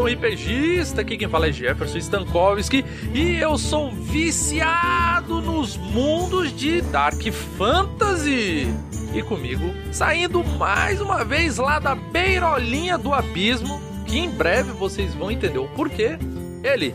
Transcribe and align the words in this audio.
nação 0.00 0.06
RPGista, 0.06 1.00
aqui 1.02 1.16
quem 1.16 1.28
fala 1.28 1.48
é 1.48 1.52
Jefferson 1.52 1.98
Stankowski 1.98 2.84
e 3.14 3.36
eu 3.36 3.58
sou 3.58 3.90
viciado 3.90 5.42
nos 5.42 5.76
mundos 5.76 6.54
de 6.54 6.80
Dark 6.80 7.20
Fantasy. 7.58 8.68
E 9.14 9.22
comigo, 9.22 9.74
saindo 9.92 10.42
mais 10.44 11.00
uma 11.00 11.24
vez 11.24 11.58
lá 11.58 11.78
da 11.78 11.94
beirolinha 11.94 12.96
do 12.96 13.12
abismo, 13.12 13.80
que 14.06 14.18
em 14.18 14.30
breve 14.30 14.72
vocês 14.72 15.14
vão 15.14 15.30
entender 15.30 15.58
o 15.58 15.68
porquê, 15.68 16.18
ele, 16.62 16.94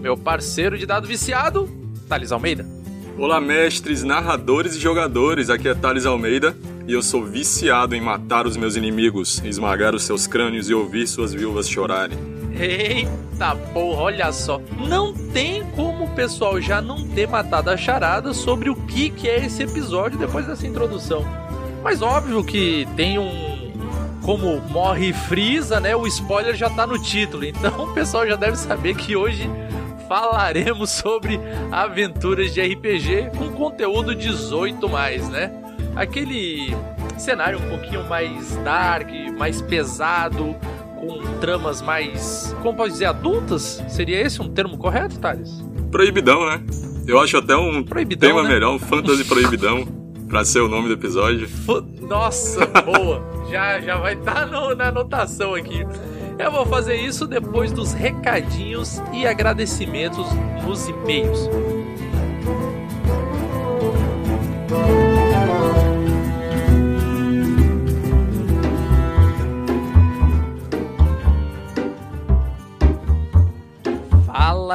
meu 0.00 0.16
parceiro 0.16 0.78
de 0.78 0.86
dado 0.86 1.06
viciado, 1.06 1.68
Thales 2.08 2.32
Almeida. 2.32 2.64
Olá, 3.18 3.40
mestres, 3.40 4.02
narradores 4.02 4.76
e 4.76 4.80
jogadores, 4.80 5.50
aqui 5.50 5.68
é 5.68 5.74
Thales 5.74 6.06
Almeida 6.06 6.56
e 6.86 6.92
eu 6.92 7.02
sou 7.02 7.24
viciado 7.24 7.94
em 7.94 8.00
matar 8.00 8.46
os 8.46 8.56
meus 8.56 8.76
inimigos, 8.76 9.42
esmagar 9.44 9.94
os 9.94 10.04
seus 10.04 10.26
crânios 10.26 10.70
e 10.70 10.74
ouvir 10.74 11.06
suas 11.08 11.34
viúvas 11.34 11.68
chorarem. 11.68 12.35
Eita 12.58 13.54
porra, 13.72 14.02
olha 14.02 14.32
só. 14.32 14.60
Não 14.88 15.12
tem 15.12 15.64
como 15.72 16.04
o 16.04 16.10
pessoal 16.10 16.60
já 16.60 16.80
não 16.80 17.06
ter 17.08 17.28
matado 17.28 17.70
a 17.70 17.76
charada 17.76 18.32
sobre 18.32 18.70
o 18.70 18.74
que, 18.74 19.10
que 19.10 19.28
é 19.28 19.44
esse 19.44 19.62
episódio 19.62 20.18
depois 20.18 20.46
dessa 20.46 20.66
introdução. 20.66 21.24
Mas 21.82 22.02
óbvio 22.02 22.42
que 22.42 22.86
tem 22.96 23.18
um. 23.18 23.56
Como 24.22 24.60
morre 24.70 25.12
Frieza, 25.12 25.78
né? 25.78 25.94
O 25.94 26.06
spoiler 26.06 26.56
já 26.56 26.68
tá 26.68 26.86
no 26.86 27.00
título. 27.00 27.44
Então 27.44 27.84
o 27.84 27.94
pessoal 27.94 28.26
já 28.26 28.36
deve 28.36 28.56
saber 28.56 28.96
que 28.96 29.14
hoje 29.14 29.48
falaremos 30.08 30.90
sobre 30.90 31.38
aventuras 31.70 32.52
de 32.54 32.60
RPG 32.60 33.30
com 33.36 33.50
conteúdo 33.52 34.14
18 34.14 34.88
mais, 34.88 35.28
né? 35.28 35.50
aquele 35.96 36.76
cenário 37.16 37.58
um 37.58 37.68
pouquinho 37.70 38.04
mais 38.04 38.54
dark, 38.56 39.08
mais 39.36 39.62
pesado, 39.62 40.54
com 41.06 41.38
tramas 41.38 41.80
mais, 41.80 42.54
como 42.62 42.76
pode 42.76 42.92
dizer, 42.92 43.06
adultas? 43.06 43.82
Seria 43.88 44.20
esse 44.20 44.40
um 44.42 44.48
termo 44.48 44.76
correto, 44.76 45.18
Thales? 45.18 45.64
Proibidão, 45.90 46.44
né? 46.46 46.62
Eu 47.06 47.20
acho 47.20 47.36
até 47.36 47.56
um 47.56 47.82
proibidão, 47.82 48.28
tema 48.28 48.42
né? 48.42 48.48
melhor, 48.48 48.74
um 48.74 48.78
fantasy 48.78 49.24
proibidão, 49.24 49.86
pra 50.28 50.44
ser 50.44 50.60
o 50.60 50.68
nome 50.68 50.88
do 50.88 50.94
episódio. 50.94 51.48
Nossa, 52.00 52.66
boa! 52.82 53.36
já, 53.50 53.80
já 53.80 53.96
vai 53.96 54.14
estar 54.14 54.48
tá 54.48 54.74
na 54.74 54.88
anotação 54.88 55.54
aqui. 55.54 55.86
Eu 56.38 56.50
vou 56.50 56.66
fazer 56.66 56.96
isso 56.96 57.26
depois 57.26 57.72
dos 57.72 57.92
recadinhos 57.92 59.00
e 59.12 59.26
agradecimentos 59.26 60.26
nos 60.66 60.86
e-mails. 60.86 61.48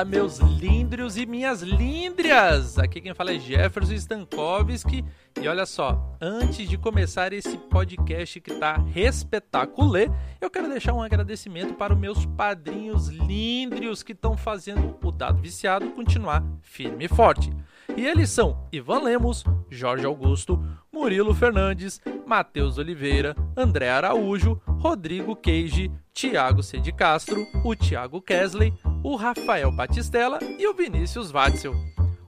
Fala, 0.02 0.05
meus 0.05 0.39
líndrios 0.39 1.16
e 1.16 1.27
minhas 1.27 1.61
líndrias! 1.61 2.80
Aqui 2.80 2.99
quem 2.99 3.13
fala 3.13 3.33
é 3.33 3.39
Jefferson 3.39 3.94
Stankowski. 3.94 5.05
E 5.39 5.47
olha 5.47 5.66
só, 5.66 6.17
antes 6.19 6.67
de 6.67 6.75
começar 6.75 7.33
esse 7.33 7.55
podcast 7.55 8.39
que 8.41 8.55
tá 8.55 8.77
respetaculê, 8.77 10.09
eu 10.39 10.49
quero 10.49 10.67
deixar 10.69 10.94
um 10.94 11.03
agradecimento 11.03 11.75
para 11.75 11.94
os 11.94 11.99
meus 11.99 12.25
padrinhos 12.25 13.09
líndrios 13.09 14.02
que 14.02 14.13
estão 14.13 14.35
fazendo 14.35 14.97
o 15.03 15.11
Dado 15.11 15.39
Viciado 15.39 15.91
continuar 15.91 16.44
firme 16.63 17.05
e 17.05 17.07
forte. 17.07 17.52
E 17.95 18.05
eles 18.05 18.29
são 18.31 18.67
Ivan 18.72 19.02
Lemos, 19.03 19.44
Jorge 19.69 20.05
Augusto, 20.05 20.63
Murilo 20.91 21.33
Fernandes, 21.35 22.02
Matheus 22.25 22.77
Oliveira, 22.77 23.35
André 23.55 23.89
Araújo, 23.89 24.59
Rodrigo 24.66 25.35
Queige, 25.35 25.91
Tiago 26.13 26.63
C. 26.63 26.79
de 26.79 26.91
Castro, 26.91 27.45
o 27.63 27.75
Tiago 27.75 28.22
Kesley, 28.22 28.73
o 29.03 29.16
Rafael 29.16 29.72
Batistella 29.72 30.39
e 30.57 30.67
o 30.67 30.73
Vinícius 30.73 31.31
Watzel. 31.31 31.73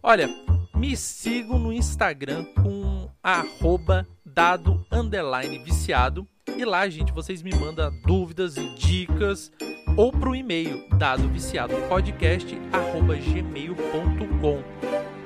Olha, 0.02 0.28
me 0.76 0.96
sigam 0.98 1.60
no 1.60 1.72
Instagram 1.72 2.46
com 2.62 3.10
arroba 3.22 4.08
dado 4.26 4.86
underline 4.92 5.60
viciado 5.60 6.28
e 6.58 6.66
lá, 6.66 6.88
gente, 6.90 7.12
vocês 7.12 7.42
me 7.42 7.54
mandam 7.56 7.92
dúvidas 8.06 8.58
e 8.58 8.70
dicas 8.76 9.52
ou 9.96 10.12
pro 10.12 10.36
e-mail 10.36 10.84
dado 10.98 11.28
viciado 11.30 11.76
podcast 11.88 12.58
arroba 12.72 13.16
gmail.com. 13.16 14.64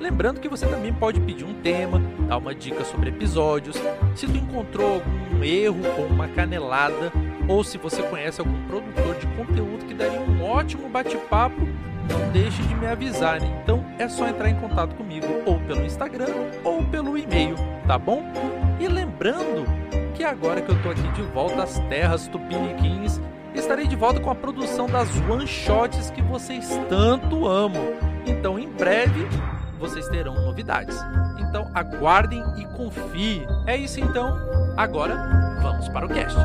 Lembrando 0.00 0.40
que 0.40 0.48
você 0.48 0.66
também 0.66 0.92
pode 0.92 1.20
pedir 1.20 1.44
um 1.44 1.60
tema, 1.60 2.00
dar 2.28 2.38
uma 2.38 2.54
dica 2.54 2.84
sobre 2.84 3.10
episódios, 3.10 3.76
se 4.14 4.26
tu 4.26 4.36
encontrou 4.36 4.94
algum 4.94 5.42
erro 5.42 5.80
ou 5.98 6.06
uma 6.06 6.28
canelada, 6.28 7.12
ou 7.48 7.64
se 7.64 7.78
você 7.78 8.02
conhece 8.02 8.40
algum 8.40 8.62
produtor 8.66 9.16
de 9.16 9.26
conteúdo 9.28 9.86
que 9.86 9.94
daria 9.94 10.20
um 10.20 10.44
ótimo 10.44 10.88
bate-papo, 10.88 11.66
não 12.08 12.30
deixe 12.30 12.62
de 12.62 12.74
me 12.74 12.86
avisar. 12.86 13.42
Então 13.42 13.84
é 13.98 14.08
só 14.08 14.28
entrar 14.28 14.48
em 14.50 14.56
contato 14.56 14.94
comigo 14.94 15.26
ou 15.46 15.58
pelo 15.60 15.84
Instagram 15.84 16.28
ou 16.62 16.84
pelo 16.84 17.16
e-mail, 17.16 17.56
tá 17.86 17.98
bom? 17.98 18.22
E 18.78 18.86
lembrando 18.86 19.64
que 20.14 20.22
agora 20.22 20.60
que 20.60 20.70
eu 20.70 20.82
tô 20.82 20.90
aqui 20.90 21.08
de 21.12 21.22
volta 21.22 21.62
às 21.62 21.78
terras 21.88 22.28
tupiniquins, 22.28 23.20
estarei 23.54 23.86
de 23.86 23.96
volta 23.96 24.20
com 24.20 24.30
a 24.30 24.34
produção 24.34 24.86
das 24.86 25.08
one 25.28 25.46
shots 25.46 26.10
que 26.10 26.22
vocês 26.22 26.68
tanto 26.88 27.46
amam. 27.46 27.82
Então 28.26 28.58
em 28.58 28.68
breve 28.68 29.26
vocês 29.78 30.06
terão 30.08 30.34
novidades. 30.34 30.98
Então 31.38 31.70
aguardem 31.74 32.42
e 32.56 32.64
confiem. 32.76 33.46
É 33.66 33.76
isso 33.76 34.00
então. 34.00 34.36
Agora 34.76 35.58
vamos 35.62 35.88
para 35.88 36.06
o 36.06 36.08
cast. 36.08 36.36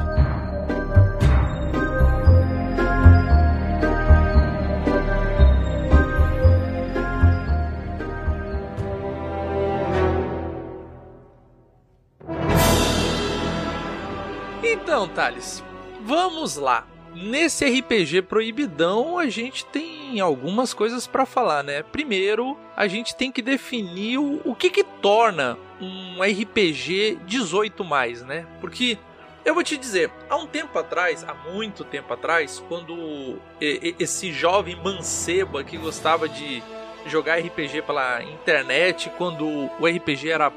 Então, 15.04 15.16
Thales, 15.16 15.62
vamos 16.02 16.56
lá. 16.56 16.88
Nesse 17.14 17.66
RPG 17.66 18.22
proibidão, 18.22 19.20
a 19.20 19.28
gente 19.28 19.66
tem 19.66 20.22
algumas 20.22 20.74
coisas 20.74 21.06
para 21.06 21.26
falar, 21.26 21.62
né? 21.62 21.84
Primeiro, 21.84 22.58
a 22.74 22.88
gente 22.88 23.14
tem 23.14 23.30
que 23.30 23.42
definir 23.42 24.18
o, 24.18 24.40
o 24.46 24.56
que 24.56 24.70
que 24.70 24.82
torna 24.82 25.58
um 25.82 26.24
RPG 26.24 27.20
18 27.26 27.84
mais, 27.84 28.22
né? 28.22 28.48
Porque 28.62 28.98
eu 29.44 29.54
vou 29.54 29.62
te 29.62 29.76
dizer, 29.76 30.10
há 30.30 30.38
um 30.38 30.48
tempo 30.48 30.80
atrás, 30.80 31.26
há 31.28 31.34
muito 31.52 31.84
tempo 31.84 32.14
atrás, 32.14 32.64
quando 32.70 33.38
esse 33.60 34.32
jovem 34.32 34.78
mancebo 34.78 35.62
que 35.66 35.78
gostava 35.78 36.30
de 36.30 36.64
jogar 37.08 37.40
RPG 37.40 37.82
pela 37.82 38.24
internet, 38.24 39.12
quando 39.18 39.46
o 39.46 39.86
RPG 39.86 40.30
era 40.30 40.50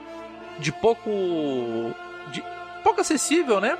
de 0.60 0.70
pouco 0.70 1.10
de 2.30 2.44
pouco 2.84 3.00
acessível, 3.00 3.60
né? 3.60 3.76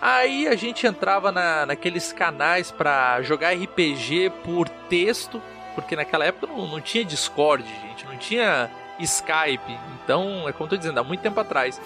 Aí 0.00 0.46
a 0.46 0.54
gente 0.54 0.86
entrava 0.86 1.32
na, 1.32 1.66
naqueles 1.66 2.12
canais 2.12 2.70
para 2.70 3.22
jogar 3.22 3.54
RPG 3.54 4.30
por 4.44 4.68
texto, 4.68 5.42
porque 5.74 5.96
naquela 5.96 6.24
época 6.24 6.46
não, 6.46 6.66
não 6.66 6.80
tinha 6.80 7.04
Discord, 7.04 7.64
gente, 7.64 8.06
não 8.06 8.16
tinha 8.16 8.70
Skype. 9.00 9.78
Então, 10.02 10.48
é 10.48 10.52
como 10.52 10.66
eu 10.66 10.70
tô 10.70 10.76
dizendo, 10.76 11.00
há 11.00 11.04
muito 11.04 11.20
tempo 11.20 11.38
atrás. 11.40 11.80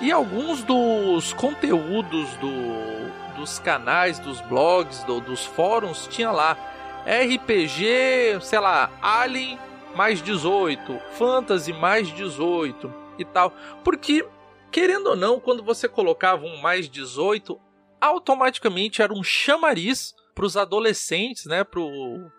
E 0.00 0.10
alguns 0.10 0.62
dos 0.62 1.32
conteúdos 1.32 2.30
do, 2.36 3.36
dos 3.36 3.58
canais, 3.58 4.18
dos 4.18 4.40
blogs, 4.40 5.04
do, 5.04 5.20
dos 5.20 5.44
fóruns, 5.44 6.08
tinha 6.08 6.30
lá 6.30 6.56
RPG, 7.06 8.40
sei 8.40 8.58
lá, 8.58 8.90
Alien 9.00 9.58
mais 9.94 10.22
18, 10.22 11.00
Fantasy 11.12 11.72
mais 11.72 12.08
18 12.08 12.92
e 13.18 13.24
tal. 13.24 13.52
Porque 13.84 14.24
querendo 14.72 15.08
ou 15.08 15.16
não, 15.16 15.38
quando 15.38 15.62
você 15.62 15.86
colocava 15.86 16.44
um 16.46 16.56
mais 16.56 16.88
18, 16.88 17.60
automaticamente 18.00 19.02
era 19.02 19.12
um 19.12 19.22
chamariz 19.22 20.14
para 20.34 20.46
os 20.46 20.56
adolescentes, 20.56 21.44
né, 21.44 21.62
para 21.62 21.80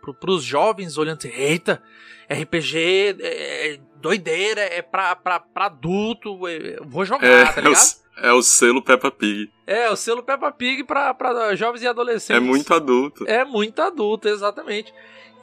pro, 0.02 0.14
pros 0.16 0.44
jovens 0.44 0.98
olhando 0.98 1.20
assim, 1.20 1.30
eita, 1.30 1.82
RPG 2.28 3.18
é, 3.22 3.74
é 3.74 3.80
doideira, 3.98 4.62
é 4.62 4.82
pra, 4.82 5.16
pra, 5.16 5.40
pra 5.40 5.66
adulto, 5.68 6.48
é, 6.48 6.78
vou 6.82 7.06
jogar, 7.06 7.28
é, 7.28 7.46
tá 7.46 7.62
ligado? 7.62 7.78
É 8.18 8.24
o, 8.24 8.30
é 8.30 8.34
o 8.34 8.42
selo 8.42 8.82
Peppa 8.82 9.12
Pig. 9.12 9.52
É, 9.68 9.90
o 9.92 9.96
selo 9.96 10.24
Peppa 10.24 10.52
Pig 10.52 10.84
pra, 10.84 11.14
pra 11.14 11.56
jovens 11.56 11.84
e 11.84 11.88
adolescentes. 11.88 12.36
É 12.36 12.40
muito 12.40 12.74
adulto. 12.74 13.26
É 13.28 13.46
muito 13.46 13.80
adulto, 13.80 14.28
exatamente. 14.28 14.92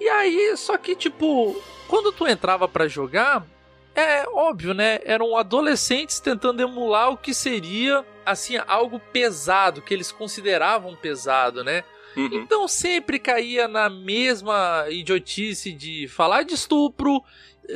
E 0.01 0.09
aí, 0.09 0.57
só 0.57 0.77
que, 0.77 0.97
tipo, 0.97 1.55
quando 1.87 2.11
tu 2.11 2.27
entrava 2.27 2.67
para 2.67 2.89
jogar, 2.89 3.47
é 3.95 4.25
óbvio, 4.29 4.73
né? 4.75 5.01
Eram 5.05 5.37
adolescentes 5.37 6.21
tentando 6.21 6.63
emular 6.63 7.11
o 7.11 7.17
que 7.17 7.35
seria, 7.35 8.05
assim, 8.25 8.57
algo 8.67 9.01
pesado, 9.13 9.83
que 9.83 9.93
eles 9.93 10.13
consideravam 10.13 10.97
pesado, 10.97 11.63
né? 11.65 11.85
Uhum. 12.17 12.43
Então 12.43 12.67
sempre 12.67 13.19
caía 13.19 13.69
na 13.69 13.89
mesma 13.89 14.87
idiotice 14.89 15.73
de 15.73 16.09
falar 16.09 16.43
de 16.43 16.55
estupro, 16.55 17.23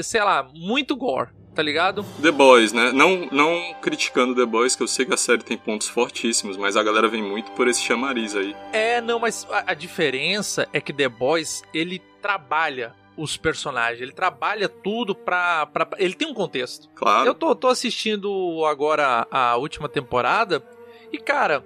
sei 0.03 0.23
lá, 0.23 0.49
muito 0.55 0.97
gore. 0.97 1.31
tá 1.55 1.63
ligado? 1.63 2.05
The 2.21 2.33
Boys, 2.33 2.73
né? 2.73 2.91
Não, 2.93 3.29
não 3.31 3.75
criticando 3.81 4.35
The 4.35 4.45
Boys, 4.45 4.75
que 4.75 4.83
eu 4.83 4.89
sei 4.89 5.07
que 5.07 5.15
a 5.15 5.17
série 5.17 5.45
tem 5.45 5.57
pontos 5.57 5.89
fortíssimos, 5.89 6.57
mas 6.57 6.77
a 6.77 6.83
galera 6.83 7.07
vem 7.07 7.23
muito 7.23 7.53
por 7.53 7.69
esse 7.69 7.81
chamariz 7.81 8.35
aí. 8.35 8.57
É, 8.73 9.01
não, 9.01 9.21
mas 9.21 9.47
a, 9.49 9.71
a 9.71 9.75
diferença 9.75 10.69
é 10.73 10.81
que 10.81 10.93
The 10.93 11.09
Boys, 11.09 11.63
ele 11.73 12.03
trabalha 12.21 12.93
os 13.17 13.37
personagens, 13.37 14.01
ele 14.01 14.13
trabalha 14.13 14.69
tudo 14.69 15.15
pra, 15.15 15.67
pra. 15.67 15.89
Ele 15.99 16.15
tem 16.15 16.29
um 16.29 16.35
contexto. 16.35 16.89
Claro. 16.95 17.29
Eu 17.29 17.35
tô, 17.35 17.55
tô 17.55 17.69
assistindo 17.69 18.65
agora 18.67 19.27
a 19.31 19.57
última 19.57 19.89
temporada 19.89 20.63
e, 21.13 21.19
cara, 21.19 21.65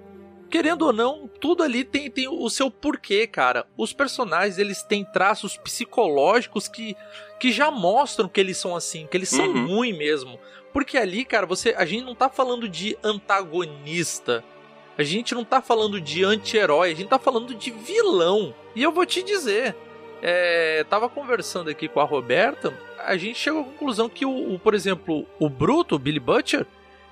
querendo 0.49 0.83
ou 0.83 0.93
não, 0.93 1.27
tudo 1.39 1.63
ali 1.63 1.83
tem, 1.83 2.09
tem 2.11 2.27
o 2.27 2.49
seu 2.49 2.69
porquê, 2.69 3.25
cara. 3.25 3.65
Os 3.77 3.93
personagens, 3.93 4.57
eles 4.59 4.83
têm 4.83 5.03
traços 5.03 5.57
psicológicos 5.57 6.67
que, 6.67 6.95
que 7.39 7.51
já 7.51 7.71
mostram 7.71 8.27
que 8.29 8.39
eles 8.39 8.57
são 8.57 8.75
assim, 8.75 9.07
que 9.07 9.17
eles 9.17 9.29
são 9.29 9.47
Uhum. 9.47 9.67
ruins 9.67 9.97
mesmo. 9.97 10.39
Porque 10.71 10.97
ali, 10.99 11.25
cara, 11.25 11.47
você, 11.47 11.73
a 11.75 11.83
gente 11.85 12.03
não 12.05 12.13
tá 12.13 12.29
falando 12.29 12.69
de 12.69 12.95
antagonista. 13.03 14.43
A 14.97 15.03
gente 15.03 15.33
não 15.33 15.43
tá 15.45 15.61
falando 15.61 15.99
de 16.01 16.23
anti-herói, 16.25 16.91
a 16.91 16.95
gente 16.95 17.07
tá 17.09 17.17
falando 17.19 17.55
de 17.55 17.71
vilão. 17.71 18.53
E 18.75 18.83
eu 18.83 18.91
vou 18.91 19.05
te 19.05 19.23
dizer, 19.23 19.75
é, 20.21 20.83
tava 20.89 21.07
conversando 21.09 21.69
aqui 21.69 21.87
com 21.87 21.99
a 21.99 22.03
Roberta, 22.03 22.73
a 23.05 23.15
gente 23.17 23.39
chegou 23.39 23.61
à 23.61 23.63
conclusão 23.65 24.09
que, 24.09 24.25
o, 24.25 24.53
o, 24.55 24.59
por 24.59 24.73
exemplo, 24.73 25.25
o 25.39 25.49
Bruto, 25.49 25.95
o 25.95 25.99
Billy 25.99 26.19
Butcher, 26.19 26.65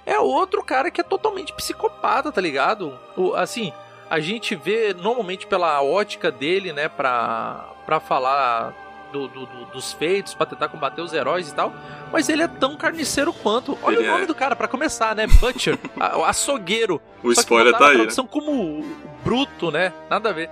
é 0.05 0.19
outro 0.19 0.63
cara 0.63 0.89
que 0.91 1.01
é 1.01 1.03
totalmente 1.03 1.53
psicopata, 1.53 2.31
tá 2.31 2.39
ligado? 2.41 2.97
O, 3.15 3.33
assim, 3.35 3.71
a 4.09 4.19
gente 4.19 4.55
vê 4.55 4.93
normalmente 4.93 5.45
pela 5.47 5.81
ótica 5.81 6.31
dele, 6.31 6.71
né, 6.73 6.87
pra, 6.89 7.65
pra 7.85 7.99
falar 7.99 8.73
do, 9.11 9.27
do- 9.29 9.45
do- 9.45 9.65
dos 9.71 9.93
feitos, 9.93 10.33
pra 10.33 10.45
tentar 10.45 10.67
combater 10.67 11.01
os 11.01 11.13
heróis 11.13 11.49
e 11.49 11.55
tal, 11.55 11.73
mas 12.11 12.27
ele 12.27 12.41
é 12.41 12.47
tão 12.47 12.75
carniceiro 12.75 13.31
quanto. 13.31 13.77
Olha 13.81 13.95
Ele 13.97 14.07
o 14.07 14.11
nome 14.11 14.23
é. 14.23 14.27
do 14.27 14.35
cara, 14.35 14.53
pra 14.55 14.67
começar, 14.67 15.15
né? 15.15 15.27
Butcher, 15.27 15.77
a- 15.99 16.17
o 16.17 16.25
açougueiro. 16.25 17.01
O 17.23 17.33
Só 17.33 17.39
spoiler 17.41 17.73
tá 17.77 17.87
aí, 17.89 18.05
né? 18.05 18.13
como 18.29 18.85
bruto, 19.23 19.71
né? 19.71 19.93
Nada 20.09 20.29
a 20.29 20.33
ver. 20.33 20.49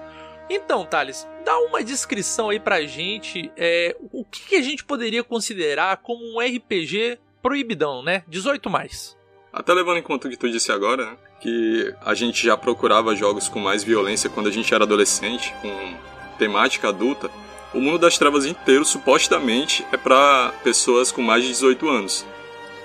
Então, 0.50 0.86
Thales, 0.86 1.27
dá 1.44 1.57
uma 1.59 1.83
descrição 1.83 2.50
aí 2.50 2.59
pra 2.59 2.83
gente. 2.86 3.51
é, 3.57 3.95
o 4.12 4.24
que, 4.24 4.50
que 4.50 4.56
a 4.56 4.62
gente 4.62 4.83
poderia 4.83 5.24
considerar 5.24 5.97
como 5.97 6.24
um 6.24 6.39
RPG 6.39 7.19
proibidão, 7.42 8.03
né? 8.03 8.24
18 8.27 8.69
mais. 8.69 9.18
Até 9.51 9.74
levando 9.74 9.97
em 9.97 10.03
conta 10.03 10.27
o 10.27 10.31
que 10.31 10.38
tu 10.38 10.50
disse 10.50 10.71
agora, 10.71 11.06
né? 11.06 11.18
Que 11.39 11.94
a 12.03 12.13
gente 12.13 12.44
já 12.45 12.57
procurava 12.57 13.15
jogos 13.15 13.47
com 13.47 13.59
mais 13.59 13.83
violência 13.83 14.30
quando 14.30 14.47
a 14.47 14.51
gente 14.51 14.74
era 14.74 14.83
adolescente, 14.83 15.53
com 15.62 15.95
temática 16.38 16.89
adulta. 16.89 17.30
O 17.74 17.80
mundo 17.80 18.00
das 18.00 18.18
trevas 18.18 18.45
inteiro, 18.45 18.86
supostamente, 18.86 19.86
é 19.92 19.97
pra 19.97 20.53
pessoas 20.63 21.12
com 21.12 21.21
mais 21.21 21.44
de 21.44 21.50
18 21.50 21.88
anos. 21.89 22.25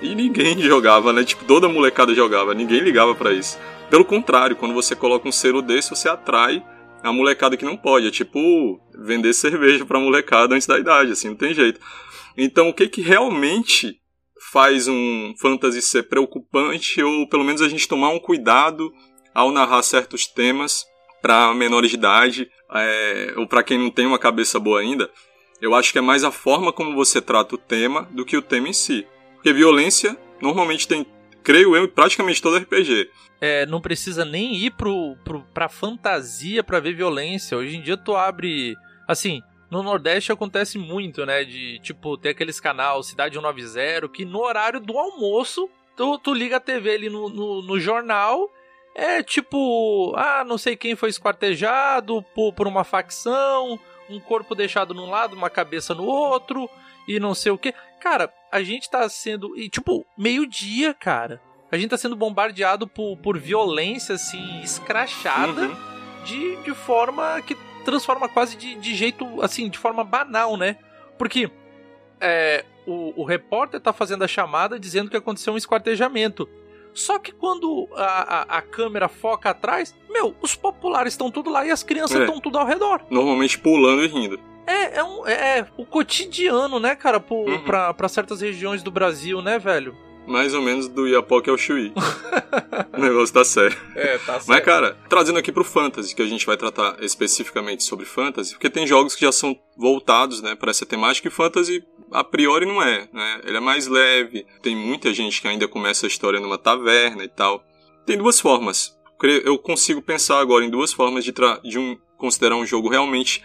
E 0.01 0.15
ninguém 0.15 0.59
jogava, 0.63 1.11
né? 1.13 1.23
Tipo, 1.23 1.45
toda 1.45 1.67
molecada 1.69 2.13
jogava, 2.13 2.53
ninguém 2.53 2.79
ligava 2.79 3.13
pra 3.15 3.33
isso. 3.33 3.57
Pelo 3.89 4.05
contrário, 4.05 4.55
quando 4.55 4.73
você 4.73 4.95
coloca 4.95 5.27
um 5.27 5.31
selo 5.31 5.61
desse, 5.61 5.89
você 5.89 6.07
atrai 6.07 6.63
a 7.03 7.11
molecada 7.11 7.57
que 7.57 7.65
não 7.65 7.77
pode. 7.77 8.07
É 8.07 8.11
tipo 8.11 8.79
vender 8.97 9.33
cerveja 9.33 9.85
pra 9.85 9.99
molecada 9.99 10.55
antes 10.55 10.67
da 10.67 10.79
idade, 10.79 11.11
assim, 11.11 11.29
não 11.29 11.35
tem 11.35 11.53
jeito. 11.53 11.79
Então, 12.37 12.69
o 12.69 12.73
que 12.73 12.87
que 12.87 13.01
realmente 13.01 13.99
faz 14.51 14.87
um 14.87 15.33
fantasy 15.39 15.81
ser 15.81 16.03
preocupante 16.03 17.01
ou 17.03 17.27
pelo 17.27 17.43
menos 17.43 17.61
a 17.61 17.69
gente 17.69 17.87
tomar 17.87 18.09
um 18.09 18.19
cuidado 18.19 18.91
ao 19.33 19.51
narrar 19.51 19.83
certos 19.83 20.25
temas 20.25 20.85
para 21.21 21.53
menores 21.53 21.91
de 21.91 21.97
idade 21.97 22.49
é, 22.73 23.33
ou 23.37 23.47
para 23.47 23.63
quem 23.63 23.77
não 23.77 23.91
tem 23.91 24.05
uma 24.05 24.17
cabeça 24.17 24.59
boa 24.59 24.79
ainda, 24.79 25.09
eu 25.61 25.75
acho 25.75 25.91
que 25.91 25.99
é 25.99 26.01
mais 26.01 26.23
a 26.23 26.31
forma 26.31 26.73
como 26.73 26.95
você 26.95 27.21
trata 27.21 27.55
o 27.55 27.57
tema 27.57 28.09
do 28.11 28.25
que 28.25 28.35
o 28.35 28.41
tema 28.41 28.67
em 28.67 28.73
si. 28.73 29.05
Porque 29.35 29.53
violência 29.53 30.17
normalmente 30.41 30.87
tem, 30.87 31.05
creio 31.43 31.75
eu, 31.75 31.87
praticamente 31.87 32.41
todo 32.41 32.57
RPG. 32.57 33.09
É, 33.39 33.65
não 33.65 33.81
precisa 33.81 34.23
nem 34.23 34.55
ir 34.55 34.71
pro, 34.71 35.15
pro, 35.23 35.41
pra 35.53 35.67
fantasia 35.67 36.63
pra 36.63 36.79
ver 36.79 36.93
violência. 36.93 37.57
Hoje 37.57 37.77
em 37.77 37.81
dia 37.81 37.97
tu 37.97 38.15
abre. 38.15 38.75
Assim, 39.07 39.41
no 39.69 39.81
Nordeste 39.81 40.31
acontece 40.31 40.77
muito, 40.77 41.25
né? 41.25 41.43
De 41.43 41.79
tipo, 41.79 42.17
ter 42.17 42.29
aqueles 42.29 42.59
canal 42.59 43.01
Cidade 43.01 43.35
190 43.35 44.09
que 44.09 44.25
no 44.25 44.39
horário 44.39 44.79
do 44.79 44.97
almoço 44.97 45.69
tu, 45.95 46.19
tu 46.19 46.33
liga 46.33 46.57
a 46.57 46.59
TV 46.59 46.91
ali 46.91 47.09
no, 47.09 47.29
no, 47.29 47.61
no 47.61 47.79
jornal. 47.79 48.49
É 48.93 49.23
tipo, 49.23 50.13
ah, 50.17 50.43
não 50.43 50.57
sei 50.57 50.75
quem 50.75 50.97
foi 50.97 51.09
esquartejado 51.09 52.21
por, 52.35 52.51
por 52.53 52.67
uma 52.67 52.83
facção, 52.83 53.79
um 54.09 54.19
corpo 54.19 54.53
deixado 54.53 54.93
num 54.93 55.09
lado, 55.09 55.33
uma 55.33 55.49
cabeça 55.49 55.95
no 55.95 56.03
outro, 56.03 56.69
e 57.15 57.19
não 57.19 57.33
sei 57.35 57.51
o 57.51 57.57
que. 57.57 57.73
Cara, 57.99 58.31
a 58.51 58.61
gente 58.63 58.89
tá 58.89 59.07
sendo. 59.09 59.57
E 59.57 59.69
tipo, 59.69 60.05
meio-dia, 60.17 60.93
cara. 60.93 61.41
A 61.71 61.77
gente 61.77 61.89
tá 61.91 61.97
sendo 61.97 62.15
bombardeado 62.17 62.85
por, 62.87 63.15
por 63.17 63.37
violência, 63.37 64.15
assim, 64.15 64.61
escrachada, 64.61 65.67
Uhum. 65.69 65.75
de, 66.25 66.55
de 66.63 66.73
forma 66.73 67.41
que 67.41 67.55
transforma 67.85 68.27
quase 68.27 68.57
de, 68.57 68.75
de 68.75 68.93
jeito, 68.93 69.41
assim, 69.41 69.69
de 69.69 69.77
forma 69.77 70.03
banal, 70.03 70.57
né? 70.57 70.75
Porque 71.17 71.49
é, 72.19 72.65
o, 72.85 73.21
o 73.21 73.23
repórter 73.23 73.79
tá 73.79 73.93
fazendo 73.93 74.23
a 74.23 74.27
chamada 74.27 74.77
dizendo 74.79 75.09
que 75.09 75.15
aconteceu 75.17 75.53
um 75.53 75.57
esquartejamento. 75.57 76.47
Só 76.93 77.17
que 77.17 77.31
quando 77.31 77.87
a, 77.95 78.03
a, 78.55 78.57
a 78.57 78.61
câmera 78.61 79.07
foca 79.07 79.51
atrás, 79.51 79.95
meu, 80.09 80.35
os 80.41 80.55
populares 80.55 81.13
estão 81.13 81.31
tudo 81.31 81.49
lá 81.49 81.65
e 81.65 81.71
as 81.71 81.83
crianças 81.83 82.17
É. 82.17 82.23
estão 82.25 82.41
tudo 82.41 82.57
ao 82.57 82.65
redor. 82.67 83.01
Normalmente 83.09 83.57
pulando 83.57 84.03
e 84.03 84.07
rindo. 84.07 84.37
É, 84.67 84.99
é, 84.99 85.03
um, 85.03 85.27
é, 85.27 85.59
é 85.59 85.67
o 85.77 85.85
cotidiano, 85.85 86.79
né, 86.79 86.95
cara, 86.95 87.19
pro, 87.19 87.35
Uhum. 87.37 87.63
pra, 87.63 87.93
pra 87.93 88.07
certas 88.07 88.41
regiões 88.41 88.81
do 88.83 88.91
Brasil, 88.91 89.41
né, 89.41 89.57
velho? 89.59 89.95
Mais 90.27 90.53
ou 90.53 90.61
menos 90.61 90.87
do 90.87 91.07
Iapoque 91.07 91.49
ao 91.49 91.57
Chuí. 91.57 91.91
o 92.95 92.99
negócio 93.01 93.33
tá 93.33 93.43
sério. 93.43 93.75
É, 93.95 94.17
tá 94.19 94.33
certo. 94.33 94.47
Mas, 94.47 94.63
cara, 94.63 94.95
trazendo 95.09 95.39
aqui 95.39 95.51
pro 95.51 95.63
Fantasy, 95.63 96.15
que 96.15 96.21
a 96.21 96.27
gente 96.27 96.45
vai 96.45 96.55
tratar 96.55 96.95
especificamente 97.03 97.83
sobre 97.83 98.05
Fantasy, 98.05 98.51
porque 98.53 98.69
tem 98.69 98.85
jogos 98.85 99.15
que 99.15 99.25
já 99.25 99.31
são 99.31 99.57
voltados, 99.75 100.41
né, 100.41 100.55
para 100.55 100.69
essa 100.69 100.85
temática, 100.85 101.27
e 101.27 101.31
Fantasy, 101.31 101.83
a 102.11 102.23
priori, 102.23 102.65
não 102.67 102.81
é, 102.83 103.07
né? 103.11 103.41
Ele 103.45 103.57
é 103.57 103.59
mais 103.59 103.87
leve, 103.87 104.45
tem 104.61 104.75
muita 104.75 105.11
gente 105.13 105.41
que 105.41 105.47
ainda 105.47 105.67
começa 105.67 106.05
a 106.05 106.07
história 106.07 106.39
numa 106.39 106.57
taverna 106.57 107.23
e 107.23 107.27
tal. 107.29 107.63
Tem 108.05 108.17
duas 108.17 108.39
formas. 108.39 108.95
Eu 109.43 109.57
consigo 109.57 110.01
pensar 110.01 110.39
agora 110.39 110.63
em 110.65 110.69
duas 110.69 110.91
formas 110.93 111.23
de, 111.23 111.31
tra- 111.31 111.59
de 111.63 111.77
um, 111.79 111.97
considerar 112.17 112.55
um 112.55 112.65
jogo 112.65 112.89
realmente 112.89 113.43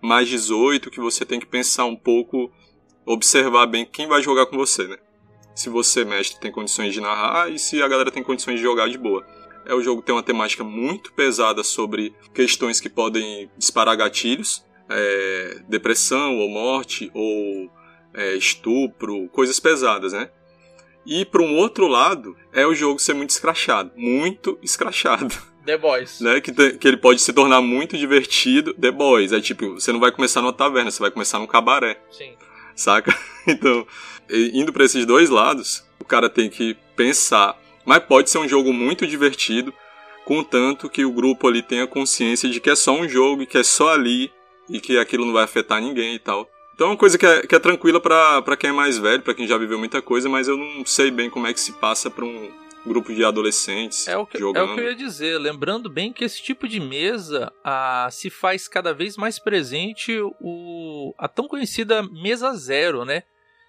mais 0.00 0.28
18, 0.28 0.90
que 0.90 1.00
você 1.00 1.24
tem 1.24 1.38
que 1.38 1.46
pensar 1.46 1.84
um 1.84 1.96
pouco, 1.96 2.50
observar 3.04 3.66
bem 3.66 3.84
quem 3.84 4.06
vai 4.06 4.22
jogar 4.22 4.46
com 4.46 4.56
você, 4.56 4.86
né? 4.86 4.96
Se 5.54 5.68
você, 5.68 6.04
mestre, 6.04 6.40
tem 6.40 6.50
condições 6.50 6.94
de 6.94 7.00
narrar 7.00 7.50
e 7.50 7.58
se 7.58 7.82
a 7.82 7.88
galera 7.88 8.10
tem 8.10 8.22
condições 8.22 8.56
de 8.56 8.62
jogar 8.62 8.88
de 8.88 8.96
boa. 8.96 9.26
É 9.66 9.74
o 9.74 9.82
jogo 9.82 10.00
tem 10.00 10.14
uma 10.14 10.22
temática 10.22 10.64
muito 10.64 11.12
pesada 11.12 11.62
sobre 11.62 12.14
questões 12.32 12.80
que 12.80 12.88
podem 12.88 13.50
disparar 13.58 13.96
gatilhos, 13.96 14.64
é, 14.88 15.62
depressão 15.68 16.38
ou 16.38 16.48
morte 16.48 17.10
ou 17.12 17.70
é, 18.14 18.34
estupro, 18.34 19.28
coisas 19.28 19.60
pesadas, 19.60 20.12
né? 20.12 20.30
E 21.06 21.24
para 21.24 21.42
um 21.42 21.56
outro 21.56 21.86
lado 21.86 22.36
é 22.52 22.66
o 22.66 22.74
jogo 22.74 22.98
ser 22.98 23.14
muito 23.14 23.30
escrachado, 23.30 23.90
muito 23.96 24.58
escrachado, 24.62 25.34
The 25.64 25.76
Boys. 25.76 26.20
né? 26.20 26.40
Que, 26.40 26.52
que 26.78 26.88
ele 26.88 26.96
pode 26.96 27.20
se 27.20 27.32
tornar 27.32 27.60
muito 27.60 27.96
divertido. 27.96 28.74
The 28.74 28.90
Boys 28.90 29.32
é 29.32 29.40
tipo, 29.40 29.74
você 29.74 29.92
não 29.92 30.00
vai 30.00 30.10
começar 30.10 30.40
numa 30.40 30.52
taverna, 30.52 30.90
você 30.90 31.00
vai 31.00 31.10
começar 31.10 31.38
num 31.38 31.46
cabaré 31.46 32.00
Sim. 32.10 32.32
saca? 32.74 33.16
Então, 33.46 33.86
indo 34.30 34.72
pra 34.72 34.84
esses 34.84 35.06
dois 35.06 35.30
lados, 35.30 35.82
o 35.98 36.04
cara 36.04 36.28
tem 36.28 36.50
que 36.50 36.76
pensar. 36.94 37.58
Mas 37.86 38.04
pode 38.04 38.28
ser 38.28 38.38
um 38.38 38.46
jogo 38.46 38.72
muito 38.72 39.06
divertido, 39.06 39.72
contanto 40.26 40.88
que 40.90 41.04
o 41.04 41.10
grupo 41.10 41.48
ali 41.48 41.62
tenha 41.62 41.86
consciência 41.86 42.48
de 42.48 42.60
que 42.60 42.70
é 42.70 42.76
só 42.76 42.92
um 42.92 43.08
jogo 43.08 43.42
e 43.42 43.46
que 43.46 43.56
é 43.58 43.62
só 43.62 43.92
ali 43.94 44.30
e 44.68 44.78
que 44.78 44.98
aquilo 44.98 45.24
não 45.24 45.32
vai 45.32 45.44
afetar 45.44 45.80
ninguém 45.80 46.14
e 46.14 46.18
tal. 46.18 46.48
Então 46.74 46.88
é 46.88 46.90
uma 46.90 46.96
coisa 46.96 47.18
que 47.18 47.26
é, 47.26 47.46
que 47.46 47.54
é 47.54 47.58
tranquila 47.58 48.00
pra 48.00 48.56
quem 48.58 48.70
é 48.70 48.72
mais 48.72 48.98
velho, 48.98 49.22
pra 49.22 49.34
quem 49.34 49.46
já 49.46 49.56
viveu 49.58 49.78
muita 49.78 50.00
coisa, 50.00 50.28
mas 50.28 50.46
eu 50.46 50.56
não 50.56 50.84
sei 50.86 51.10
bem 51.10 51.28
como 51.28 51.46
é 51.46 51.52
que 51.52 51.60
se 51.60 51.72
passa 51.72 52.10
pra 52.10 52.24
um 52.24 52.50
grupo 52.86 53.12
de 53.14 53.24
adolescentes 53.24 54.06
É 54.08 54.16
o, 54.16 54.26
que, 54.26 54.36
é 54.36 54.40
jogando. 54.40 54.72
o 54.72 54.74
que 54.74 54.80
eu 54.80 54.84
ia 54.88 54.94
dizer. 54.94 55.38
Lembrando 55.38 55.88
bem 55.90 56.12
que 56.12 56.24
esse 56.24 56.42
tipo 56.42 56.66
de 56.68 56.80
mesa 56.80 57.52
ah, 57.64 58.08
se 58.10 58.30
faz 58.30 58.66
cada 58.68 58.92
vez 58.94 59.16
mais 59.16 59.38
presente 59.38 60.18
o, 60.40 61.14
a 61.18 61.28
tão 61.28 61.46
conhecida 61.46 62.02
mesa 62.02 62.52
zero, 62.54 63.04
né? 63.04 63.22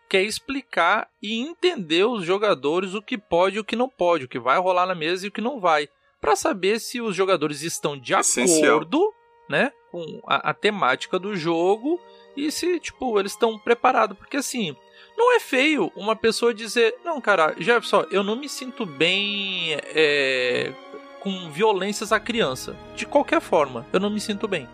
Que 0.09 0.17
é 0.17 0.23
explicar 0.23 1.07
e 1.21 1.39
entender 1.39 2.05
os 2.05 2.25
jogadores 2.25 2.93
o 2.93 3.01
que 3.01 3.17
pode 3.17 3.57
e 3.57 3.59
o 3.59 3.63
que 3.63 3.75
não 3.75 3.87
pode, 3.89 4.25
o 4.25 4.27
que 4.29 4.39
vai 4.39 4.57
rolar 4.59 4.85
na 4.85 4.95
mesa 4.95 5.25
e 5.25 5.29
o 5.29 5.31
que 5.31 5.41
não 5.41 5.59
vai. 5.59 5.87
Pra 6.19 6.35
saber 6.35 6.79
se 6.79 7.01
os 7.01 7.15
jogadores 7.15 7.61
estão 7.63 7.97
de 7.97 8.13
Essencial. 8.13 8.75
acordo, 8.75 9.13
né? 9.49 9.71
Com 9.91 10.21
a, 10.27 10.49
a 10.51 10.53
temática 10.53 11.17
do 11.17 11.35
jogo 11.35 11.99
e 12.37 12.51
se, 12.51 12.79
tipo, 12.79 13.19
eles 13.19 13.31
estão 13.33 13.57
preparados. 13.57 14.17
Porque 14.17 14.37
assim, 14.37 14.75
não 15.21 15.35
é 15.35 15.39
feio 15.39 15.91
uma 15.95 16.15
pessoa 16.15 16.51
dizer, 16.51 16.95
não, 17.05 17.21
cara, 17.21 17.53
Jefferson, 17.59 18.05
eu 18.09 18.23
não 18.23 18.35
me 18.35 18.49
sinto 18.49 18.87
bem 18.87 19.77
é, 19.93 20.73
com 21.19 21.51
violências 21.51 22.11
à 22.11 22.19
criança. 22.19 22.75
De 22.95 23.05
qualquer 23.05 23.39
forma, 23.39 23.85
eu 23.93 23.99
não 23.99 24.09
me 24.09 24.19
sinto 24.19 24.47
bem. 24.47 24.67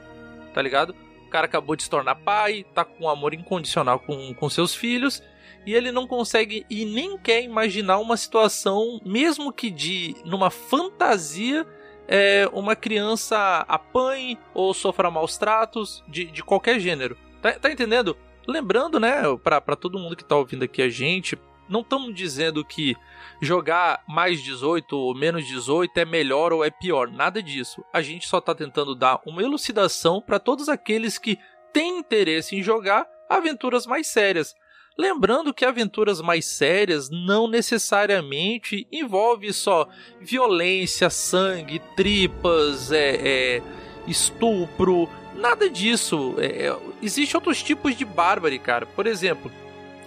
Tá 0.54 0.62
ligado? 0.62 0.96
O 1.26 1.30
cara 1.30 1.46
acabou 1.46 1.76
de 1.76 1.84
se 1.84 1.90
tornar 1.90 2.16
pai, 2.16 2.66
tá 2.74 2.86
com 2.86 3.10
amor 3.10 3.34
incondicional 3.34 4.00
com, 4.00 4.34
com 4.34 4.50
seus 4.50 4.74
filhos. 4.74 5.22
e 5.66 5.76
ele 5.76 5.92
não 5.92 6.08
consegue 6.08 6.66
e 6.70 6.86
nem 6.86 7.18
quer 7.18 7.44
imaginar 7.44 7.98
uma 7.98 8.16
situação, 8.16 9.02
mesmo 9.04 9.52
que 9.52 9.70
de 9.70 10.16
numa 10.24 10.50
fantasia, 10.50 11.68
é, 12.08 12.50
uma 12.54 12.74
criança 12.74 13.66
apanhe 13.68 14.40
ou 14.54 14.74
sofra 14.74 15.12
maus 15.12 15.38
tratos 15.38 16.06
de, 16.08 16.24
de 16.24 16.42
qualquer 16.42 16.80
gênero. 16.80 17.18
Tá, 17.42 17.52
tá 17.52 17.70
entendendo? 17.70 18.16
Lembrando, 18.48 19.00
né, 19.00 19.22
para 19.44 19.76
todo 19.76 20.00
mundo 20.00 20.16
que 20.16 20.24
tá 20.24 20.36
ouvindo 20.36 20.64
aqui 20.64 20.82
a 20.82 20.90
gente, 20.90 21.38
não 21.70 21.82
estamos 21.82 22.16
dizendo 22.16 22.64
que 22.64 22.96
jogar 23.42 24.04
mais 24.08 24.42
18 24.42 24.96
ou 24.96 25.14
menos 25.14 25.46
18 25.46 25.98
é 25.98 26.06
melhor 26.06 26.54
ou 26.54 26.64
é 26.64 26.70
pior, 26.70 27.12
nada 27.12 27.44
disso. 27.44 27.84
A 27.94 28.02
gente 28.02 28.28
só 28.28 28.38
está 28.38 28.56
tentando 28.56 28.96
dar 28.96 29.20
uma 29.26 29.44
elucidação 29.44 30.22
para 30.22 30.40
todos 30.40 30.70
aqueles 30.70 31.18
que 31.18 31.38
têm 31.74 32.00
interesse 32.00 32.56
em 32.56 32.64
jogar 32.64 33.06
aventuras 33.30 33.86
mais 33.86 34.08
sérias. 34.08 34.56
Lembrando 34.98 35.54
que 35.54 35.64
aventuras 35.64 36.22
mais 36.22 36.46
sérias 36.46 37.10
não 37.10 37.48
necessariamente 37.48 38.88
envolve 38.92 39.54
só 39.54 39.88
violência, 40.20 41.10
sangue, 41.10 41.80
tripas, 41.96 42.92
é, 42.92 43.58
é 43.58 43.62
estupro, 44.08 45.08
nada 45.38 45.70
disso. 45.70 46.36
É, 46.38 46.68
é 46.68 46.78
Existem 47.02 47.38
outros 47.38 47.62
tipos 47.62 47.96
de 47.96 48.04
bárbaro, 48.04 48.60
cara. 48.60 48.86
Por 48.86 49.08
exemplo, 49.08 49.52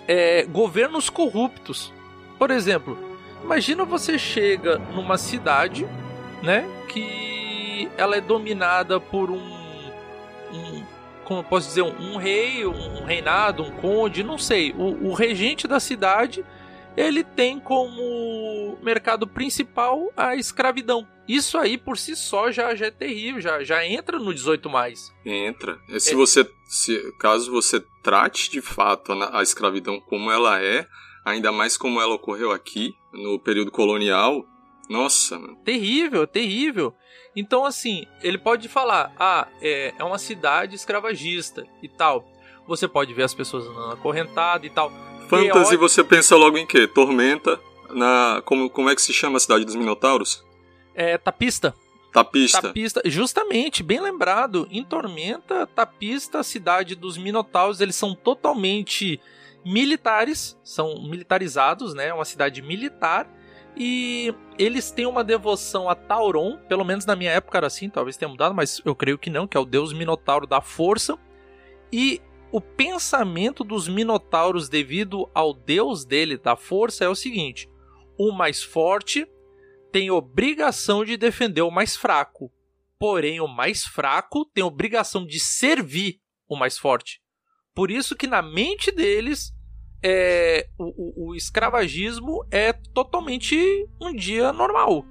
é, 0.07 0.45
governos 0.45 1.09
corruptos. 1.09 1.93
Por 2.39 2.51
exemplo, 2.51 2.99
imagina 3.43 3.85
você 3.85 4.19
chega 4.19 4.79
numa 4.79 5.17
cidade, 5.19 5.87
né, 6.43 6.67
que 6.89 7.89
ela 7.97 8.17
é 8.17 8.21
dominada 8.21 8.99
por 8.99 9.31
um, 9.31 9.91
um 10.53 10.83
como 11.25 11.41
eu 11.41 11.45
posso 11.45 11.69
dizer, 11.69 11.83
um, 11.83 12.15
um 12.15 12.17
rei, 12.17 12.67
um, 12.67 13.03
um, 13.03 13.05
reinado, 13.05 13.63
um 13.63 13.71
conde, 13.71 14.25
não 14.25 14.37
sei. 14.37 14.73
O, 14.73 15.11
o 15.11 15.15
regente 15.15 15.69
da 15.69 15.79
cidade 15.79 16.45
ele 16.97 17.23
tem 17.23 17.59
como 17.59 18.79
mercado 18.83 19.27
principal 19.27 20.13
a 20.17 20.37
escravidão. 20.37 21.07
Isso 21.29 21.57
aí 21.57 21.79
por 21.79 21.97
si 21.97 22.17
só 22.17 22.51
já, 22.51 22.75
já 22.75 22.87
é 22.87 22.91
terrível, 22.91 23.41
já, 23.41 23.63
já 23.63 23.87
entra 23.87 24.19
no 24.19 24.35
18 24.35 24.69
mais. 24.69 25.13
Entra. 25.25 25.79
Se 25.99 26.13
é. 26.13 26.17
você 26.17 26.51
se 26.65 27.13
caso 27.19 27.51
você 27.51 27.81
trate 28.03 28.51
de 28.51 28.61
fato 28.61 29.13
a, 29.13 29.39
a 29.39 29.43
escravidão 29.43 30.01
como 30.01 30.31
ela 30.31 30.61
é, 30.61 30.87
ainda 31.25 31.53
mais 31.53 31.77
como 31.77 32.01
ela 32.01 32.15
ocorreu 32.15 32.51
aqui 32.51 32.95
no 33.13 33.39
período 33.39 33.71
colonial, 33.71 34.45
nossa, 34.89 35.39
mano. 35.39 35.57
Terrível, 35.65 36.27
terrível. 36.27 36.93
Então, 37.35 37.65
assim, 37.65 38.07
ele 38.23 38.37
pode 38.37 38.69
falar: 38.69 39.15
ah, 39.17 39.47
é, 39.63 39.95
é 39.97 40.03
uma 40.03 40.19
cidade 40.19 40.75
escravagista 40.75 41.65
e 41.81 41.89
tal. 41.89 42.29
Você 42.67 42.89
pode 42.89 43.15
ver 43.15 43.23
as 43.23 43.35
pessoas 43.35 43.67
andando 43.67 43.93
acorrentadas 43.93 44.67
e 44.67 44.71
tal. 44.71 44.93
Fantasy, 45.31 45.77
você 45.77 46.05
pensa 46.05 46.37
logo 46.37 46.59
em 46.59 46.67
quê? 46.67 46.87
Tormenta? 46.87 47.61
Na, 47.91 48.43
como, 48.45 48.69
como 48.69 48.91
é 48.91 48.95
que 48.95 49.03
se 49.03 49.13
chama 49.13 49.37
a 49.37 49.41
cidade 49.41 49.65
dos 49.65 49.75
Minotauros? 49.75 50.45
É 50.95 51.17
Tapista. 51.17 51.75
Tapista. 52.13 52.63
Tapista, 52.63 53.03
justamente, 53.05 53.83
bem 53.83 54.01
lembrado. 54.01 54.67
Em 54.71 54.85
Tormenta, 54.85 55.67
Tapista, 55.67 56.41
a 56.41 56.43
cidade 56.43 56.95
dos 56.95 57.17
Minotauros, 57.17 57.81
eles 57.81 57.95
são 57.95 58.15
totalmente 58.15 59.21
militares, 59.65 60.59
são 60.65 61.03
militarizados, 61.03 61.95
né? 61.95 62.09
É 62.09 62.15
uma 62.15 62.25
cidade 62.25 62.61
militar. 62.63 63.29
E 63.77 64.35
eles 64.59 64.91
têm 64.91 65.07
uma 65.07 65.23
devoção 65.23 65.89
a 65.89 65.95
Tauron, 65.95 66.59
pelo 66.69 66.85
menos 66.85 67.07
na 67.07 67.15
minha 67.15 67.31
época 67.31 67.57
era 67.57 67.69
assim, 67.69 67.89
talvez 67.89 68.17
tenha 68.17 68.29
mudado, 68.29 68.55
mas 68.55 68.83
eu 68.85 68.95
creio 68.97 69.17
que 69.17 69.31
não, 69.31 69.47
que 69.47 69.57
é 69.57 69.61
o 69.61 69.65
deus 69.65 69.93
Minotauro 69.93 70.47
da 70.47 70.61
força. 70.61 71.17
E 71.93 72.21
o 72.53 72.61
pensamento 72.61 73.63
dos 73.63 73.89
Minotauros 73.89 74.69
devido 74.69 75.31
ao 75.35 75.55
deus 75.55 76.05
dele 76.05 76.37
da 76.37 76.57
força 76.57 77.05
é 77.05 77.09
o 77.09 77.15
seguinte: 77.15 77.69
o 78.19 78.33
mais 78.33 78.63
forte 78.63 79.27
tem 79.93 80.11
obrigação 80.11 81.05
de 81.05 81.17
defender 81.17 81.63
o 81.63 81.71
mais 81.71 81.97
fraco, 81.97 82.53
porém 82.99 83.41
o 83.41 83.49
mais 83.49 83.85
fraco 83.85 84.45
tem 84.45 84.65
obrigação 84.65 85.25
de 85.25 85.39
servir 85.39 86.21
o 86.49 86.57
mais 86.57 86.79
forte. 86.79 87.21
Por 87.75 87.91
isso 87.91 88.17
que 88.17 88.27
na 88.27 88.43
mente 88.43 88.91
deles 88.91 89.53
é, 90.03 90.69
o, 90.79 91.29
o, 91.29 91.29
o 91.31 91.35
escravagismo 91.35 92.45
é 92.51 92.73
totalmente 92.73 93.57
um 94.01 94.15
dia 94.15 94.53
normal. 94.53 95.05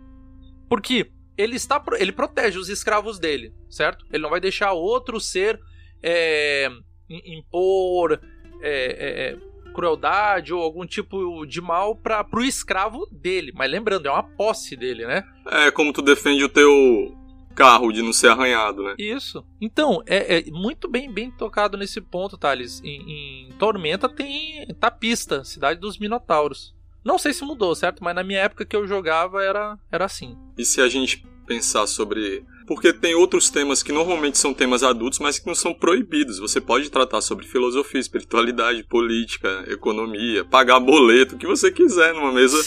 Porque 0.68 1.12
ele 1.38 1.56
está 1.56 1.82
ele 1.98 2.12
protege 2.12 2.60
os 2.60 2.70
escravos 2.70 3.18
dele, 3.18 3.54
certo? 3.70 4.06
Ele 4.12 4.22
não 4.22 4.30
vai 4.30 4.42
deixar 4.42 4.74
outro 4.74 5.20
ser 5.20 5.60
é, 6.04 6.70
impor 7.10 8.20
é, 8.62 8.70
é, 8.70 9.30
é 9.32 9.50
crueldade 9.74 10.54
ou 10.54 10.62
algum 10.62 10.86
tipo 10.86 11.46
de 11.46 11.62
mal 11.62 11.96
para 11.96 12.24
pro 12.24 12.44
escravo 12.44 13.08
dele. 13.12 13.52
Mas 13.56 13.72
lembrando, 13.72 14.08
é 14.08 14.12
uma 14.12 14.24
posse 14.24 14.76
dele, 14.76 15.06
né? 15.06 15.24
É 15.46 15.72
como 15.72 15.94
tu 15.94 16.02
defende 16.02 16.44
o 16.44 16.50
teu 16.50 17.16
carro 17.56 17.92
de 17.92 18.02
não 18.02 18.14
ser 18.14 18.30
arranhado, 18.30 18.84
né? 18.84 18.96
Isso. 18.98 19.46
Então, 19.60 20.02
é, 20.06 20.40
é 20.40 20.52
muito 20.52 20.88
bem 20.88 21.12
bem 21.12 21.30
tocado 21.30 21.78
nesse 21.78 22.00
ponto, 22.00 22.38
Thales. 22.38 22.82
Em, 22.84 23.48
em 23.48 23.52
Tormenta 23.54 24.08
tem 24.08 24.66
Tapista, 24.80 25.44
cidade 25.44 25.80
dos 25.80 25.98
Minotauros. 25.98 26.74
Não 27.04 27.18
sei 27.18 27.34
se 27.34 27.44
mudou, 27.44 27.74
certo? 27.76 28.04
Mas 28.04 28.16
na 28.16 28.24
minha 28.24 28.40
época 28.40 28.66
que 28.66 28.76
eu 28.76 28.88
jogava 28.88 29.44
era, 29.44 29.78
era 29.92 30.06
assim. 30.06 30.38
E 30.58 30.66
se 30.66 30.82
a 30.82 30.88
gente 30.88 31.26
pensar 31.46 31.88
sobre 31.88 32.46
porque 32.70 32.94
tem 32.94 33.16
outros 33.16 33.50
temas 33.50 33.82
que 33.82 33.92
normalmente 33.92 34.38
são 34.38 34.54
temas 34.54 34.84
adultos, 34.84 35.18
mas 35.18 35.40
que 35.40 35.48
não 35.48 35.56
são 35.56 35.74
proibidos. 35.74 36.38
Você 36.38 36.62
pode 36.62 36.88
tratar 36.92 37.20
sobre 37.20 37.48
filosofia, 37.48 38.00
espiritualidade, 38.00 38.84
política, 38.84 39.66
economia, 39.68 40.46
pagar 40.46 40.80
boleto, 40.80 41.34
o 41.34 41.40
que 41.40 41.48
você 41.48 41.72
quiser 41.72 42.14
numa 42.14 42.32
mesa 42.32 42.62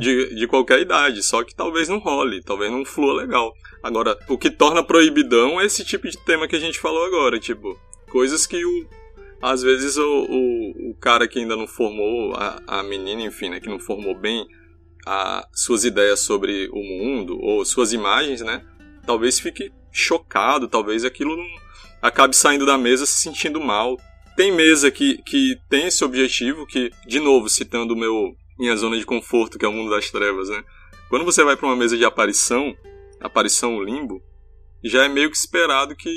de, 0.00 0.34
de 0.34 0.48
qualquer 0.48 0.80
idade. 0.80 1.22
Só 1.22 1.44
que 1.44 1.54
talvez 1.54 1.88
não 1.88 2.00
role, 2.00 2.42
talvez 2.42 2.72
não 2.72 2.84
flua 2.84 3.14
legal. 3.14 3.54
Agora, 3.84 4.18
o 4.28 4.36
que 4.36 4.50
torna 4.50 4.82
proibidão 4.82 5.60
é 5.60 5.64
esse 5.64 5.84
tipo 5.84 6.08
de 6.08 6.18
tema 6.18 6.48
que 6.48 6.56
a 6.56 6.60
gente 6.60 6.80
falou 6.80 7.04
agora, 7.04 7.38
tipo, 7.38 7.78
coisas 8.10 8.48
que 8.48 8.64
o, 8.64 8.86
às 9.40 9.62
vezes 9.62 9.96
o, 9.96 10.26
o, 10.28 10.90
o, 10.90 10.94
cara 11.00 11.28
que 11.28 11.38
ainda 11.38 11.54
não 11.54 11.68
formou, 11.68 12.34
a, 12.34 12.60
a 12.66 12.82
menina, 12.82 13.22
enfim, 13.22 13.48
né, 13.48 13.60
que 13.60 13.68
não 13.68 13.78
formou 13.78 14.12
bem 14.12 14.44
a, 15.06 15.46
suas 15.54 15.84
ideias 15.84 16.18
sobre 16.18 16.68
o 16.72 16.82
mundo, 16.82 17.38
ou 17.40 17.64
suas 17.64 17.92
imagens, 17.92 18.40
né, 18.40 18.64
talvez 19.06 19.38
fique 19.38 19.72
chocado, 19.92 20.68
talvez 20.68 21.04
aquilo 21.04 21.36
não 21.36 21.46
acabe 22.00 22.34
saindo 22.34 22.64
da 22.64 22.78
mesa 22.78 23.06
se 23.06 23.20
sentindo 23.22 23.60
mal. 23.60 23.98
Tem 24.36 24.52
mesa 24.52 24.90
que, 24.90 25.18
que 25.22 25.58
tem 25.68 25.86
esse 25.86 26.04
objetivo, 26.04 26.66
que, 26.66 26.90
de 27.06 27.20
novo, 27.20 27.48
citando 27.48 27.96
meu 27.96 28.34
minha 28.58 28.76
zona 28.76 28.98
de 28.98 29.06
conforto, 29.06 29.58
que 29.58 29.64
é 29.64 29.68
o 29.68 29.72
mundo 29.72 29.90
das 29.90 30.10
trevas, 30.10 30.50
né? 30.50 30.62
Quando 31.08 31.24
você 31.24 31.42
vai 31.42 31.56
para 31.56 31.66
uma 31.66 31.76
mesa 31.76 31.96
de 31.96 32.04
aparição, 32.04 32.76
aparição 33.18 33.82
limbo, 33.82 34.22
já 34.84 35.04
é 35.04 35.08
meio 35.08 35.30
que 35.30 35.36
esperado 35.36 35.96
que 35.96 36.10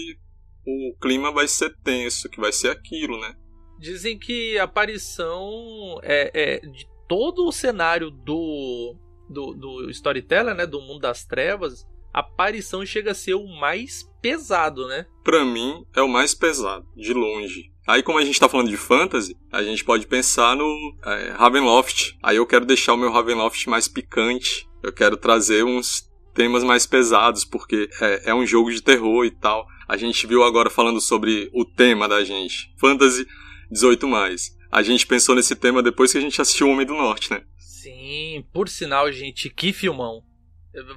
o 0.66 0.96
clima 1.02 1.32
vai 1.32 1.48
ser 1.48 1.74
tenso, 1.84 2.30
que 2.30 2.40
vai 2.40 2.52
ser 2.52 2.70
aquilo, 2.70 3.20
né? 3.20 3.34
Dizem 3.80 4.20
que 4.20 4.58
aparição 4.60 6.00
é, 6.04 6.32
é 6.34 6.60
de 6.60 6.86
todo 7.08 7.46
o 7.46 7.52
cenário 7.52 8.12
do, 8.12 8.96
do, 9.30 9.54
do 9.54 9.90
storyteller, 9.90 10.56
né, 10.56 10.66
do 10.66 10.82
mundo 10.82 11.02
das 11.02 11.26
trevas, 11.26 11.86
a 12.14 12.20
aparição 12.20 12.86
chega 12.86 13.12
a 13.12 13.16
ser 13.16 13.34
o 13.34 13.48
mais 13.48 14.08
pesado, 14.22 14.88
né? 14.88 15.06
Para 15.24 15.44
mim, 15.44 15.84
é 15.96 16.02
o 16.02 16.08
mais 16.08 16.34
pesado, 16.34 16.86
de 16.96 17.14
longe. 17.14 17.72
Aí, 17.86 18.02
como 18.02 18.18
a 18.18 18.24
gente 18.24 18.40
tá 18.40 18.48
falando 18.48 18.70
de 18.70 18.78
fantasy, 18.78 19.36
a 19.52 19.62
gente 19.62 19.84
pode 19.84 20.08
pensar 20.08 20.56
no 20.56 20.96
é, 21.06 21.32
Ravenloft. 21.32 22.18
Aí 22.24 22.38
eu 22.38 22.46
quero 22.46 22.66
deixar 22.66 22.94
o 22.94 22.98
meu 22.98 23.12
Ravenloft 23.12 23.68
mais 23.68 23.88
picante. 23.88 24.70
Eu 24.82 24.94
quero 24.94 25.18
trazer 25.18 25.66
uns 25.66 26.10
temas 26.34 26.64
mais 26.64 26.86
pesados, 26.86 27.44
porque 27.44 27.90
é, 28.00 28.30
é 28.30 28.34
um 28.34 28.46
jogo 28.46 28.72
de 28.72 28.82
terror 28.82 29.26
e 29.26 29.32
tal. 29.32 29.66
A 29.88 29.98
gente 29.98 30.26
viu 30.26 30.44
agora 30.44 30.70
falando 30.70 31.02
sobre 31.02 31.50
o 31.54 31.66
tema 31.66 32.08
da 32.08 32.24
gente. 32.24 32.74
Fantasy 32.78 33.28
18+. 33.72 34.40
A 34.72 34.82
gente 34.82 35.06
pensou 35.06 35.36
nesse 35.36 35.56
tema 35.56 35.84
depois 35.84 36.12
que 36.12 36.18
a 36.18 36.22
gente 36.22 36.42
assistiu 36.42 36.68
O 36.68 36.72
Homem 36.72 36.86
do 36.86 36.96
Norte, 36.96 37.30
né? 37.32 37.44
Sim, 37.58 38.46
por 38.54 38.70
sinal, 38.70 39.12
gente, 39.12 39.50
que 39.50 39.74
filmão. 39.74 40.24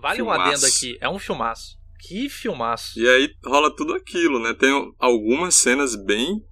Vale 0.00 0.16
filmaço. 0.16 0.40
um 0.40 0.44
adendo 0.44 0.66
aqui, 0.66 0.98
é 1.00 1.08
um 1.08 1.18
filmaço. 1.18 1.76
Que 1.98 2.28
filmaço. 2.28 2.98
E 2.98 3.08
aí 3.08 3.34
rola 3.44 3.74
tudo 3.74 3.94
aquilo, 3.94 4.38
né? 4.38 4.54
Tem 4.54 4.70
algumas 4.98 5.54
cenas 5.54 5.96
bem 5.96 6.42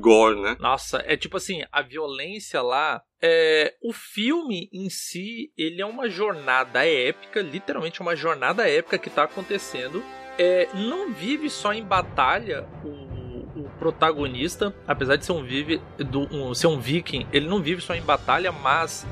gore, 0.00 0.40
né? 0.40 0.56
Nossa, 0.58 1.02
é 1.06 1.16
tipo 1.16 1.36
assim, 1.36 1.62
a 1.70 1.82
violência 1.82 2.60
lá. 2.62 3.02
É, 3.22 3.74
o 3.82 3.92
filme 3.92 4.68
em 4.72 4.90
si, 4.90 5.52
ele 5.56 5.80
é 5.80 5.86
uma 5.86 6.08
jornada 6.08 6.84
épica, 6.86 7.40
literalmente 7.40 8.00
uma 8.00 8.16
jornada 8.16 8.68
épica 8.68 8.98
que 8.98 9.10
tá 9.10 9.24
acontecendo. 9.24 10.02
É, 10.38 10.68
não 10.74 11.12
vive 11.12 11.48
só 11.48 11.72
em 11.72 11.82
batalha 11.82 12.68
o, 12.84 13.62
o 13.62 13.70
protagonista, 13.78 14.74
apesar 14.86 15.16
de 15.16 15.24
ser 15.24 15.32
um, 15.32 15.42
vive, 15.42 15.80
do, 15.98 16.22
um, 16.34 16.52
ser 16.52 16.66
um 16.66 16.78
viking, 16.78 17.26
ele 17.32 17.48
não 17.48 17.62
vive 17.62 17.80
só 17.80 17.94
em 17.94 18.02
batalha, 18.02 18.52
mas 18.52 19.06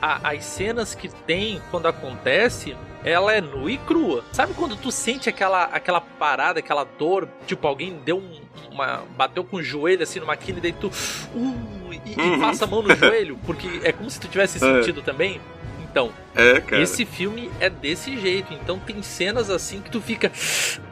a, 0.00 0.30
as 0.30 0.44
cenas 0.44 0.94
que 0.94 1.08
tem 1.08 1.60
quando 1.70 1.86
acontece 1.86 2.76
ela 3.04 3.32
é 3.32 3.40
nua 3.40 3.70
e 3.70 3.78
crua. 3.78 4.24
Sabe 4.32 4.54
quando 4.54 4.76
tu 4.76 4.90
sente 4.90 5.28
aquela, 5.28 5.64
aquela 5.64 6.00
parada, 6.00 6.58
aquela 6.58 6.84
dor, 6.84 7.28
tipo 7.46 7.66
alguém 7.66 7.98
deu 8.04 8.18
um, 8.18 8.40
uma 8.72 9.04
bateu 9.16 9.44
com 9.44 9.58
o 9.58 9.62
joelho 9.62 10.02
assim 10.02 10.20
numa 10.20 10.36
quina 10.36 10.58
e 10.58 10.60
daí 10.60 10.72
tu 10.72 10.88
uh, 10.88 11.92
e, 11.92 12.20
uhum. 12.20 12.36
e 12.36 12.40
passa 12.40 12.64
a 12.64 12.68
mão 12.68 12.82
no 12.82 12.94
joelho, 12.94 13.38
porque 13.46 13.80
é 13.82 13.92
como 13.92 14.10
se 14.10 14.20
tu 14.20 14.28
tivesse 14.28 14.56
é. 14.56 14.60
sentido 14.60 15.00
é. 15.00 15.02
também. 15.02 15.40
Então, 15.90 16.12
é, 16.36 16.80
esse 16.82 17.06
filme 17.06 17.50
é 17.58 17.70
desse 17.70 18.18
jeito. 18.18 18.52
Então 18.52 18.78
tem 18.78 19.02
cenas 19.02 19.48
assim 19.48 19.80
que 19.80 19.90
tu 19.90 20.00
fica. 20.00 20.30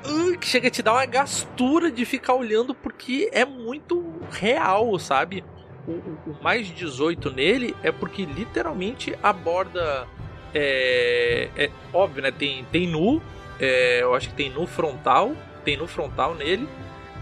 Uh, 0.05 0.39
que 0.39 0.47
chega 0.47 0.69
a 0.69 0.71
te 0.71 0.83
dar 0.83 0.95
uma 0.95 1.07
gastura 1.07 1.91
de 1.91 2.05
ficar 2.05 2.35
olhando 2.35 2.75
porque 2.75 3.29
é 3.33 3.45
muito 3.45 4.03
real, 4.31 4.99
sabe? 4.99 5.45
O, 5.87 6.43
mais 6.43 6.67
18 6.67 7.31
nele 7.31 7.77
é 7.83 7.93
porque 7.93 8.25
literalmente 8.25 9.17
aborda. 9.23 10.07
É, 10.55 11.49
é 11.57 11.71
óbvio, 11.93 12.23
né? 12.23 12.31
Tem, 12.31 12.65
tem 12.73 12.87
nu, 12.87 13.21
é, 13.61 14.01
eu 14.03 14.15
acho 14.15 14.29
que 14.29 14.35
tem 14.35 14.51
nu 14.51 14.67
frontal, 14.67 15.33
tem 15.65 15.77
nu 15.77 15.87
frontal 15.87 16.35
nele, 16.35 16.69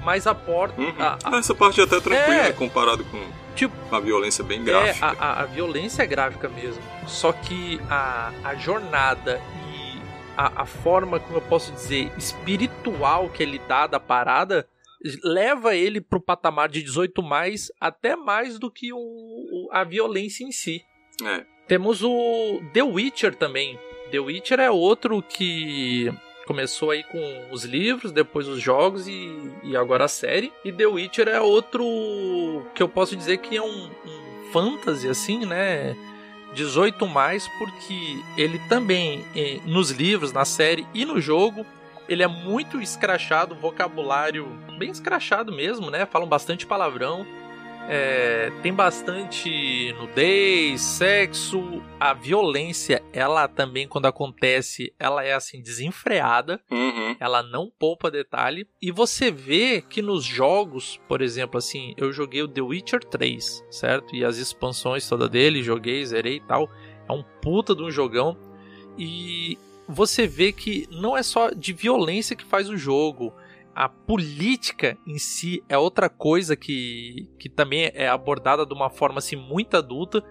mas 0.02 0.26
a 0.26 0.34
porta. 0.34 0.80
Uhum. 0.80 0.94
A, 0.98 1.18
a... 1.24 1.38
Essa 1.38 1.54
parte 1.54 1.80
é 1.80 1.84
até 1.84 2.00
tranquila 2.00 2.46
é, 2.46 2.52
comparado 2.52 3.04
com 3.04 3.20
tipo, 3.54 3.74
a 3.94 4.00
violência 4.00 4.44
bem 4.44 4.60
é, 4.60 4.64
gráfica. 4.64 5.06
É, 5.06 5.16
a, 5.18 5.40
a, 5.42 5.44
violência 5.46 6.02
é 6.02 6.06
gráfica 6.06 6.48
mesmo. 6.48 6.82
Só 7.06 7.32
que 7.32 7.80
a, 7.88 8.32
a 8.44 8.54
jornada 8.54 9.40
e 9.66 10.00
a, 10.36 10.62
a 10.62 10.66
forma, 10.66 11.18
como 11.18 11.38
eu 11.38 11.42
posso 11.42 11.72
dizer, 11.72 12.12
espiritual 12.16 13.28
que 13.28 13.42
ele 13.42 13.60
dá 13.66 13.86
da 13.86 14.00
parada 14.00 14.66
leva 15.22 15.74
ele 15.74 16.00
pro 16.00 16.20
patamar 16.20 16.68
de 16.68 16.82
18 16.82 17.22
mais, 17.22 17.70
até 17.80 18.16
mais 18.16 18.58
do 18.58 18.70
que 18.70 18.92
o, 18.92 19.68
a 19.70 19.84
violência 19.84 20.44
em 20.44 20.52
si. 20.52 20.84
É. 21.22 21.44
Temos 21.68 22.02
o 22.02 22.60
The 22.72 22.82
Witcher 22.82 23.34
também. 23.34 23.78
The 24.10 24.18
Witcher 24.18 24.60
é 24.60 24.70
outro 24.70 25.22
que 25.22 26.12
começou 26.46 26.90
aí 26.90 27.02
com 27.04 27.48
os 27.50 27.64
livros, 27.64 28.12
depois 28.12 28.46
os 28.46 28.60
jogos 28.60 29.08
e, 29.08 29.30
e 29.62 29.76
agora 29.76 30.04
a 30.04 30.08
série. 30.08 30.52
E 30.64 30.72
The 30.72 30.86
Witcher 30.86 31.28
é 31.28 31.40
outro 31.40 31.84
que 32.74 32.82
eu 32.82 32.88
posso 32.88 33.16
dizer 33.16 33.38
que 33.38 33.56
é 33.56 33.62
um, 33.62 33.86
um 33.86 34.52
fantasy, 34.52 35.08
assim, 35.08 35.44
né? 35.44 35.96
18 36.54 37.06
mais, 37.08 37.48
porque 37.58 38.22
ele 38.36 38.60
também, 38.68 39.24
eh, 39.34 39.58
nos 39.64 39.90
livros, 39.90 40.32
na 40.32 40.44
série 40.44 40.86
e 40.94 41.04
no 41.04 41.20
jogo, 41.20 41.66
ele 42.08 42.22
é 42.22 42.28
muito 42.28 42.80
escrachado, 42.80 43.54
vocabulário 43.54 44.46
bem 44.78 44.90
escrachado 44.90 45.52
mesmo, 45.52 45.90
né? 45.90 46.06
Falam 46.06 46.28
bastante 46.28 46.66
palavrão. 46.66 47.26
É, 47.86 48.50
tem 48.62 48.72
bastante 48.72 49.92
nudez, 49.98 50.80
sexo, 50.80 51.82
a 52.00 52.14
violência, 52.14 53.02
ela 53.12 53.46
também 53.46 53.86
quando 53.86 54.06
acontece, 54.06 54.94
ela 54.98 55.22
é 55.22 55.34
assim 55.34 55.60
desenfreada, 55.60 56.58
uhum. 56.70 57.14
ela 57.20 57.42
não 57.42 57.70
poupa 57.78 58.10
detalhe. 58.10 58.66
E 58.80 58.90
você 58.90 59.30
vê 59.30 59.82
que 59.82 60.00
nos 60.00 60.24
jogos, 60.24 60.98
por 61.06 61.20
exemplo, 61.20 61.58
assim, 61.58 61.94
eu 61.98 62.10
joguei 62.10 62.42
o 62.42 62.48
The 62.48 62.62
Witcher 62.62 63.04
3, 63.04 63.64
certo? 63.70 64.16
E 64.16 64.24
as 64.24 64.38
expansões 64.38 65.06
toda 65.06 65.28
dele, 65.28 65.62
joguei, 65.62 66.06
zerei 66.06 66.36
e 66.36 66.40
tal. 66.40 66.70
É 67.06 67.12
um 67.12 67.22
puta 67.42 67.74
de 67.74 67.82
um 67.82 67.90
jogão. 67.90 68.34
E 68.96 69.58
você 69.88 70.26
vê 70.26 70.52
que 70.52 70.86
não 70.90 71.16
é 71.16 71.22
só 71.22 71.50
de 71.50 71.72
violência 71.72 72.36
que 72.36 72.44
faz 72.44 72.68
o 72.68 72.76
jogo 72.76 73.32
a 73.74 73.88
política 73.88 74.96
em 75.06 75.18
si 75.18 75.62
é 75.68 75.76
outra 75.76 76.08
coisa 76.08 76.54
que, 76.54 77.28
que 77.38 77.48
também 77.48 77.90
é 77.92 78.08
abordada 78.08 78.64
de 78.64 78.72
uma 78.72 78.88
forma 78.88 79.18
assim, 79.18 79.34
muito 79.34 79.76
adulta, 79.76 80.24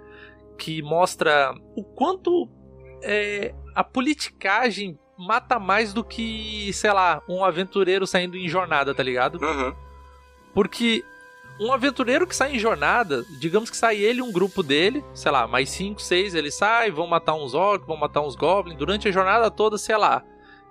que 0.58 0.82
mostra 0.82 1.54
o 1.76 1.84
quanto 1.84 2.50
é, 3.02 3.54
a 3.76 3.84
politicagem 3.84 4.98
mata 5.18 5.60
mais 5.60 5.94
do 5.94 6.04
que, 6.04 6.72
sei 6.74 6.92
lá, 6.94 7.22
um 7.28 7.44
aventureiro 7.44 8.08
saindo 8.08 8.38
em 8.38 8.48
jornada, 8.48 8.96
tá 8.96 9.04
ligado? 9.04 9.40
Uhum. 9.42 9.76
Porque 10.54 11.04
um 11.60 11.72
aventureiro 11.72 12.26
que 12.26 12.36
sai 12.36 12.56
em 12.56 12.60
jornada, 12.60 13.24
digamos 13.40 13.70
que 13.70 13.78
sai 13.78 13.98
ele 13.98 14.20
e 14.20 14.22
um 14.22 14.32
grupo 14.32 14.64
dele, 14.64 15.04
sei 15.14 15.32
lá, 15.32 15.48
mais 15.48 15.70
5, 15.70 16.02
6, 16.02 16.36
ele 16.36 16.52
sai, 16.52 16.90
vão 16.90 17.08
matar 17.08 17.36
uns 17.36 17.54
orcs, 17.54 17.88
vão 17.88 17.98
matar 17.98 18.22
uns 18.22 18.36
goblins, 18.36 18.78
durante 18.78 19.08
a 19.08 19.12
jornada 19.12 19.52
toda, 19.52 19.78
sei 19.78 19.96
lá, 19.98 20.24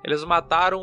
eles 0.02 0.24
mataram 0.24 0.82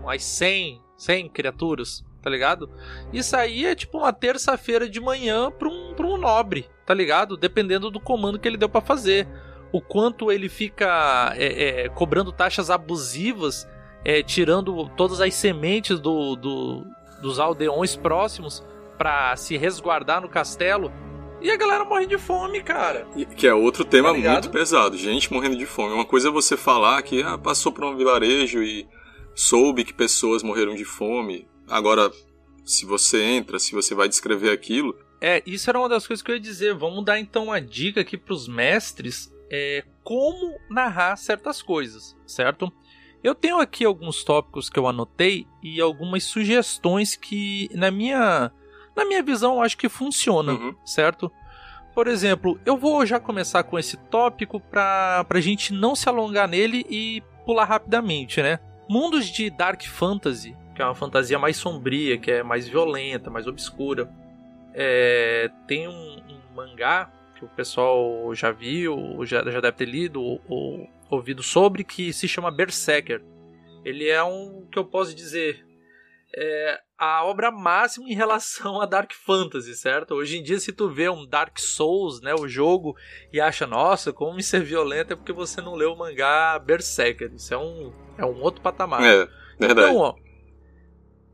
umas 0.00 0.22
100, 0.24 0.82
100 0.96 1.28
criaturas, 1.28 2.04
tá 2.22 2.30
ligado? 2.30 2.70
Isso 3.12 3.36
aí 3.36 3.66
é 3.66 3.74
tipo 3.74 3.98
uma 3.98 4.12
terça-feira 4.12 4.88
de 4.88 5.00
manhã 5.00 5.50
pra 5.50 5.68
um, 5.68 5.92
pra 5.94 6.06
um 6.06 6.16
nobre, 6.16 6.68
tá 6.86 6.94
ligado? 6.94 7.36
Dependendo 7.36 7.90
do 7.90 8.00
comando 8.00 8.38
que 8.38 8.48
ele 8.48 8.56
deu 8.56 8.68
para 8.68 8.80
fazer. 8.80 9.28
O 9.70 9.80
quanto 9.80 10.30
ele 10.30 10.48
fica 10.48 11.34
é, 11.36 11.84
é, 11.84 11.88
cobrando 11.88 12.32
taxas 12.32 12.70
abusivas, 12.70 13.68
é, 14.04 14.22
tirando 14.22 14.88
todas 14.96 15.20
as 15.20 15.34
sementes 15.34 15.98
do, 15.98 16.36
do, 16.36 16.86
dos 17.20 17.40
aldeões 17.40 17.96
próximos 17.96 18.64
para 18.96 19.36
se 19.36 19.56
resguardar 19.56 20.20
no 20.20 20.28
castelo. 20.28 20.92
E 21.40 21.50
a 21.50 21.56
galera 21.56 21.84
morre 21.84 22.06
de 22.06 22.16
fome, 22.16 22.62
cara. 22.62 23.06
Que 23.36 23.46
é 23.46 23.52
outro 23.52 23.84
tema 23.84 24.14
tá 24.14 24.18
muito 24.18 24.50
pesado, 24.50 24.96
gente 24.96 25.32
morrendo 25.32 25.56
de 25.56 25.66
fome. 25.66 25.92
Uma 25.92 26.04
coisa 26.04 26.28
é 26.28 26.32
você 26.32 26.56
falar 26.56 27.02
que 27.02 27.22
ah, 27.22 27.36
passou 27.36 27.70
por 27.70 27.84
um 27.84 27.96
vilarejo 27.96 28.62
e 28.62 28.88
soube 29.34 29.84
que 29.84 29.92
pessoas 29.92 30.42
morreram 30.42 30.74
de 30.74 30.84
fome. 30.84 31.46
Agora, 31.68 32.10
se 32.64 32.86
você 32.86 33.22
entra, 33.22 33.58
se 33.58 33.72
você 33.72 33.94
vai 33.94 34.08
descrever 34.08 34.50
aquilo. 34.50 34.96
É, 35.20 35.42
isso 35.46 35.68
era 35.68 35.78
uma 35.78 35.88
das 35.88 36.06
coisas 36.06 36.22
que 36.22 36.30
eu 36.30 36.36
ia 36.36 36.40
dizer. 36.40 36.74
Vamos 36.74 37.04
dar 37.04 37.18
então 37.18 37.44
uma 37.44 37.60
dica 37.60 38.00
aqui 38.00 38.16
para 38.16 38.32
os 38.32 38.48
mestres 38.48 39.30
é, 39.50 39.84
como 40.02 40.58
narrar 40.70 41.16
certas 41.16 41.60
coisas, 41.62 42.16
certo? 42.26 42.72
Eu 43.22 43.34
tenho 43.34 43.58
aqui 43.58 43.84
alguns 43.84 44.22
tópicos 44.22 44.68
que 44.68 44.78
eu 44.78 44.86
anotei 44.86 45.46
e 45.62 45.80
algumas 45.80 46.24
sugestões 46.24 47.16
que, 47.16 47.70
na 47.72 47.90
minha, 47.90 48.52
na 48.96 49.04
minha 49.04 49.22
visão, 49.22 49.56
eu 49.56 49.62
acho 49.62 49.76
que 49.76 49.88
funcionam, 49.88 50.54
uhum. 50.54 50.76
certo? 50.84 51.30
Por 51.94 52.08
exemplo, 52.08 52.58
eu 52.66 52.76
vou 52.76 53.06
já 53.06 53.20
começar 53.20 53.62
com 53.62 53.78
esse 53.78 53.96
tópico 53.96 54.58
para 54.60 55.24
a 55.28 55.40
gente 55.40 55.72
não 55.72 55.94
se 55.94 56.08
alongar 56.08 56.48
nele 56.48 56.84
e 56.90 57.22
pular 57.46 57.64
rapidamente, 57.64 58.42
né? 58.42 58.58
Mundos 58.88 59.26
de 59.26 59.48
Dark 59.48 59.82
Fantasy, 59.84 60.56
que 60.74 60.82
é 60.82 60.84
uma 60.84 60.94
fantasia 60.94 61.38
mais 61.38 61.56
sombria, 61.56 62.18
que 62.18 62.30
é 62.30 62.42
mais 62.42 62.68
violenta, 62.68 63.30
mais 63.30 63.46
obscura. 63.46 64.10
É, 64.74 65.50
tem 65.68 65.86
um, 65.86 65.92
um, 65.92 66.54
mangá 66.54 67.12
que 67.36 67.44
o 67.44 67.48
pessoal 67.48 68.34
já 68.34 68.50
viu, 68.50 69.24
já, 69.24 69.48
já 69.48 69.60
deve 69.60 69.76
ter 69.76 69.86
lido 69.86 70.20
ou, 70.20 70.40
ou 70.48 70.90
ouvido 71.08 71.42
sobre, 71.42 71.84
que 71.84 72.12
se 72.12 72.26
chama 72.26 72.50
Berserker. 72.50 73.22
Ele 73.84 74.08
é 74.08 74.22
um 74.24 74.66
que 74.70 74.78
eu 74.78 74.84
posso 74.84 75.14
dizer 75.14 75.64
é 76.36 76.80
a 77.04 77.24
obra 77.24 77.50
máxima 77.50 78.08
em 78.08 78.14
relação 78.14 78.80
a 78.80 78.86
Dark 78.86 79.12
Fantasy, 79.12 79.74
certo? 79.74 80.14
Hoje 80.14 80.38
em 80.38 80.42
dia, 80.42 80.58
se 80.58 80.72
tu 80.72 80.88
vê 80.88 81.08
um 81.08 81.26
Dark 81.26 81.58
Souls, 81.58 82.20
né, 82.20 82.34
o 82.34 82.48
jogo, 82.48 82.96
e 83.32 83.40
acha, 83.40 83.66
nossa, 83.66 84.12
como 84.12 84.38
isso 84.38 84.56
é 84.56 84.60
violento, 84.60 85.12
é 85.12 85.16
porque 85.16 85.32
você 85.32 85.60
não 85.60 85.74
leu 85.74 85.92
o 85.92 85.98
mangá 85.98 86.58
Berserker. 86.58 87.30
Isso 87.34 87.52
é 87.52 87.58
um, 87.58 87.92
é 88.16 88.24
um 88.24 88.40
outro 88.40 88.62
patamar. 88.62 89.02
É, 89.02 89.28
verdade. 89.58 89.90
Então, 89.90 89.96
ó, 89.98 90.14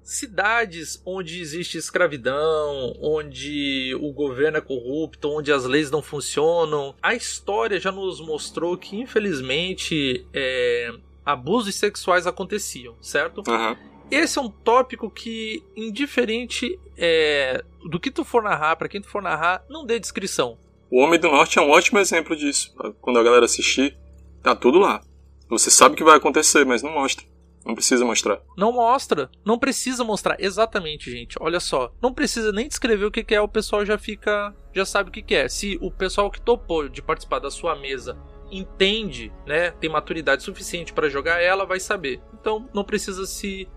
cidades 0.03 1.01
onde 1.07 1.41
existe 1.41 1.79
escravidão, 1.79 2.97
onde 3.01 3.95
o 4.01 4.13
governo 4.13 4.59
é 4.59 4.61
corrupto, 4.61 5.31
onde 5.31 5.53
as 5.53 5.65
leis 5.65 5.89
não 5.89 6.03
funcionam, 6.03 6.97
a 7.01 7.15
história 7.15 7.79
já 7.79 7.93
nos 7.93 8.21
mostrou 8.21 8.77
que, 8.77 8.97
infelizmente, 8.97 10.27
é, 10.35 10.93
abusos 11.25 11.77
sexuais 11.77 12.27
aconteciam, 12.27 12.97
certo? 13.01 13.45
Uhum. 13.49 13.90
Esse 14.11 14.39
é 14.39 14.43
um 14.43 14.51
tópico 14.51 15.11
que, 15.11 15.63
indiferente 15.77 16.79
é, 16.97 17.63
do 17.89 18.01
que 18.01 18.11
tu 18.11 18.25
for 18.25 18.43
narrar, 18.43 18.77
para 18.77 18.89
quem 18.89 19.01
tu 19.01 19.09
for 19.09 19.23
narrar, 19.23 19.65
não 19.69 19.87
dê 19.87 19.99
descrição. 19.99 20.59
O 20.91 20.99
Homem 21.01 21.21
do 21.21 21.29
Norte 21.29 21.59
é 21.59 21.63
um 21.63 21.71
ótimo 21.71 21.99
exemplo 21.99 22.35
disso. 22.35 22.75
Quando 23.01 23.19
a 23.19 23.23
galera 23.23 23.45
assistir, 23.45 23.97
tá 24.43 24.57
tudo 24.57 24.79
lá. 24.79 25.01
Você 25.49 25.71
sabe 25.71 25.95
o 25.95 25.97
que 25.97 26.05
vai 26.05 26.17
acontecer, 26.17 26.65
mas 26.67 26.83
não 26.83 26.91
mostra. 26.93 27.25
Não 27.65 27.75
precisa 27.75 28.05
mostrar. 28.05 28.41
Não 28.57 28.73
mostra. 28.73 29.31
Não 29.45 29.59
precisa 29.59 30.03
mostrar. 30.03 30.37
Exatamente, 30.41 31.11
gente. 31.11 31.37
Olha 31.41 31.61
só. 31.61 31.93
Não 32.03 32.13
precisa 32.13 32.51
nem 32.53 32.67
descrever 32.67 33.05
o 33.05 33.11
que 33.11 33.35
é, 33.35 33.41
o 33.41 33.49
pessoal 33.49 33.85
já 33.85 33.99
fica. 33.99 34.55
Já 34.75 34.85
sabe 34.85 35.11
o 35.11 35.13
que 35.13 35.35
é. 35.35 35.49
Se 35.49 35.79
o 35.81 35.91
pessoal 35.91 36.31
que 36.31 36.41
topou 36.41 36.89
de 36.89 37.03
participar 37.03 37.39
da 37.39 37.51
sua 37.51 37.77
mesa 37.77 38.19
entende, 38.51 39.33
né? 39.47 39.71
Tem 39.73 39.89
maturidade 39.89 40.43
suficiente 40.43 40.93
para 40.93 41.09
jogar 41.09 41.41
ela, 41.41 41.65
vai 41.65 41.79
saber. 41.79 42.21
Então 42.35 42.69
não 42.75 42.83
precisa 42.83 43.27
se 43.27 43.69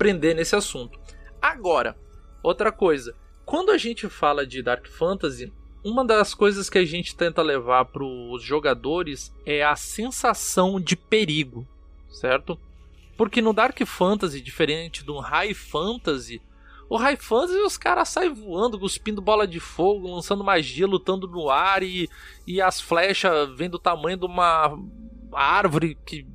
prender 0.00 0.34
nesse 0.34 0.56
assunto. 0.56 0.98
Agora, 1.42 1.94
outra 2.42 2.72
coisa, 2.72 3.14
quando 3.44 3.70
a 3.70 3.76
gente 3.76 4.08
fala 4.08 4.46
de 4.46 4.62
Dark 4.62 4.86
Fantasy, 4.88 5.52
uma 5.84 6.02
das 6.02 6.32
coisas 6.32 6.70
que 6.70 6.78
a 6.78 6.86
gente 6.86 7.14
tenta 7.14 7.42
levar 7.42 7.84
para 7.84 8.02
os 8.02 8.42
jogadores 8.42 9.30
é 9.44 9.62
a 9.62 9.76
sensação 9.76 10.80
de 10.80 10.96
perigo, 10.96 11.68
certo? 12.08 12.58
Porque 13.14 13.42
no 13.42 13.52
Dark 13.52 13.78
Fantasy, 13.84 14.40
diferente 14.40 15.04
do 15.04 15.18
High 15.18 15.52
Fantasy, 15.52 16.40
o 16.88 16.96
High 16.96 17.18
Fantasy 17.18 17.58
os 17.58 17.76
caras 17.76 18.08
saem 18.08 18.32
voando, 18.32 18.80
cuspindo 18.80 19.20
bola 19.20 19.46
de 19.46 19.60
fogo, 19.60 20.14
lançando 20.14 20.42
magia, 20.42 20.86
lutando 20.86 21.28
no 21.28 21.50
ar 21.50 21.82
e, 21.82 22.08
e 22.46 22.58
as 22.58 22.80
flechas 22.80 23.54
vêm 23.54 23.68
do 23.68 23.78
tamanho 23.78 24.16
de 24.16 24.24
uma 24.24 24.78
árvore 25.30 25.94
que 26.06 26.26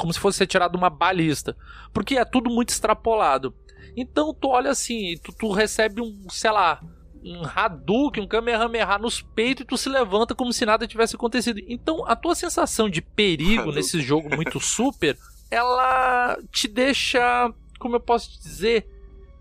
como 0.00 0.12
se 0.12 0.18
fosse 0.18 0.46
tirado 0.46 0.76
uma 0.76 0.90
balista. 0.90 1.56
Porque 1.92 2.16
é 2.16 2.24
tudo 2.24 2.50
muito 2.50 2.70
extrapolado. 2.70 3.54
Então 3.96 4.32
tu 4.32 4.48
olha 4.48 4.70
assim, 4.70 5.16
tu, 5.22 5.32
tu 5.32 5.52
recebe 5.52 6.00
um, 6.00 6.26
sei 6.30 6.50
lá, 6.50 6.80
um 7.22 7.42
Hadouken, 7.44 8.24
um 8.24 8.26
Kamehameha 8.26 8.98
nos 8.98 9.20
peitos 9.20 9.62
e 9.62 9.66
tu 9.66 9.76
se 9.76 9.88
levanta 9.88 10.34
como 10.34 10.52
se 10.52 10.64
nada 10.64 10.86
tivesse 10.86 11.16
acontecido. 11.16 11.60
Então, 11.68 12.04
a 12.06 12.16
tua 12.16 12.34
sensação 12.34 12.88
de 12.88 13.02
perigo 13.02 13.72
nesse 13.72 14.00
jogo 14.00 14.34
muito 14.34 14.58
super, 14.60 15.18
ela 15.50 16.38
te 16.50 16.66
deixa, 16.66 17.52
como 17.78 17.96
eu 17.96 18.00
posso 18.00 18.40
dizer, 18.40 18.86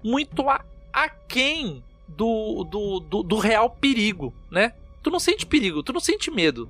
muito 0.04 0.44
aquém 0.92 1.84
do, 2.08 2.64
do, 2.64 3.00
do, 3.00 3.24
do 3.24 3.38
real 3.38 3.70
perigo, 3.70 4.34
né? 4.52 4.74
Tu 5.02 5.10
não 5.10 5.20
sente 5.20 5.46
perigo, 5.46 5.84
tu 5.84 5.94
não 5.94 6.00
sente 6.00 6.30
medo. 6.30 6.70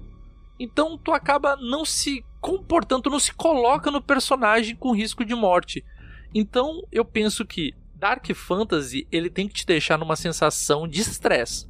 Então 0.60 0.98
tu 0.98 1.12
acaba 1.12 1.56
não 1.56 1.86
se 1.86 2.24
comportando, 2.40 3.10
não 3.10 3.20
se 3.20 3.34
coloca 3.34 3.92
no 3.92 4.02
personagem 4.02 4.76
com 4.76 4.92
risco 4.92 5.24
de 5.26 5.36
morte. 5.36 5.84
Então 6.34 6.84
eu 6.92 7.04
penso 7.04 7.46
que 7.46 7.74
Dark 7.96 8.26
Fantasy 8.34 9.08
ele 9.12 9.30
tem 9.30 9.48
que 9.48 9.56
te 9.56 9.66
deixar 9.66 9.98
numa 9.98 10.16
sensação 10.16 10.88
de 10.88 11.02
estresse. 11.02 11.68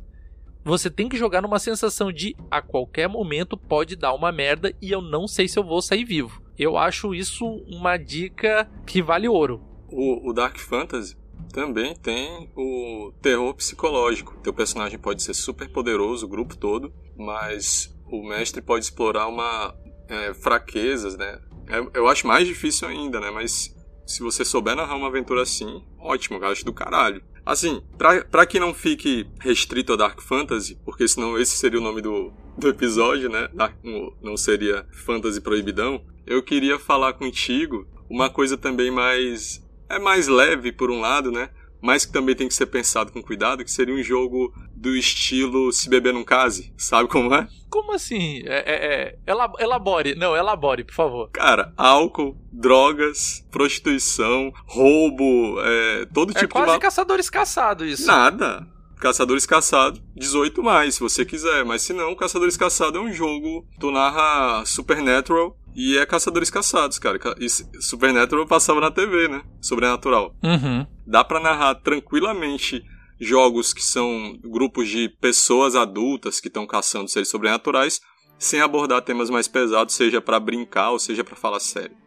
Você 0.63 0.89
tem 0.89 1.09
que 1.09 1.17
jogar 1.17 1.41
numa 1.41 1.57
sensação 1.57 2.11
de 2.11 2.35
a 2.51 2.61
qualquer 2.61 3.07
momento 3.07 3.57
pode 3.57 3.95
dar 3.95 4.13
uma 4.13 4.31
merda 4.31 4.73
e 4.81 4.91
eu 4.91 5.01
não 5.01 5.27
sei 5.27 5.47
se 5.47 5.57
eu 5.57 5.63
vou 5.63 5.81
sair 5.81 6.03
vivo. 6.03 6.41
Eu 6.57 6.77
acho 6.77 7.15
isso 7.15 7.45
uma 7.67 7.97
dica 7.97 8.69
que 8.85 9.01
vale 9.01 9.27
ouro. 9.27 9.61
O, 9.89 10.29
o 10.29 10.33
Dark 10.33 10.57
Fantasy 10.57 11.17
também 11.51 11.95
tem 11.95 12.49
o 12.55 13.11
terror 13.21 13.53
psicológico. 13.55 14.37
Teu 14.43 14.53
personagem 14.53 14.99
pode 14.99 15.23
ser 15.23 15.33
super 15.33 15.69
poderoso, 15.69 16.25
o 16.25 16.29
grupo 16.29 16.55
todo, 16.55 16.93
mas 17.17 17.95
o 18.11 18.21
mestre 18.27 18.61
pode 18.61 18.85
explorar 18.85 19.27
uma 19.27 19.73
é, 20.09 20.33
fraquezas, 20.33 21.15
né? 21.15 21.39
É, 21.67 21.79
eu 21.93 22.07
acho 22.07 22.27
mais 22.27 22.47
difícil 22.47 22.87
ainda, 22.87 23.19
né? 23.19 23.29
Mas 23.31 23.75
se 24.05 24.21
você 24.21 24.43
souber 24.43 24.75
narrar 24.75 24.95
uma 24.95 25.07
aventura 25.07 25.43
assim, 25.43 25.83
ótimo, 25.99 26.37
eu 26.37 26.47
acho 26.47 26.65
do 26.65 26.73
caralho. 26.73 27.21
Assim, 27.45 27.81
pra, 27.97 28.23
pra 28.25 28.45
que 28.45 28.59
não 28.59 28.73
fique 28.73 29.27
restrito 29.39 29.93
a 29.93 29.95
Dark 29.95 30.21
Fantasy, 30.21 30.77
porque 30.83 31.07
senão 31.07 31.37
esse 31.37 31.57
seria 31.57 31.79
o 31.79 31.83
nome 31.83 32.01
do, 32.01 32.33
do 32.57 32.67
episódio, 32.67 33.29
né? 33.29 33.47
Dark, 33.53 33.75
não 34.21 34.35
seria 34.35 34.85
Fantasy 34.91 35.39
Proibidão. 35.39 36.03
Eu 36.25 36.43
queria 36.43 36.77
falar 36.77 37.13
contigo 37.13 37.87
uma 38.09 38.29
coisa 38.29 38.57
também 38.57 38.91
mais 38.91 39.63
é 39.89 39.97
mais 39.97 40.27
leve 40.27 40.71
por 40.71 40.91
um 40.91 40.99
lado, 40.99 41.31
né? 41.31 41.49
Mas 41.81 42.05
que 42.05 42.11
também 42.11 42.35
tem 42.35 42.47
que 42.47 42.53
ser 42.53 42.65
pensado 42.65 43.11
com 43.11 43.21
cuidado, 43.21 43.63
que 43.63 43.71
seria 43.71 43.93
um 43.93 44.03
jogo 44.03 44.53
do 44.75 44.95
estilo 44.95 45.71
Se 45.71 45.89
Beber 45.89 46.13
Num 46.13 46.23
Case, 46.23 46.73
sabe 46.77 47.07
como 47.09 47.33
é? 47.33 47.47
Como 47.69 47.93
assim? 47.93 48.41
É, 48.45 48.57
é, 48.65 49.15
é, 49.27 49.63
elabore, 49.63 50.15
não, 50.15 50.35
elabore, 50.35 50.83
por 50.83 50.93
favor. 50.93 51.29
Cara, 51.31 51.73
álcool, 51.77 52.35
drogas, 52.51 53.45
prostituição, 53.51 54.51
roubo, 54.65 55.59
é, 55.61 56.05
todo 56.13 56.31
é 56.31 56.39
tipo 56.39 56.53
de... 56.53 56.61
É 56.61 56.65
quase 56.65 56.79
caçadores 56.79 57.29
caçados 57.29 57.87
isso. 57.87 58.07
Nada. 58.07 58.67
Caçadores 58.99 59.45
Caçado, 59.45 60.01
18 60.15 60.61
mais, 60.61 60.95
se 60.95 60.99
você 60.99 61.23
quiser. 61.23 61.63
Mas 61.63 61.81
se 61.81 61.93
não, 61.93 62.13
Caçadores 62.15 62.57
Caçado 62.57 62.97
é 62.97 63.01
um 63.01 63.11
jogo. 63.13 63.65
Tu 63.79 63.89
narra 63.89 64.65
Supernatural 64.65 65.57
e 65.73 65.97
é 65.97 66.05
Caçadores 66.05 66.49
Caçados, 66.49 66.99
cara. 66.99 67.17
E 67.39 67.47
Supernatural 67.49 68.45
passava 68.45 68.81
na 68.81 68.91
TV, 68.91 69.29
né? 69.29 69.41
Sobrenatural. 69.61 70.35
Uhum. 70.43 70.85
Dá 71.09 71.23
pra 71.23 71.39
narrar 71.39 71.73
tranquilamente 71.73 72.85
jogos 73.19 73.73
que 73.73 73.81
são 73.81 74.37
grupos 74.43 74.87
de 74.87 75.09
pessoas 75.09 75.75
adultas 75.75 76.39
que 76.39 76.49
estão 76.49 76.67
caçando 76.67 77.09
seres 77.09 77.29
sobrenaturais 77.29 77.99
sem 78.37 78.61
abordar 78.61 79.01
temas 79.01 79.27
mais 79.27 79.47
pesados, 79.47 79.95
seja 79.95 80.21
para 80.21 80.39
brincar 80.39 80.91
ou 80.91 80.99
seja 80.99 81.23
para 81.23 81.35
falar 81.35 81.59
sério. 81.59 81.97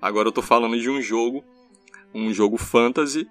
Agora 0.00 0.28
eu 0.28 0.32
tô 0.32 0.40
falando 0.40 0.80
de 0.80 0.88
um 0.88 1.02
jogo, 1.02 1.44
um 2.14 2.32
jogo 2.32 2.56
fantasy 2.56 3.28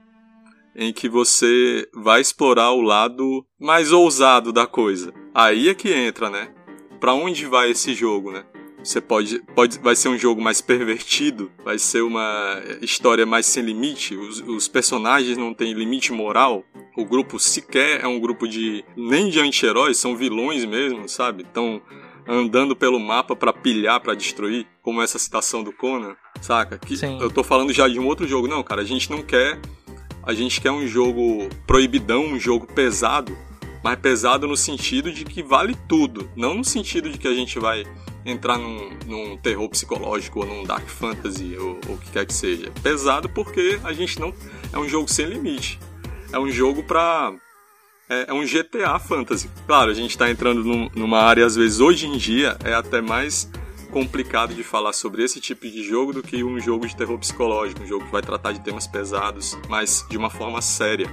em 0.76 0.93
que 0.93 1.10
você 1.10 1.89
vai 1.91 2.22
explorar 2.22 2.69
o 2.69 2.82
lado 2.82 3.43
mais 3.60 3.91
ousado 3.91 4.54
da 4.54 4.67
coisa. 4.67 5.12
Aí 5.34 5.69
é 5.69 5.74
que 5.74 5.91
entra, 5.91 6.30
né? 6.30 6.54
Para 7.00 7.15
onde 7.15 7.48
vai 7.48 7.72
esse 7.72 7.95
jogo, 7.95 8.32
né? 8.32 8.45
Você 8.84 9.02
pode, 9.02 9.39
pode, 9.54 9.78
vai 9.80 9.96
ser 9.96 10.10
um 10.10 10.18
jogo 10.18 10.42
mais 10.42 10.62
pervertido, 10.62 11.52
vai 11.63 11.78
ser 11.78 12.02
uma 12.02 12.62
história 12.82 13.26
mais 13.26 13.46
sem 13.46 13.63
limite. 13.63 14.15
Os, 14.15 14.39
os 14.42 14.68
personagens 14.68 15.38
não 15.38 15.54
têm 15.54 15.74
limite 15.74 16.12
moral. 16.12 16.63
O 16.96 17.06
grupo 17.06 17.39
sequer 17.39 18.04
é 18.04 18.08
um 18.08 18.20
grupo 18.20 18.48
de 18.48 18.84
nem 18.96 19.30
de 19.30 19.39
anti-heróis, 19.39 19.98
são 19.98 20.15
vilões 20.15 20.65
mesmo, 20.65 21.08
sabe? 21.08 21.44
Estão 21.44 21.82
andando 22.28 22.76
pelo 22.76 23.00
mapa 23.00 23.36
para 23.36 23.52
pilhar, 23.52 24.00
para 24.00 24.13
destruir, 24.13 24.68
como 24.82 25.02
essa 25.02 25.18
citação 25.18 25.63
do 25.63 25.72
Conan, 25.72 26.15
saca? 26.42 26.78
Que 26.78 26.96
Sim. 26.96 27.20
eu 27.20 27.30
tô 27.30 27.44
falando 27.44 27.74
já 27.74 27.88
de 27.88 28.00
um 28.00 28.06
outro 28.06 28.28
jogo, 28.28 28.48
não, 28.48 28.62
cara. 28.63 28.82
A 28.82 28.86
gente 28.86 29.10
não 29.10 29.22
quer 29.24 29.60
a 30.30 30.34
gente 30.34 30.62
quer 30.62 30.72
um 30.72 30.86
jogo 30.86 31.50
proibidão, 31.65 32.24
um 32.24 32.39
jogo 32.39 32.68
pesado, 32.68 33.36
mas 33.84 33.98
pesado 34.00 34.48
no 34.48 34.56
sentido 34.56 35.12
de 35.12 35.26
que 35.26 35.42
vale 35.42 35.76
tudo, 35.88 36.30
não 36.36 36.54
no 36.54 36.63
sentido 36.63 37.10
de 37.10 37.18
que 37.18 37.28
a 37.28 37.34
gente 37.34 37.58
vai 37.58 37.84
entrar 38.30 38.58
num, 38.58 38.89
num 39.06 39.38
terror 39.38 39.68
psicológico 39.70 40.39
ou 40.39 40.46
num 40.46 40.63
dark 40.63 40.88
fantasy 40.88 41.56
ou, 41.58 41.80
o 41.88 41.98
que 41.98 42.12
quer 42.12 42.26
que 42.26 42.34
seja. 42.34 42.72
Pesado 42.82 43.30
porque 43.30 43.80
a 43.84 43.94
gente 43.94 44.20
não 44.20 44.34
é 44.72 44.78
um 44.78 44.88
jogo 44.88 45.10
sem 45.10 45.26
limite. 45.26 45.80
É 46.32 46.39
um 46.39 46.50
jogo 46.50 46.84
pra 46.84 47.34
é, 48.10 48.26
é 48.30 48.34
um 48.34 48.46
GTA 48.46 49.00
fantasy. 49.00 49.50
Claro, 49.65 49.92
a 49.92 49.94
gente 49.94 50.12
está 50.12 50.30
entrando 50.30 50.63
num, 50.63 50.89
numa 50.96 51.20
área 51.20 51.46
às 51.46 51.56
vezes 51.56 51.80
hoje 51.80 52.08
em 52.08 52.18
dia 52.18 52.58
é 52.63 52.74
até 52.74 53.02
mais 53.02 53.50
complicado 53.89 54.54
de 54.54 54.63
falar 54.63 54.93
sobre 54.93 55.23
esse 55.23 55.41
tipo 55.41 55.67
de 55.67 55.84
jogo 55.84 56.13
do 56.13 56.23
que 56.23 56.43
um 56.43 56.60
jogo 56.60 56.88
de 56.88 56.95
terror 56.95 57.17
psicológico, 57.17 57.84
um 57.84 57.88
jogo 57.88 58.06
que 58.06 58.12
vai 58.12 58.21
tratar 58.21 58.52
de 58.52 58.62
temas 58.62 58.88
pesados, 58.88 59.58
mas 59.67 60.06
de 60.10 60.17
uma 60.17 60.30
forma 60.30 60.62
séria. 60.62 61.08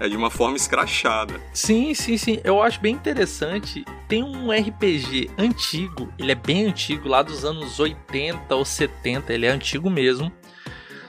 É 0.00 0.08
de 0.08 0.16
uma 0.16 0.30
forma 0.30 0.56
escrachada. 0.56 1.40
Sim, 1.54 1.94
sim, 1.94 2.18
sim. 2.18 2.40
Eu 2.44 2.62
acho 2.62 2.80
bem 2.80 2.94
interessante. 2.94 3.84
Tem 4.08 4.22
um 4.22 4.50
RPG 4.50 5.30
antigo, 5.38 6.12
ele 6.18 6.32
é 6.32 6.34
bem 6.34 6.66
antigo, 6.66 7.08
lá 7.08 7.22
dos 7.22 7.44
anos 7.44 7.78
80 7.78 8.54
ou 8.54 8.64
70, 8.64 9.32
ele 9.32 9.46
é 9.46 9.50
antigo 9.50 9.88
mesmo. 9.88 10.30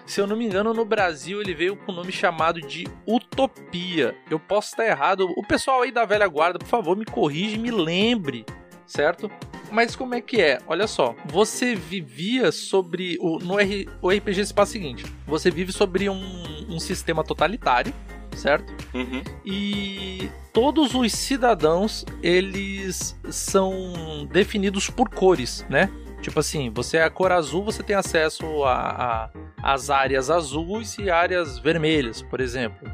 Se 0.06 0.22
eu 0.22 0.28
não 0.28 0.38
me 0.38 0.46
engano, 0.46 0.74
no 0.74 0.86
Brasil 0.86 1.42
ele 1.42 1.54
veio 1.54 1.76
com 1.76 1.92
o 1.92 1.96
nome 1.96 2.14
chamado 2.14 2.62
de 2.62 2.88
Utopia. 3.06 4.16
Eu 4.30 4.40
posso 4.40 4.70
estar 4.70 4.86
errado. 4.86 5.28
O 5.36 5.46
pessoal 5.46 5.82
aí 5.82 5.92
da 5.92 6.06
velha 6.06 6.28
guarda, 6.28 6.60
por 6.60 6.68
favor, 6.68 6.96
me 6.96 7.04
corrige, 7.04 7.58
me 7.58 7.72
lembre 7.72 8.46
certo? 8.88 9.30
Mas 9.72 9.96
como 9.96 10.16
é 10.16 10.22
que 10.22 10.42
é? 10.42 10.60
Olha 10.68 10.88
só, 10.88 11.16
você 11.26 11.76
vivia 11.76 12.52
sobre. 12.52 13.18
O, 13.20 13.40
no 13.40 13.60
R, 13.60 13.88
o 14.02 14.10
RPG 14.10 14.46
se 14.46 14.54
passa 14.54 14.72
o 14.72 14.74
seguinte: 14.74 15.06
você 15.26 15.52
vive 15.52 15.72
sobre 15.72 16.10
um, 16.10 16.66
um 16.70 16.80
sistema 16.80 17.24
totalitário, 17.24 17.94
certo? 18.36 18.74
Uhum. 18.94 19.22
E 19.46 20.30
todos 20.54 20.94
os 20.96 21.12
cidadãos 21.12 22.06
eles 22.22 23.20
são 23.30 24.28
definidos 24.32 24.90
por 24.90 25.10
cores, 25.10 25.66
né? 25.70 25.90
Tipo 26.22 26.40
assim, 26.40 26.70
você 26.70 26.98
é 26.98 27.04
a 27.04 27.10
cor 27.10 27.32
azul, 27.32 27.64
você 27.64 27.84
tem 27.84 27.96
acesso 27.96 28.64
a, 28.64 28.74
a, 28.74 29.30
as 29.62 29.90
áreas 29.90 30.30
azuis 30.30 30.98
e 30.98 31.10
áreas 31.10 31.60
vermelhas, 31.60 32.22
por 32.22 32.40
exemplo. 32.42 32.90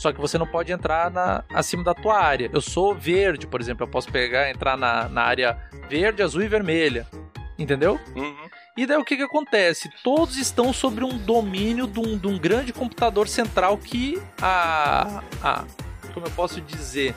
Só 0.00 0.14
que 0.14 0.20
você 0.20 0.38
não 0.38 0.46
pode 0.46 0.72
entrar 0.72 1.10
na, 1.10 1.44
acima 1.52 1.84
da 1.84 1.92
tua 1.92 2.18
área. 2.18 2.48
Eu 2.50 2.62
sou 2.62 2.94
verde, 2.94 3.46
por 3.46 3.60
exemplo. 3.60 3.84
Eu 3.84 3.90
posso 3.90 4.10
pegar 4.10 4.50
entrar 4.50 4.74
na, 4.74 5.10
na 5.10 5.20
área 5.20 5.58
verde, 5.90 6.22
azul 6.22 6.40
e 6.40 6.48
vermelha. 6.48 7.06
Entendeu? 7.58 8.00
Uhum. 8.16 8.48
E 8.78 8.86
daí 8.86 8.96
o 8.96 9.04
que, 9.04 9.14
que 9.14 9.22
acontece? 9.22 9.90
Todos 10.02 10.38
estão 10.38 10.72
sobre 10.72 11.04
um 11.04 11.18
domínio 11.18 11.86
de 11.86 12.00
um, 12.00 12.16
de 12.16 12.26
um 12.26 12.38
grande 12.38 12.72
computador 12.72 13.28
central 13.28 13.76
que 13.76 14.18
a, 14.40 15.22
a. 15.42 15.64
Como 16.14 16.24
eu 16.24 16.30
posso 16.30 16.62
dizer? 16.62 17.14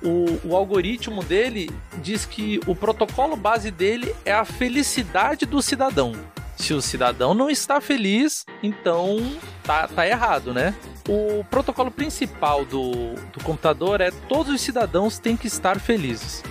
O, 0.00 0.50
o, 0.50 0.56
algoritmo 0.56 1.20
dele 1.20 1.68
diz 1.94 2.24
que 2.24 2.60
o 2.64 2.76
protocolo 2.76 3.34
base 3.34 3.72
dele 3.72 4.14
é 4.24 4.32
a 4.32 4.44
felicidade 4.44 5.46
do 5.46 5.60
cidadão. 5.60 6.12
Se 6.56 6.72
o 6.72 6.80
cidadão 6.80 7.34
não 7.34 7.50
está 7.50 7.80
feliz, 7.80 8.44
então 8.62 9.18
tá, 9.62 9.88
tá 9.88 10.06
errado, 10.06 10.54
né? 10.54 10.74
O 11.08 11.44
protocolo 11.50 11.90
principal 11.90 12.64
do, 12.64 13.14
do 13.32 13.42
computador 13.42 14.00
é 14.00 14.10
todos 14.28 14.54
os 14.54 14.60
cidadãos 14.60 15.18
têm 15.18 15.36
que 15.36 15.46
estar 15.46 15.78
felizes. 15.78 16.42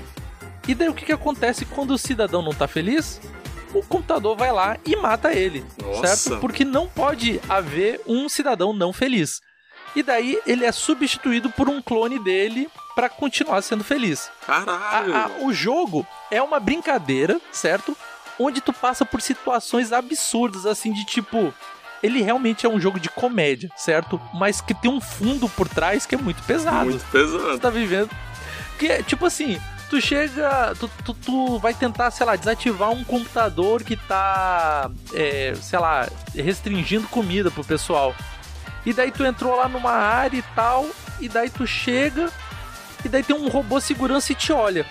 E 0.67 0.75
daí 0.75 0.87
o 0.89 0.93
que, 0.93 1.05
que 1.05 1.11
acontece 1.11 1.65
quando 1.65 1.91
o 1.91 1.97
cidadão 1.97 2.41
não 2.41 2.51
está 2.51 2.67
feliz? 2.67 3.19
O 3.73 3.81
computador 3.81 4.37
vai 4.37 4.51
lá 4.51 4.77
e 4.85 4.95
mata 4.95 5.33
ele, 5.33 5.65
Nossa. 5.81 6.15
certo? 6.15 6.39
Porque 6.39 6.63
não 6.63 6.87
pode 6.87 7.41
haver 7.49 8.01
um 8.05 8.29
cidadão 8.29 8.71
não 8.71 8.93
feliz. 8.93 9.41
E 9.95 10.01
daí 10.01 10.39
ele 10.45 10.65
é 10.65 10.71
substituído 10.71 11.49
por 11.49 11.69
um 11.69 11.81
clone 11.81 12.17
dele 12.19 12.69
para 12.95 13.09
continuar 13.09 13.61
sendo 13.61 13.83
feliz. 13.83 14.29
Caralho! 14.45 15.15
A, 15.15 15.25
a, 15.25 15.29
o 15.45 15.53
jogo 15.53 16.05
é 16.31 16.41
uma 16.41 16.59
brincadeira, 16.59 17.39
certo? 17.51 17.97
Onde 18.39 18.61
tu 18.61 18.73
passa 18.73 19.05
por 19.05 19.21
situações 19.21 19.91
absurdas, 19.91 20.65
assim, 20.65 20.91
de 20.91 21.05
tipo, 21.05 21.53
ele 22.01 22.21
realmente 22.21 22.65
é 22.65 22.69
um 22.69 22.79
jogo 22.79 22.99
de 22.99 23.09
comédia, 23.09 23.69
certo? 23.77 24.19
Mas 24.33 24.59
que 24.59 24.73
tem 24.73 24.91
um 24.91 24.99
fundo 24.99 25.47
por 25.47 25.69
trás 25.69 26.05
que 26.05 26.15
é 26.15 26.17
muito 26.17 26.43
pesado. 26.43 26.89
Muito 26.89 27.05
pesado. 27.05 27.51
Você 27.51 27.59
tá 27.59 27.69
vivendo. 27.69 28.09
Que 28.77 28.87
é 28.87 29.03
tipo 29.03 29.25
assim, 29.25 29.59
tu 29.89 30.01
chega. 30.01 30.73
Tu, 30.79 30.89
tu, 31.05 31.13
tu, 31.13 31.59
vai 31.59 31.73
tentar, 31.73 32.11
sei 32.11 32.25
lá, 32.25 32.35
desativar 32.35 32.91
um 32.91 33.03
computador 33.03 33.83
que 33.83 33.95
tá. 33.95 34.89
É, 35.13 35.53
sei 35.61 35.79
lá, 35.79 36.09
restringindo 36.35 37.07
comida 37.07 37.51
pro 37.51 37.63
pessoal. 37.63 38.15
E 38.85 38.91
daí 38.91 39.11
tu 39.11 39.23
entrou 39.23 39.55
lá 39.55 39.69
numa 39.69 39.91
área 39.91 40.37
e 40.37 40.43
tal. 40.55 40.89
E 41.21 41.29
daí 41.29 41.49
tu 41.49 41.65
chega 41.65 42.29
E 43.05 43.07
daí 43.07 43.23
tem 43.23 43.35
um 43.35 43.47
robô 43.47 43.79
segurança 43.79 44.31
e 44.31 44.35
te 44.35 44.51
olha. 44.51 44.85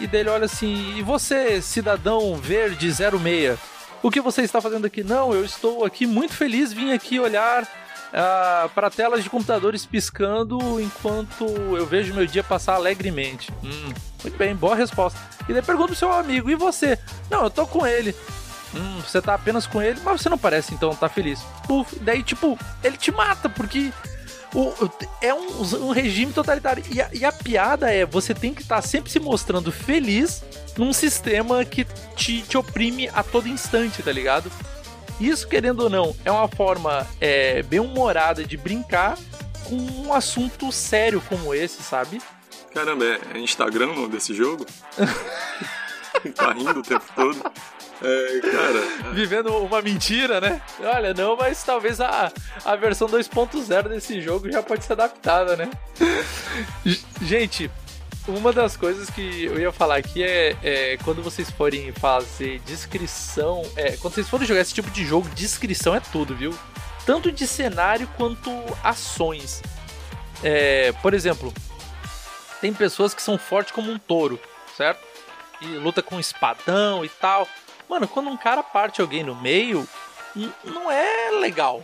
E 0.00 0.06
daí 0.06 0.20
ele 0.20 0.30
olha 0.30 0.44
assim: 0.44 0.96
E 0.96 1.02
você, 1.02 1.60
cidadão 1.60 2.36
verde 2.36 2.92
06? 2.92 3.58
O 4.02 4.10
que 4.10 4.20
você 4.20 4.42
está 4.42 4.60
fazendo 4.60 4.86
aqui? 4.86 5.02
Não, 5.02 5.34
eu 5.34 5.44
estou 5.44 5.84
aqui 5.84 6.06
muito 6.06 6.34
feliz, 6.34 6.72
vim 6.72 6.92
aqui 6.92 7.18
olhar 7.18 7.64
uh, 7.64 8.68
para 8.70 8.90
telas 8.90 9.24
de 9.24 9.30
computadores 9.30 9.84
piscando 9.84 10.80
enquanto 10.80 11.44
eu 11.44 11.84
vejo 11.84 12.14
meu 12.14 12.26
dia 12.26 12.44
passar 12.44 12.74
alegremente. 12.74 13.50
Hum, 13.62 13.92
muito 14.22 14.38
bem, 14.38 14.54
boa 14.54 14.76
resposta. 14.76 15.18
E 15.48 15.52
daí 15.52 15.62
pergunta 15.62 15.88
pro 15.88 15.96
seu 15.96 16.12
amigo: 16.12 16.48
E 16.48 16.54
você? 16.54 16.98
Não, 17.30 17.44
eu 17.44 17.50
tô 17.50 17.66
com 17.66 17.86
ele. 17.86 18.14
Hum, 18.74 19.00
você 19.00 19.20
tá 19.20 19.34
apenas 19.34 19.66
com 19.66 19.80
ele, 19.80 19.98
mas 20.04 20.20
você 20.20 20.28
não 20.28 20.38
parece 20.38 20.74
então 20.74 20.94
tá 20.94 21.08
feliz. 21.08 21.40
Puf, 21.66 21.98
daí 22.00 22.22
tipo, 22.22 22.58
ele 22.84 22.96
te 22.96 23.10
mata, 23.10 23.48
porque 23.48 23.92
o, 24.54 24.72
é 25.20 25.34
um, 25.34 25.86
um, 25.88 25.90
regime 25.90 26.32
totalitário. 26.32 26.82
E 26.90 27.00
a, 27.00 27.10
e 27.12 27.24
a, 27.24 27.32
piada 27.32 27.92
é: 27.92 28.06
você 28.06 28.34
tem 28.34 28.54
que 28.54 28.62
estar 28.62 28.76
tá 28.76 28.82
sempre 28.82 29.10
se 29.10 29.20
mostrando 29.20 29.70
feliz 29.70 30.42
num 30.76 30.92
sistema 30.92 31.64
que 31.64 31.84
te, 32.16 32.42
te 32.42 32.56
oprime 32.56 33.08
a 33.08 33.22
todo 33.22 33.48
instante, 33.48 34.02
tá 34.02 34.12
ligado? 34.12 34.50
Isso, 35.20 35.48
querendo 35.48 35.80
ou 35.80 35.90
não, 35.90 36.14
é 36.24 36.30
uma 36.30 36.48
forma 36.48 37.06
é, 37.20 37.62
bem 37.64 37.80
humorada 37.80 38.44
de 38.44 38.56
brincar 38.56 39.18
com 39.64 39.76
um 39.76 40.14
assunto 40.14 40.70
sério 40.70 41.22
como 41.28 41.52
esse, 41.52 41.82
sabe? 41.82 42.22
Caramba, 42.72 43.04
é, 43.04 43.20
é 43.34 43.38
Instagram 43.38 44.08
desse 44.08 44.32
jogo? 44.32 44.64
tá 46.34 46.52
rindo 46.52 46.78
o 46.78 46.82
tempo 46.82 47.04
todo. 47.14 47.52
É, 48.02 48.40
cara. 48.40 49.12
Vivendo 49.14 49.56
uma 49.56 49.82
mentira, 49.82 50.40
né? 50.40 50.62
Olha, 50.80 51.12
não, 51.14 51.36
mas 51.36 51.62
talvez 51.62 52.00
a, 52.00 52.32
a 52.64 52.76
versão 52.76 53.08
2.0 53.08 53.88
desse 53.88 54.20
jogo 54.20 54.50
já 54.50 54.62
pode 54.62 54.84
ser 54.84 54.92
adaptada, 54.92 55.56
né? 55.56 55.70
Gente, 57.22 57.70
uma 58.28 58.52
das 58.52 58.76
coisas 58.76 59.08
que 59.10 59.44
eu 59.44 59.58
ia 59.58 59.72
falar 59.72 59.96
aqui 59.96 60.22
é, 60.22 60.56
é, 60.62 60.96
quando 60.98 61.22
vocês 61.22 61.50
forem 61.50 61.92
fazer 61.92 62.60
descrição. 62.60 63.62
É, 63.74 63.96
quando 63.96 64.14
vocês 64.14 64.28
forem 64.28 64.46
jogar 64.46 64.60
esse 64.60 64.74
tipo 64.74 64.90
de 64.90 65.04
jogo, 65.04 65.28
descrição 65.30 65.94
é 65.94 66.00
tudo, 66.00 66.36
viu? 66.36 66.56
Tanto 67.06 67.32
de 67.32 67.46
cenário 67.46 68.06
quanto 68.16 68.50
ações. 68.84 69.62
É, 70.42 70.92
por 71.02 71.14
exemplo, 71.14 71.52
tem 72.60 72.72
pessoas 72.72 73.14
que 73.14 73.22
são 73.22 73.38
fortes 73.38 73.72
como 73.72 73.90
um 73.90 73.98
touro, 73.98 74.38
certo? 74.76 75.00
E 75.60 75.66
luta 75.66 76.02
com 76.02 76.20
espadão 76.20 77.04
e 77.04 77.08
tal. 77.08 77.48
Mano, 77.88 78.06
quando 78.06 78.28
um 78.28 78.36
cara 78.36 78.62
parte 78.62 79.00
alguém 79.00 79.22
no 79.22 79.34
meio, 79.34 79.88
não 80.64 80.90
é 80.90 81.30
legal. 81.32 81.82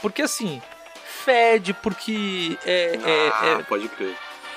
Porque 0.00 0.22
assim, 0.22 0.60
fede, 1.24 1.72
porque 1.72 2.58
é. 2.64 2.96
é 2.96 3.32
ah, 3.32 3.46
é, 3.46 3.52
é 3.52 3.62
pode 3.62 3.88
crer. 3.88 4.16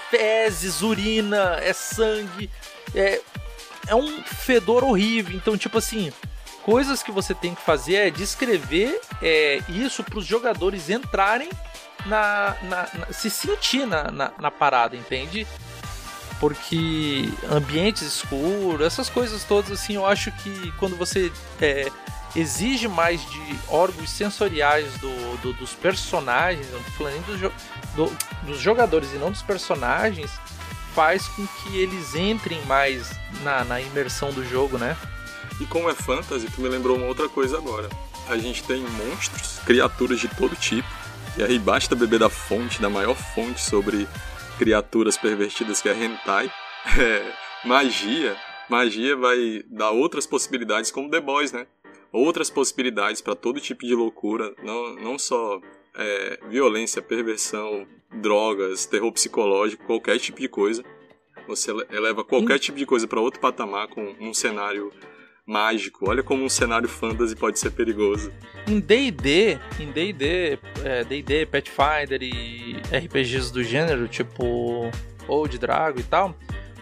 Fezes, 0.09 0.81
urina, 0.81 1.59
é 1.61 1.73
sangue. 1.73 2.49
É, 2.93 3.21
é 3.87 3.95
um 3.95 4.23
fedor 4.23 4.83
horrível. 4.83 5.35
Então, 5.35 5.57
tipo 5.57 5.77
assim, 5.77 6.11
coisas 6.63 7.03
que 7.03 7.11
você 7.11 7.33
tem 7.33 7.53
que 7.53 7.61
fazer 7.61 7.95
é 7.95 8.09
descrever 8.09 8.99
é, 9.21 9.59
isso 9.69 10.03
para 10.03 10.19
os 10.19 10.25
jogadores 10.25 10.89
entrarem 10.89 11.49
na, 12.05 12.55
na, 12.63 12.89
na, 12.93 13.13
se 13.13 13.29
sentir 13.29 13.85
na, 13.85 14.09
na, 14.11 14.31
na 14.39 14.51
parada, 14.51 14.95
entende? 14.95 15.45
Porque 16.39 17.29
ambientes 17.49 18.01
escuros, 18.01 18.85
essas 18.85 19.09
coisas 19.09 19.43
todas, 19.43 19.71
assim, 19.71 19.95
eu 19.95 20.05
acho 20.05 20.31
que 20.31 20.71
quando 20.73 20.95
você 20.95 21.31
é, 21.61 21.89
exige 22.35 22.87
mais 22.87 23.21
de 23.29 23.59
órgãos 23.69 24.09
sensoriais 24.09 24.93
do, 24.97 25.41
do 25.41 25.53
dos 25.53 25.71
personagens, 25.73 26.69
não 26.71 26.79
falando 26.81 27.25
dos, 27.25 27.51
do, 27.95 28.17
dos 28.45 28.59
jogadores 28.59 29.13
e 29.13 29.17
não 29.17 29.31
dos 29.31 29.41
personagens, 29.41 30.31
faz 30.93 31.27
com 31.27 31.45
que 31.47 31.77
eles 31.77 32.15
entrem 32.15 32.61
mais 32.65 33.11
na, 33.43 33.63
na 33.63 33.81
imersão 33.81 34.31
do 34.31 34.47
jogo, 34.47 34.77
né? 34.77 34.95
E 35.59 35.65
como 35.65 35.89
é 35.89 35.95
fantasy, 35.95 36.47
tu 36.53 36.61
me 36.61 36.67
lembrou 36.67 36.97
uma 36.97 37.05
outra 37.05 37.29
coisa 37.29 37.57
agora. 37.57 37.89
A 38.27 38.37
gente 38.37 38.63
tem 38.63 38.81
monstros, 38.81 39.59
criaturas 39.65 40.19
de 40.19 40.27
todo 40.27 40.55
tipo, 40.55 40.87
e 41.37 41.43
aí 41.43 41.59
basta 41.59 41.95
beber 41.95 42.19
da 42.19 42.29
fonte, 42.29 42.81
da 42.81 42.89
maior 42.89 43.15
fonte 43.15 43.61
sobre 43.61 44.07
criaturas 44.57 45.17
pervertidas 45.17 45.81
que 45.81 45.89
é 45.89 45.93
hentai, 45.93 46.51
é, 46.99 47.33
magia, 47.65 48.35
magia 48.69 49.15
vai 49.15 49.63
dar 49.67 49.91
outras 49.91 50.25
possibilidades 50.25 50.91
como 50.91 51.09
The 51.09 51.19
Boys, 51.19 51.51
né? 51.51 51.67
Outras 52.11 52.49
possibilidades 52.49 53.21
para 53.21 53.35
todo 53.35 53.59
tipo 53.59 53.85
de 53.85 53.93
loucura, 53.93 54.53
não, 54.63 54.95
não 54.95 55.19
só 55.19 55.59
é, 55.95 56.39
violência, 56.47 57.01
perversão, 57.01 57.85
drogas, 58.13 58.85
terror 58.85 59.11
psicológico, 59.11 59.85
qualquer 59.85 60.17
tipo 60.19 60.39
de 60.39 60.47
coisa. 60.47 60.83
Você 61.47 61.71
eleva 61.91 62.23
qualquer 62.23 62.57
tipo 62.57 62.77
de 62.77 62.85
coisa 62.85 63.07
para 63.07 63.19
outro 63.19 63.39
patamar 63.39 63.87
com 63.87 64.15
um 64.19 64.33
cenário 64.33 64.91
mágico. 65.45 66.09
Olha 66.09 66.23
como 66.23 66.43
um 66.43 66.49
cenário 66.49 66.89
fantasy 66.89 67.35
pode 67.35 67.59
ser 67.59 67.71
perigoso. 67.71 68.31
Em 68.67 68.79
D&D, 68.79 69.59
em 69.79 69.91
D&D, 69.91 70.59
D&D, 71.07 71.41
é, 71.41 71.45
Pathfinder 71.45 72.21
e 72.21 72.81
RPGs 72.91 73.51
do 73.51 73.63
gênero, 73.63 74.07
tipo 74.07 74.89
Old 75.27 75.57
Dragon 75.57 75.99
e 75.99 76.03
tal, 76.03 76.35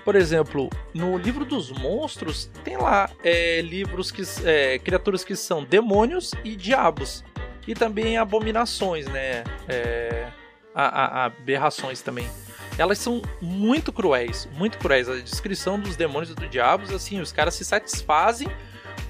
por 0.04 0.16
exemplo, 0.16 0.70
no 0.94 1.18
livro 1.18 1.46
dos 1.46 1.72
monstros 1.72 2.50
tem 2.64 2.78
lá 2.78 3.10
é, 3.24 3.62
livros 3.62 4.12
que 4.12 4.22
é, 4.44 4.78
criaturas 4.80 5.24
que 5.24 5.36
são 5.36 5.64
demônios 5.64 6.34
e 6.44 6.56
diabos 6.56 7.24
e 7.66 7.74
também 7.74 8.18
abominações, 8.18 9.06
né? 9.08 9.44
É, 9.68 10.28
a, 10.76 10.84
a, 10.84 11.26
aberrações 11.26 12.02
também 12.02 12.28
elas 12.78 12.98
são 12.98 13.22
muito 13.42 13.92
cruéis, 13.92 14.48
muito 14.54 14.78
cruéis. 14.78 15.08
A 15.08 15.16
descrição 15.16 15.80
dos 15.80 15.96
demônios 15.96 16.32
e 16.32 16.36
dos 16.36 16.50
diabos, 16.50 16.92
assim, 16.92 17.20
os 17.20 17.32
caras 17.32 17.54
se 17.54 17.64
satisfazem 17.66 18.48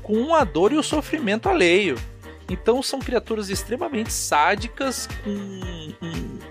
com 0.01 0.35
a 0.35 0.43
dor 0.43 0.73
e 0.73 0.77
o 0.77 0.83
sofrimento 0.83 1.47
alheio. 1.47 1.97
Então 2.49 2.83
são 2.83 2.99
criaturas 2.99 3.49
extremamente 3.49 4.11
sádicas, 4.11 5.07
com 5.23 5.29
um, 5.29 5.93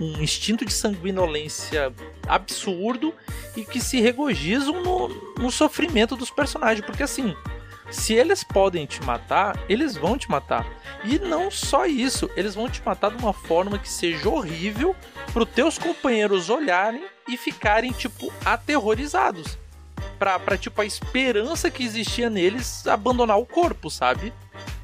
um, 0.01 0.23
instinto 0.23 0.65
de 0.65 0.73
sanguinolência 0.73 1.93
absurdo 2.27 3.15
e 3.55 3.65
que 3.65 3.79
se 3.79 4.01
regozijam 4.01 4.83
no, 4.83 5.09
no 5.39 5.51
sofrimento 5.51 6.17
dos 6.17 6.31
personagens. 6.31 6.85
Porque 6.85 7.03
assim, 7.03 7.37
se 7.93 8.15
eles 8.15 8.43
podem 8.43 8.87
te 8.87 9.03
matar, 9.03 9.63
eles 9.69 9.97
vão 9.97 10.17
te 10.17 10.31
matar. 10.31 10.67
E 11.05 11.19
não 11.19 11.51
só 11.51 11.85
isso, 11.87 12.31
eles 12.35 12.55
vão 12.55 12.69
te 12.69 12.83
matar 12.85 13.11
de 13.11 13.23
uma 13.23 13.33
forma 13.33 13.79
que 13.79 13.89
seja 13.89 14.29
horrível 14.29 14.97
para 15.33 15.43
os 15.43 15.49
teus 15.51 15.79
companheiros 15.79 16.49
olharem 16.49 17.05
e 17.29 17.37
ficarem 17.37 17.93
tipo 17.93 18.33
aterrorizados. 18.45 19.59
Pra 20.19 20.57
tipo 20.57 20.81
a 20.81 20.87
esperança 20.87 21.71
que 21.71 21.85
existia 21.85 22.31
neles 22.31 22.87
abandonar 22.87 23.39
o 23.39 23.47
corpo, 23.47 23.91
sabe? 23.91 24.33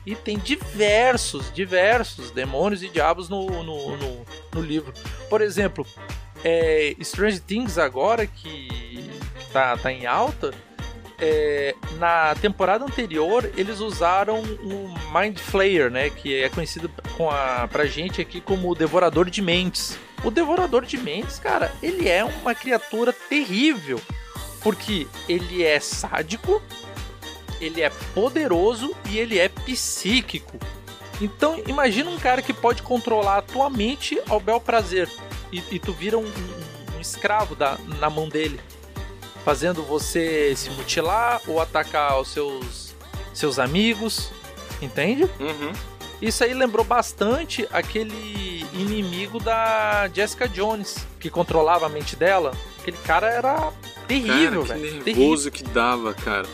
E 0.05 0.15
tem 0.15 0.39
diversos, 0.39 1.53
diversos 1.53 2.31
demônios 2.31 2.83
e 2.83 2.89
diabos 2.89 3.29
no, 3.29 3.47
no, 3.63 3.97
no, 3.97 4.27
no 4.53 4.61
livro. 4.61 4.93
Por 5.31 5.41
exemplo, 5.41 5.87
é, 6.45 6.95
Strange 6.99 7.41
Things 7.41 7.79
agora 7.79 8.27
que 8.27 9.11
tá, 9.53 9.77
tá 9.77 9.93
em 9.93 10.07
alta, 10.07 10.53
é, 11.21 11.75
na 11.99 12.35
temporada 12.37 12.85
anterior 12.85 13.51
eles 13.57 13.81
usaram 13.81 14.41
o 14.41 14.95
Mind 15.13 15.39
Flayer, 15.39 15.91
né, 15.91 16.11
que 16.11 16.43
é 16.43 16.49
conhecido 16.49 16.91
com 17.17 17.31
a, 17.31 17.69
pra 17.69 17.87
gente 17.87 18.21
aqui 18.21 18.41
como 18.41 18.71
o 18.71 18.75
Devorador 18.75 19.29
de 19.29 19.43
Mentes. 19.43 19.99
O 20.25 20.31
Devorador 20.31 20.85
de 20.85 20.97
Mentes, 20.97 21.39
cara, 21.39 21.73
ele 21.83 22.09
é 22.09 22.25
uma 22.25 22.55
criatura 22.55 23.13
terrível, 23.13 24.01
porque 24.63 25.07
ele 25.29 25.63
é 25.63 25.79
sádico, 25.81 26.63
ele 27.61 27.83
é 27.83 27.91
poderoso 28.15 28.95
e 29.09 29.19
ele 29.19 29.39
é 29.39 29.49
psíquico. 29.49 30.59
Então 31.21 31.61
imagina 31.67 32.11
um 32.11 32.19
cara 32.19 32.43
que 32.43 32.53
pode 32.53 32.83
controlar 32.83 33.39
a 33.39 33.43
tua 33.43 33.69
mente 33.69 34.21
ao 34.29 34.39
bel 34.39 34.61
prazer 34.61 35.09
e, 35.53 35.63
e 35.71 35.79
tu 35.79 35.93
vira 35.93 36.17
um, 36.17 36.25
um, 36.25 36.97
um 36.97 37.01
escravo 37.01 37.57
da, 37.57 37.77
na 37.99 38.09
mão 38.09 38.29
dele 38.29 38.61
fazendo 39.45 39.83
você 39.83 40.55
se 40.57 40.71
mutilar 40.71 41.41
ou 41.47 41.61
atacar 41.61 42.21
os 42.21 42.29
seus, 42.29 42.95
seus 43.33 43.59
amigos, 43.59 44.31
entende? 44.83 45.25
Uhum. 45.41 45.73
Isso 46.21 46.43
aí 46.43 46.53
lembrou 46.53 46.85
bastante 46.85 47.67
aquele 47.71 48.67
inimigo 48.73 49.39
da 49.39 50.09
Jessica 50.13 50.49
Jones, 50.49 51.07
que 51.21 51.31
controlava 51.31 51.87
a 51.87 51.89
mente 51.89 52.17
dela. 52.17 52.53
Aquele 52.81 52.97
cara 52.99 53.29
era 53.29 53.73
terrível, 54.09 54.63
velho. 54.63 54.81
Que 55.05 55.13
nervoso 55.13 55.51
terrível. 55.51 55.53
que 55.53 55.63
dava, 55.75 56.15
cara. 56.15 56.47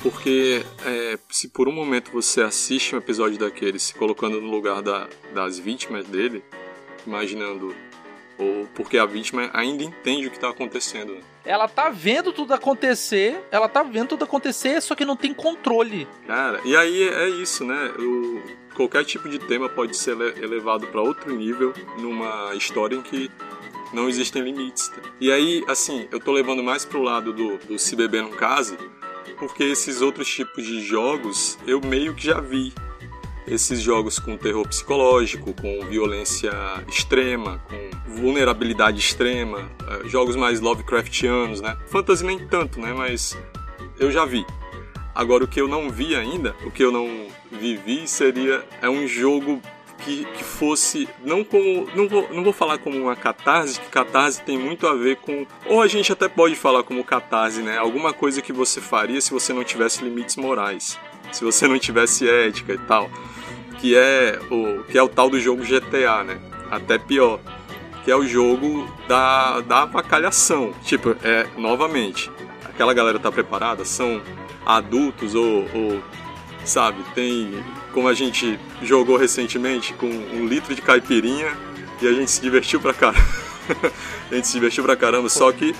Porque 0.00 0.64
é, 0.84 1.18
se 1.30 1.48
por 1.48 1.68
um 1.68 1.72
momento 1.72 2.10
você 2.10 2.42
assiste 2.42 2.94
um 2.94 2.98
episódio 2.98 3.38
daqueles 3.38 3.84
se 3.84 3.94
colocando 3.94 4.40
no 4.40 4.50
lugar 4.50 4.82
da, 4.82 5.08
das 5.32 5.58
vítimas 5.60 6.04
dele, 6.06 6.42
imaginando 7.06 7.74
ou 8.36 8.66
porque 8.74 8.98
a 8.98 9.06
vítima 9.06 9.48
ainda 9.52 9.84
entende 9.84 10.26
o 10.26 10.30
que 10.30 10.36
está 10.36 10.48
acontecendo. 10.48 11.14
Né? 11.14 11.20
Ela 11.44 11.66
tá 11.68 11.90
vendo 11.90 12.32
tudo 12.32 12.54
acontecer, 12.54 13.42
ela 13.50 13.68
tá 13.68 13.82
vendo 13.82 14.08
tudo 14.10 14.24
acontecer, 14.24 14.80
só 14.80 14.94
que 14.94 15.04
não 15.04 15.16
tem 15.16 15.34
controle. 15.34 16.06
Cara, 16.26 16.60
e 16.64 16.76
aí 16.76 17.02
é 17.08 17.28
isso, 17.28 17.64
né? 17.64 17.92
O, 17.98 18.40
qualquer 18.74 19.04
tipo 19.04 19.28
de 19.28 19.38
tema 19.38 19.68
pode 19.68 19.96
ser 19.96 20.16
elevado 20.42 20.86
para 20.86 21.00
outro 21.00 21.34
nível 21.34 21.72
numa 21.98 22.54
história 22.54 22.94
em 22.96 23.02
que 23.02 23.30
Não 23.92 24.08
existem 24.08 24.42
limites. 24.42 24.90
E 25.20 25.30
aí, 25.30 25.62
assim, 25.68 26.08
eu 26.10 26.18
tô 26.18 26.32
levando 26.32 26.62
mais 26.62 26.82
pro 26.84 27.02
lado 27.02 27.30
do, 27.32 27.58
do 27.58 27.78
se 27.78 27.94
beber 27.94 28.22
no 28.22 28.30
caso, 28.30 28.76
porque 29.38 29.64
esses 29.64 30.00
outros 30.00 30.28
tipos 30.28 30.64
de 30.64 30.80
jogos 30.80 31.58
eu 31.66 31.78
meio 31.80 32.14
que 32.14 32.24
já 32.24 32.40
vi. 32.40 32.72
Esses 33.46 33.80
jogos 33.80 34.18
com 34.18 34.36
terror 34.36 34.66
psicológico, 34.68 35.52
com 35.52 35.84
violência 35.86 36.52
extrema, 36.88 37.60
com 37.68 38.12
vulnerabilidade 38.14 38.98
extrema, 38.98 39.70
eh, 39.88 40.08
jogos 40.08 40.36
mais 40.36 40.60
Lovecraftianos, 40.60 41.60
né? 41.60 41.76
Fantasy 41.88 42.24
nem 42.24 42.46
tanto, 42.46 42.80
né? 42.80 42.92
Mas 42.92 43.36
eu 43.98 44.10
já 44.10 44.24
vi. 44.24 44.46
Agora, 45.14 45.44
o 45.44 45.48
que 45.48 45.60
eu 45.60 45.68
não 45.68 45.90
vi 45.90 46.14
ainda, 46.14 46.54
o 46.64 46.70
que 46.70 46.82
eu 46.82 46.90
não 46.90 47.26
vivi, 47.50 48.08
seria 48.08 48.64
é 48.80 48.88
um 48.88 49.06
jogo 49.06 49.60
que, 50.04 50.24
que 50.24 50.44
fosse 50.44 51.08
não 51.24 51.44
como 51.44 51.86
não 51.94 52.08
vou, 52.08 52.28
não 52.32 52.42
vou 52.42 52.52
falar 52.52 52.78
como 52.78 52.98
uma 52.98 53.14
catarse, 53.14 53.78
que 53.80 53.88
catarse 53.88 54.42
tem 54.42 54.58
muito 54.58 54.86
a 54.86 54.94
ver 54.94 55.16
com 55.16 55.46
ou 55.66 55.80
a 55.80 55.86
gente 55.86 56.12
até 56.12 56.28
pode 56.28 56.54
falar 56.54 56.82
como 56.82 57.04
catarse, 57.04 57.62
né? 57.62 57.78
Alguma 57.78 58.12
coisa 58.12 58.42
que 58.42 58.52
você 58.52 58.80
faria 58.80 59.20
se 59.20 59.30
você 59.30 59.52
não 59.52 59.64
tivesse 59.64 60.02
limites 60.02 60.36
morais, 60.36 60.98
se 61.32 61.44
você 61.44 61.66
não 61.66 61.78
tivesse 61.78 62.28
ética 62.28 62.74
e 62.74 62.78
tal, 62.78 63.10
que 63.78 63.96
é 63.96 64.38
o 64.50 64.84
que 64.84 64.96
é 64.96 65.02
o 65.02 65.08
tal 65.08 65.28
do 65.28 65.40
jogo 65.40 65.64
GTA, 65.64 66.22
né? 66.24 66.38
Até 66.70 66.98
pior, 66.98 67.40
que 68.04 68.10
é 68.10 68.16
o 68.16 68.26
jogo 68.26 68.88
da 69.08 69.60
da 69.60 69.82
avacalhação. 69.82 70.72
Tipo, 70.84 71.16
é 71.22 71.46
novamente, 71.56 72.30
aquela 72.64 72.94
galera 72.94 73.18
tá 73.18 73.32
preparada, 73.32 73.84
são 73.84 74.22
adultos 74.64 75.34
ou, 75.34 75.66
ou 75.74 76.02
sabe, 76.64 77.02
tem 77.14 77.64
como 77.92 78.08
a 78.08 78.14
gente 78.14 78.58
jogou 78.82 79.16
recentemente 79.16 79.92
com 79.94 80.06
um 80.06 80.46
litro 80.46 80.74
de 80.74 80.80
caipirinha 80.80 81.56
e 82.00 82.06
a 82.06 82.12
gente 82.12 82.30
se 82.30 82.40
divertiu 82.40 82.80
pra 82.80 82.94
caramba. 82.94 83.24
a 84.30 84.34
gente 84.34 84.46
se 84.46 84.54
divertiu 84.54 84.82
pra 84.82 84.96
caramba, 84.96 85.28
só 85.28 85.52
que, 85.52 85.74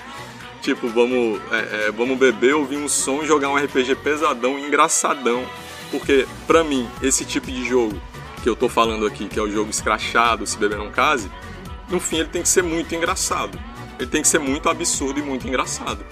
tipo, 0.62 0.88
vamos, 0.88 1.40
é, 1.50 1.88
é, 1.88 1.92
vamos 1.92 2.16
beber, 2.16 2.54
ouvir 2.54 2.76
um 2.76 2.88
som 2.88 3.22
e 3.22 3.26
jogar 3.26 3.48
um 3.50 3.56
RPG 3.56 3.96
pesadão, 3.96 4.58
engraçadão. 4.58 5.44
Porque, 5.90 6.26
pra 6.46 6.64
mim, 6.64 6.88
esse 7.02 7.24
tipo 7.24 7.50
de 7.50 7.68
jogo 7.68 8.00
que 8.42 8.48
eu 8.48 8.56
tô 8.56 8.68
falando 8.68 9.04
aqui, 9.04 9.28
que 9.28 9.38
é 9.38 9.42
o 9.42 9.50
jogo 9.50 9.68
escrachado, 9.70 10.46
se 10.46 10.56
beber 10.56 10.78
não 10.78 10.90
case, 10.90 11.30
no 11.90 12.00
fim 12.00 12.18
ele 12.18 12.28
tem 12.28 12.42
que 12.42 12.48
ser 12.48 12.62
muito 12.62 12.94
engraçado. 12.94 13.58
Ele 13.98 14.08
tem 14.08 14.22
que 14.22 14.28
ser 14.28 14.38
muito 14.38 14.68
absurdo 14.68 15.20
e 15.20 15.22
muito 15.22 15.46
engraçado. 15.46 16.04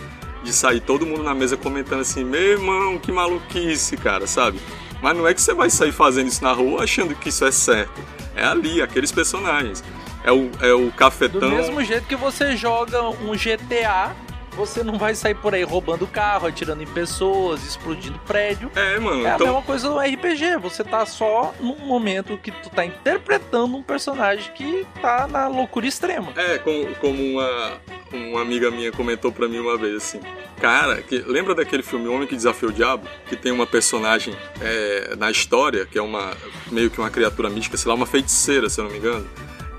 De 0.42 0.52
sair 0.52 0.80
todo 0.80 1.06
mundo 1.06 1.22
na 1.22 1.34
mesa 1.34 1.56
comentando 1.56 2.00
assim, 2.00 2.24
meu 2.24 2.40
irmão, 2.40 2.98
que 2.98 3.10
maluquice, 3.10 3.96
cara, 3.96 4.26
sabe? 4.26 4.60
Mas 5.00 5.16
não 5.16 5.26
é 5.26 5.32
que 5.32 5.40
você 5.40 5.54
vai 5.54 5.70
sair 5.70 5.92
fazendo 5.92 6.28
isso 6.28 6.42
na 6.42 6.52
rua 6.52 6.82
achando 6.82 7.14
que 7.14 7.30
isso 7.30 7.44
é 7.44 7.52
certo. 7.52 8.00
É 8.34 8.44
ali, 8.44 8.82
aqueles 8.82 9.10
personagens. 9.12 9.82
É 10.22 10.30
o, 10.30 10.50
é 10.60 10.72
o 10.72 10.90
cafetão. 10.92 11.40
Do 11.40 11.48
mesmo 11.48 11.82
jeito 11.82 12.06
que 12.06 12.16
você 12.16 12.56
joga 12.56 13.02
um 13.02 13.32
GTA 13.32 14.14
você 14.60 14.84
não 14.84 14.98
vai 14.98 15.14
sair 15.14 15.34
por 15.34 15.54
aí 15.54 15.62
roubando 15.62 16.06
carro, 16.06 16.46
atirando 16.46 16.82
em 16.82 16.86
pessoas, 16.86 17.64
explodindo 17.64 18.18
prédio. 18.20 18.70
É, 18.76 18.98
mano. 18.98 19.26
É 19.26 19.34
então... 19.34 19.46
a 19.46 19.50
mesma 19.50 19.62
coisa 19.62 19.88
do 19.88 19.98
RPG. 19.98 20.58
Você 20.60 20.84
tá 20.84 21.06
só 21.06 21.54
num 21.58 21.78
momento 21.78 22.36
que 22.36 22.50
tu 22.50 22.68
tá 22.68 22.84
interpretando 22.84 23.74
um 23.74 23.82
personagem 23.82 24.52
que 24.52 24.86
tá 25.00 25.26
na 25.26 25.48
loucura 25.48 25.86
extrema. 25.86 26.32
É, 26.36 26.58
como, 26.58 26.94
como 26.96 27.22
uma, 27.22 27.72
uma 28.12 28.42
amiga 28.42 28.70
minha 28.70 28.92
comentou 28.92 29.32
pra 29.32 29.48
mim 29.48 29.58
uma 29.58 29.78
vez 29.78 29.96
assim. 29.96 30.20
Cara, 30.60 31.00
que, 31.00 31.18
lembra 31.20 31.54
daquele 31.54 31.82
filme 31.82 32.06
Homem 32.06 32.28
que 32.28 32.36
Desafiou 32.36 32.70
o 32.70 32.74
Diabo? 32.74 33.08
Que 33.26 33.36
tem 33.36 33.50
uma 33.50 33.66
personagem 33.66 34.36
é, 34.60 35.16
na 35.16 35.30
história, 35.30 35.86
que 35.86 35.98
é 35.98 36.02
uma 36.02 36.36
meio 36.70 36.90
que 36.90 37.00
uma 37.00 37.08
criatura 37.08 37.48
mística, 37.48 37.78
sei 37.78 37.88
lá, 37.88 37.94
uma 37.94 38.06
feiticeira, 38.06 38.68
se 38.68 38.78
eu 38.78 38.84
não 38.84 38.92
me 38.92 38.98
engano. 38.98 39.26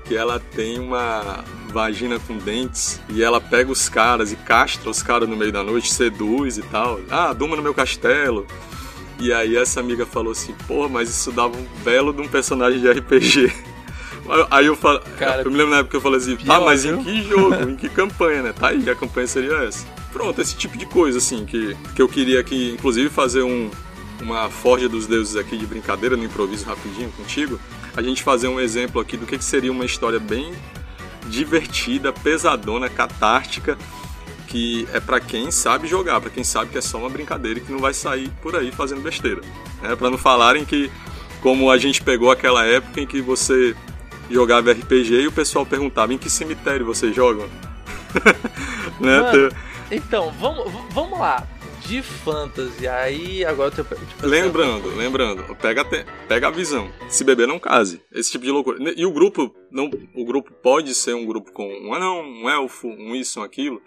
Que 0.04 0.16
ela 0.16 0.40
tem 0.40 0.80
uma, 0.80 1.44
vagina 1.72 2.18
com 2.20 2.36
dentes 2.36 3.00
e 3.08 3.22
ela 3.22 3.40
pega 3.40 3.72
os 3.72 3.88
caras 3.88 4.30
e 4.30 4.36
castra 4.36 4.90
os 4.90 5.02
caras 5.02 5.28
no 5.28 5.36
meio 5.36 5.50
da 5.50 5.62
noite, 5.64 5.92
seduz 5.92 6.58
e 6.58 6.62
tal. 6.62 7.00
Ah, 7.10 7.32
durma 7.32 7.56
no 7.56 7.62
meu 7.62 7.74
castelo. 7.74 8.46
E 9.18 9.32
aí 9.32 9.56
essa 9.56 9.80
amiga 9.80 10.04
falou 10.04 10.32
assim, 10.32 10.54
porra, 10.66 10.88
mas 10.88 11.08
isso 11.08 11.32
dava 11.32 11.56
um 11.56 11.66
belo 11.82 12.12
de 12.12 12.20
um 12.20 12.28
personagem 12.28 12.80
de 12.80 12.90
RPG. 12.90 13.52
Aí 14.50 14.66
eu 14.66 14.76
falo, 14.76 15.00
Cara, 15.18 15.42
eu 15.42 15.50
me 15.50 15.56
lembro 15.56 15.72
na 15.72 15.78
época 15.78 15.90
que 15.90 15.96
eu 15.96 16.00
falei 16.00 16.18
assim, 16.18 16.36
tá, 16.36 16.60
mas 16.60 16.84
em 16.84 17.02
que 17.02 17.22
jogo, 17.24 17.54
em 17.68 17.74
que 17.74 17.88
campanha, 17.88 18.42
né? 18.42 18.52
Tá 18.52 18.68
aí, 18.68 18.88
a 18.88 18.94
campanha 18.94 19.26
seria 19.26 19.52
essa. 19.64 19.84
Pronto, 20.12 20.40
esse 20.40 20.56
tipo 20.56 20.78
de 20.78 20.86
coisa, 20.86 21.18
assim, 21.18 21.44
que, 21.44 21.76
que 21.94 22.00
eu 22.00 22.08
queria 22.08 22.38
aqui, 22.38 22.70
inclusive, 22.70 23.10
fazer 23.10 23.42
um, 23.42 23.68
uma 24.20 24.48
Forja 24.48 24.88
dos 24.88 25.06
Deuses 25.08 25.34
aqui 25.34 25.56
de 25.56 25.66
brincadeira, 25.66 26.16
no 26.16 26.24
improviso 26.24 26.64
rapidinho 26.64 27.10
contigo. 27.10 27.58
A 27.96 28.00
gente 28.00 28.22
fazer 28.22 28.46
um 28.46 28.60
exemplo 28.60 29.00
aqui 29.00 29.16
do 29.16 29.26
que, 29.26 29.36
que 29.36 29.44
seria 29.44 29.72
uma 29.72 29.84
história 29.84 30.20
bem 30.20 30.52
divertida, 31.26 32.12
pesadona, 32.12 32.88
catártica, 32.88 33.76
que 34.48 34.86
é 34.92 35.00
para 35.00 35.20
quem 35.20 35.50
sabe 35.50 35.88
jogar, 35.88 36.20
para 36.20 36.30
quem 36.30 36.44
sabe 36.44 36.70
que 36.70 36.78
é 36.78 36.80
só 36.80 36.98
uma 36.98 37.08
brincadeira 37.08 37.58
e 37.58 37.62
que 37.62 37.72
não 37.72 37.78
vai 37.78 37.94
sair 37.94 38.30
por 38.42 38.54
aí 38.54 38.70
fazendo 38.70 39.00
besteira. 39.00 39.40
É 39.82 39.96
para 39.96 40.10
não 40.10 40.18
falarem 40.18 40.64
que 40.64 40.90
como 41.40 41.70
a 41.70 41.78
gente 41.78 42.02
pegou 42.02 42.30
aquela 42.30 42.64
época 42.64 43.00
em 43.00 43.06
que 43.06 43.20
você 43.20 43.74
jogava 44.30 44.72
RPG 44.72 45.22
e 45.22 45.26
o 45.26 45.32
pessoal 45.32 45.66
perguntava 45.66 46.12
em 46.12 46.18
que 46.18 46.30
cemitério 46.30 46.86
vocês 46.86 47.14
jogam. 47.14 47.48
né? 49.00 49.20
Mano, 49.20 49.48
então, 49.90 50.32
vamos, 50.38 50.70
vamos 50.92 51.18
lá 51.18 51.46
de 51.86 52.02
fantasy. 52.02 52.86
Aí 52.86 53.44
agora 53.44 53.72
eu 53.76 53.84
tipo, 53.84 54.26
Lembrando, 54.26 54.88
lembrando, 54.96 55.56
pega, 55.56 55.84
te, 55.84 56.04
pega 56.28 56.48
a 56.48 56.50
visão. 56.50 56.90
Se 57.08 57.24
beber, 57.24 57.46
não 57.46 57.58
case. 57.58 58.02
Esse 58.12 58.32
tipo 58.32 58.44
de 58.44 58.50
loucura. 58.50 58.78
E 58.96 59.04
o 59.04 59.12
grupo, 59.12 59.54
não, 59.70 59.90
o 60.14 60.24
grupo 60.24 60.52
pode 60.62 60.94
ser 60.94 61.14
um 61.14 61.26
grupo 61.26 61.52
com 61.52 61.66
um 61.66 61.94
anão, 61.94 62.22
um 62.22 62.48
elfo, 62.48 62.88
um 62.88 63.14
isso, 63.14 63.40
um 63.40 63.42
aquilo. 63.42 63.80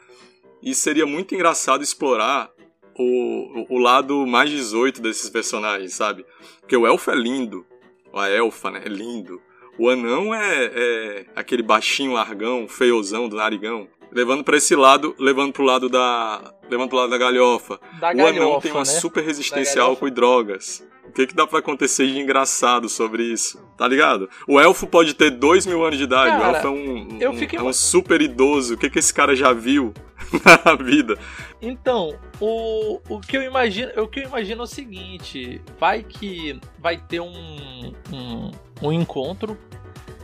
E 0.61 0.73
seria 0.73 1.05
muito 1.05 1.35
engraçado 1.35 1.83
explorar 1.83 2.49
o, 2.97 3.65
o, 3.69 3.75
o 3.75 3.77
lado 3.77 4.25
mais 4.25 4.49
18 4.49 5.01
desses 5.01 5.29
personagens, 5.29 5.93
sabe? 5.93 6.25
Porque 6.61 6.75
o 6.75 6.87
elfo 6.87 7.11
é 7.11 7.15
lindo. 7.15 7.65
A 8.13 8.29
elfa, 8.29 8.71
né? 8.71 8.81
É 8.85 8.89
lindo. 8.89 9.41
O 9.77 9.89
anão 9.89 10.33
é, 10.33 10.71
é 10.73 11.25
aquele 11.35 11.61
baixinho 11.61 12.13
largão, 12.13 12.67
feiozão 12.67 13.27
do 13.27 13.35
narigão 13.35 13.89
levando 14.15 14.45
para 14.45 14.55
esse 14.55 14.73
lado, 14.77 15.13
levando 15.19 15.51
pro 15.51 15.65
lado 15.65 15.89
da, 15.89 16.53
levando 16.71 16.87
pro 16.87 16.97
lado 16.97 17.09
da 17.09 17.17
galhofa. 17.17 17.77
Da 17.99 18.11
o 18.11 18.15
galhofa, 18.15 18.39
anão 18.39 18.61
tem 18.61 18.71
uma 18.71 18.79
né? 18.79 18.85
super 18.85 19.21
resistência 19.21 19.81
a 19.81 19.85
álcool 19.85 20.07
e 20.07 20.11
drogas. 20.11 20.87
O 21.05 21.11
que 21.11 21.27
que 21.27 21.35
dá 21.35 21.45
para 21.45 21.59
acontecer 21.59 22.07
de 22.07 22.19
engraçado 22.19 22.87
sobre 22.87 23.23
isso? 23.23 23.61
Tá 23.77 23.87
ligado? 23.87 24.29
O 24.47 24.59
elfo 24.59 24.87
pode 24.87 25.13
ter 25.13 25.31
dois 25.31 25.65
mil 25.65 25.83
anos 25.83 25.97
de 25.97 26.05
idade, 26.05 26.31
cara, 26.31 26.43
o 26.43 26.55
elfo 26.55 26.67
é 26.67 26.69
um, 26.69 27.31
um, 27.31 27.37
fiquei... 27.37 27.59
é 27.59 27.61
um 27.61 27.73
super 27.73 28.21
idoso. 28.21 28.75
O 28.75 28.77
que 28.77 28.89
que 28.89 28.99
esse 28.99 29.13
cara 29.13 29.35
já 29.35 29.51
viu 29.51 29.93
na 30.65 30.75
vida? 30.75 31.19
Então, 31.61 32.17
o, 32.39 32.99
o 33.09 33.19
que 33.19 33.35
eu 33.37 33.43
imagino, 33.43 33.91
o 34.01 34.07
que 34.07 34.21
eu 34.21 34.23
imagino 34.23 34.61
é 34.61 34.63
o 34.63 34.67
seguinte: 34.67 35.61
vai 35.77 36.03
que 36.03 36.59
vai 36.79 36.97
ter 36.97 37.19
um, 37.19 37.93
um, 38.11 38.51
um 38.81 38.91
encontro 38.93 39.57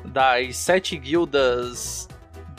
das 0.04 0.58
sete 0.58 0.98
guildas 0.98 2.08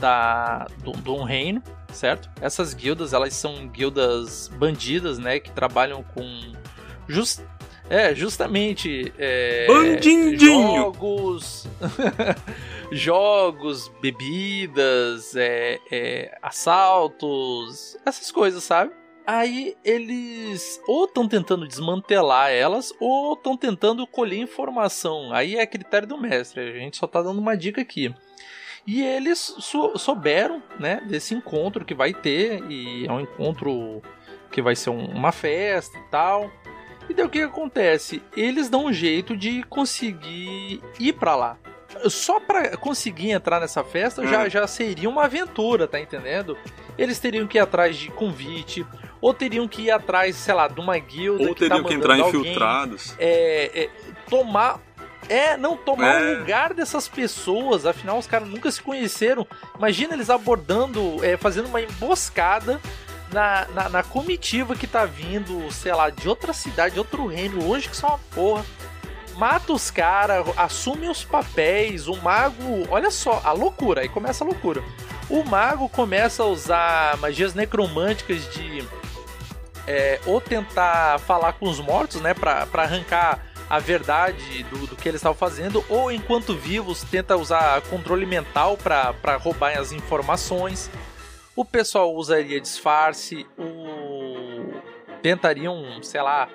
da, 0.03 0.67
do, 0.83 0.91
de 0.91 1.11
um 1.11 1.23
reino, 1.23 1.63
certo? 1.93 2.29
Essas 2.41 2.75
guildas, 2.75 3.13
elas 3.13 3.33
são 3.35 3.69
guildas 3.69 4.49
bandidas, 4.49 5.17
né? 5.19 5.39
Que 5.39 5.53
trabalham 5.53 6.03
com... 6.03 6.53
Just, 7.09 7.41
é, 7.89 8.13
justamente... 8.13 9.13
É! 9.17 9.67
Jogos... 10.37 11.69
jogos, 12.91 13.89
bebidas, 14.01 15.37
é, 15.37 15.79
é, 15.91 16.37
assaltos, 16.43 17.97
essas 18.05 18.31
coisas, 18.33 18.65
sabe? 18.65 18.93
Aí 19.25 19.77
eles 19.85 20.81
ou 20.87 21.05
estão 21.05 21.29
tentando 21.29 21.67
desmantelar 21.67 22.51
elas 22.51 22.93
ou 22.99 23.35
estão 23.35 23.57
tentando 23.57 24.05
colher 24.05 24.41
informação. 24.41 25.33
Aí 25.33 25.55
é 25.55 25.65
critério 25.65 26.09
do 26.09 26.19
mestre. 26.19 26.61
A 26.61 26.79
gente 26.79 26.97
só 26.97 27.07
tá 27.07 27.23
dando 27.23 27.39
uma 27.39 27.57
dica 27.57 27.81
aqui. 27.81 28.13
E 28.87 29.03
eles 29.03 29.39
sou, 29.59 29.97
souberam, 29.97 30.63
né, 30.79 31.01
desse 31.07 31.35
encontro 31.35 31.85
que 31.85 31.95
vai 31.95 32.13
ter, 32.13 32.63
e 32.69 33.07
é 33.07 33.13
um 33.13 33.21
encontro 33.21 34.03
que 34.51 34.61
vai 34.61 34.75
ser 34.75 34.91
um, 34.91 35.05
uma 35.07 35.33
festa 35.33 35.97
e 35.97 36.03
tal. 36.11 36.51
E 37.09 37.15
daí 37.15 37.25
o 37.25 37.29
que, 37.29 37.39
que 37.39 37.45
acontece? 37.45 38.23
Eles 38.37 38.69
dão 38.69 38.87
um 38.87 38.93
jeito 38.93 39.37
de 39.37 39.63
conseguir 39.65 40.83
ir 40.99 41.13
para 41.15 41.37
lá. 41.37 41.57
Só 42.07 42.41
para 42.41 42.77
conseguir 42.77 43.31
entrar 43.31 43.61
nessa 43.61 43.85
festa 43.85 44.23
hum. 44.23 44.27
já, 44.27 44.49
já 44.49 44.67
seria 44.67 45.09
uma 45.09 45.25
aventura, 45.25 45.87
tá 45.87 46.01
entendendo? 46.01 46.57
Eles 46.97 47.19
teriam 47.19 47.47
que 47.47 47.59
ir 47.59 47.61
atrás 47.61 47.97
de 47.97 48.11
convite, 48.11 48.87
ou 49.21 49.33
teriam 49.33 49.69
que 49.69 49.83
ir 49.83 49.91
atrás, 49.91 50.35
sei 50.37 50.55
lá, 50.55 50.69
de 50.69 50.81
uma 50.81 50.99
guilda. 50.99 51.49
Ou 51.49 51.55
que 51.55 51.69
tá 51.69 51.77
teriam 51.77 51.83
tá 51.83 51.89
que 51.89 51.95
entrar 51.95 52.19
infiltrados. 52.19 53.15
É, 53.19 53.85
é, 53.85 53.91
tomar 54.29 54.81
é, 55.29 55.57
não, 55.57 55.77
tomar 55.77 56.21
é. 56.21 56.35
o 56.35 56.39
lugar 56.39 56.75
dessas 56.75 57.09
pessoas, 57.09 57.87
afinal 57.87 58.19
os 58.19 58.27
caras 58.27 58.49
nunca 58.49 58.71
se 58.71 58.83
conheceram. 58.83 59.47
Imagina 59.77 60.15
eles 60.15 60.31
abordando, 60.31 61.25
é, 61.25 61.37
fazendo 61.37 61.67
uma 61.67 61.81
emboscada 61.81 62.81
na, 63.33 63.67
na, 63.75 63.89
na, 63.89 64.03
comitiva 64.03 64.77
que 64.77 64.87
tá 64.87 65.05
vindo, 65.05 65.71
sei 65.71 65.93
lá, 65.93 66.11
de 66.11 66.29
outra 66.29 66.53
cidade, 66.53 66.95
de 66.95 66.99
outro 66.99 67.27
reino, 67.27 67.65
longe 67.65 67.89
que 67.89 67.97
são 67.97 68.11
uma 68.11 68.19
porra. 68.35 68.65
Mata 69.37 69.73
os 69.73 69.91
caras, 69.91 70.47
assume 70.59 71.09
os 71.09 71.25
papéis, 71.25 72.07
o 72.07 72.17
mago. 72.17 72.87
Olha 72.91 73.11
só, 73.11 73.41
a 73.43 73.53
loucura, 73.53 74.03
aí 74.03 74.09
começa 74.09 74.45
a 74.45 74.47
loucura. 74.47 74.83
o 75.31 75.43
mago 75.43 75.89
começa 75.89 76.43
a 76.43 76.47
usar 76.47 77.17
magias 77.17 77.55
necromânticas 77.55 78.47
de 78.53 78.87
é, 79.87 80.21
ou 80.27 80.41
tentar 80.41 81.19
falar 81.21 81.55
com 81.55 81.69
os 81.69 81.81
mortos, 81.81 82.21
né, 82.21 82.35
para 82.35 82.67
arrancar 82.75 83.52
a 83.73 83.79
verdade 83.79 84.65
do, 84.65 84.87
do 84.87 84.95
que 84.95 85.09
eles 85.09 85.21
estavam 85.21 85.35
fazendo, 85.35 85.83
ou 85.89 86.13
enquanto 86.13 86.55
vivos 86.55 87.05
tenta 87.05 87.39
usar 87.39 87.81
controle 87.89 88.27
mental 88.27 88.77
para 88.77 89.37
roubar 89.37 89.79
as 89.79 89.93
informações. 89.93 90.91
O 91.57 91.65
pessoal 91.65 92.15
usaria 92.15 92.61
disfarce, 92.61 93.47
o... 93.57 94.75
tentariam, 95.23 96.03
sei 96.03 96.21
lá, 96.21 96.51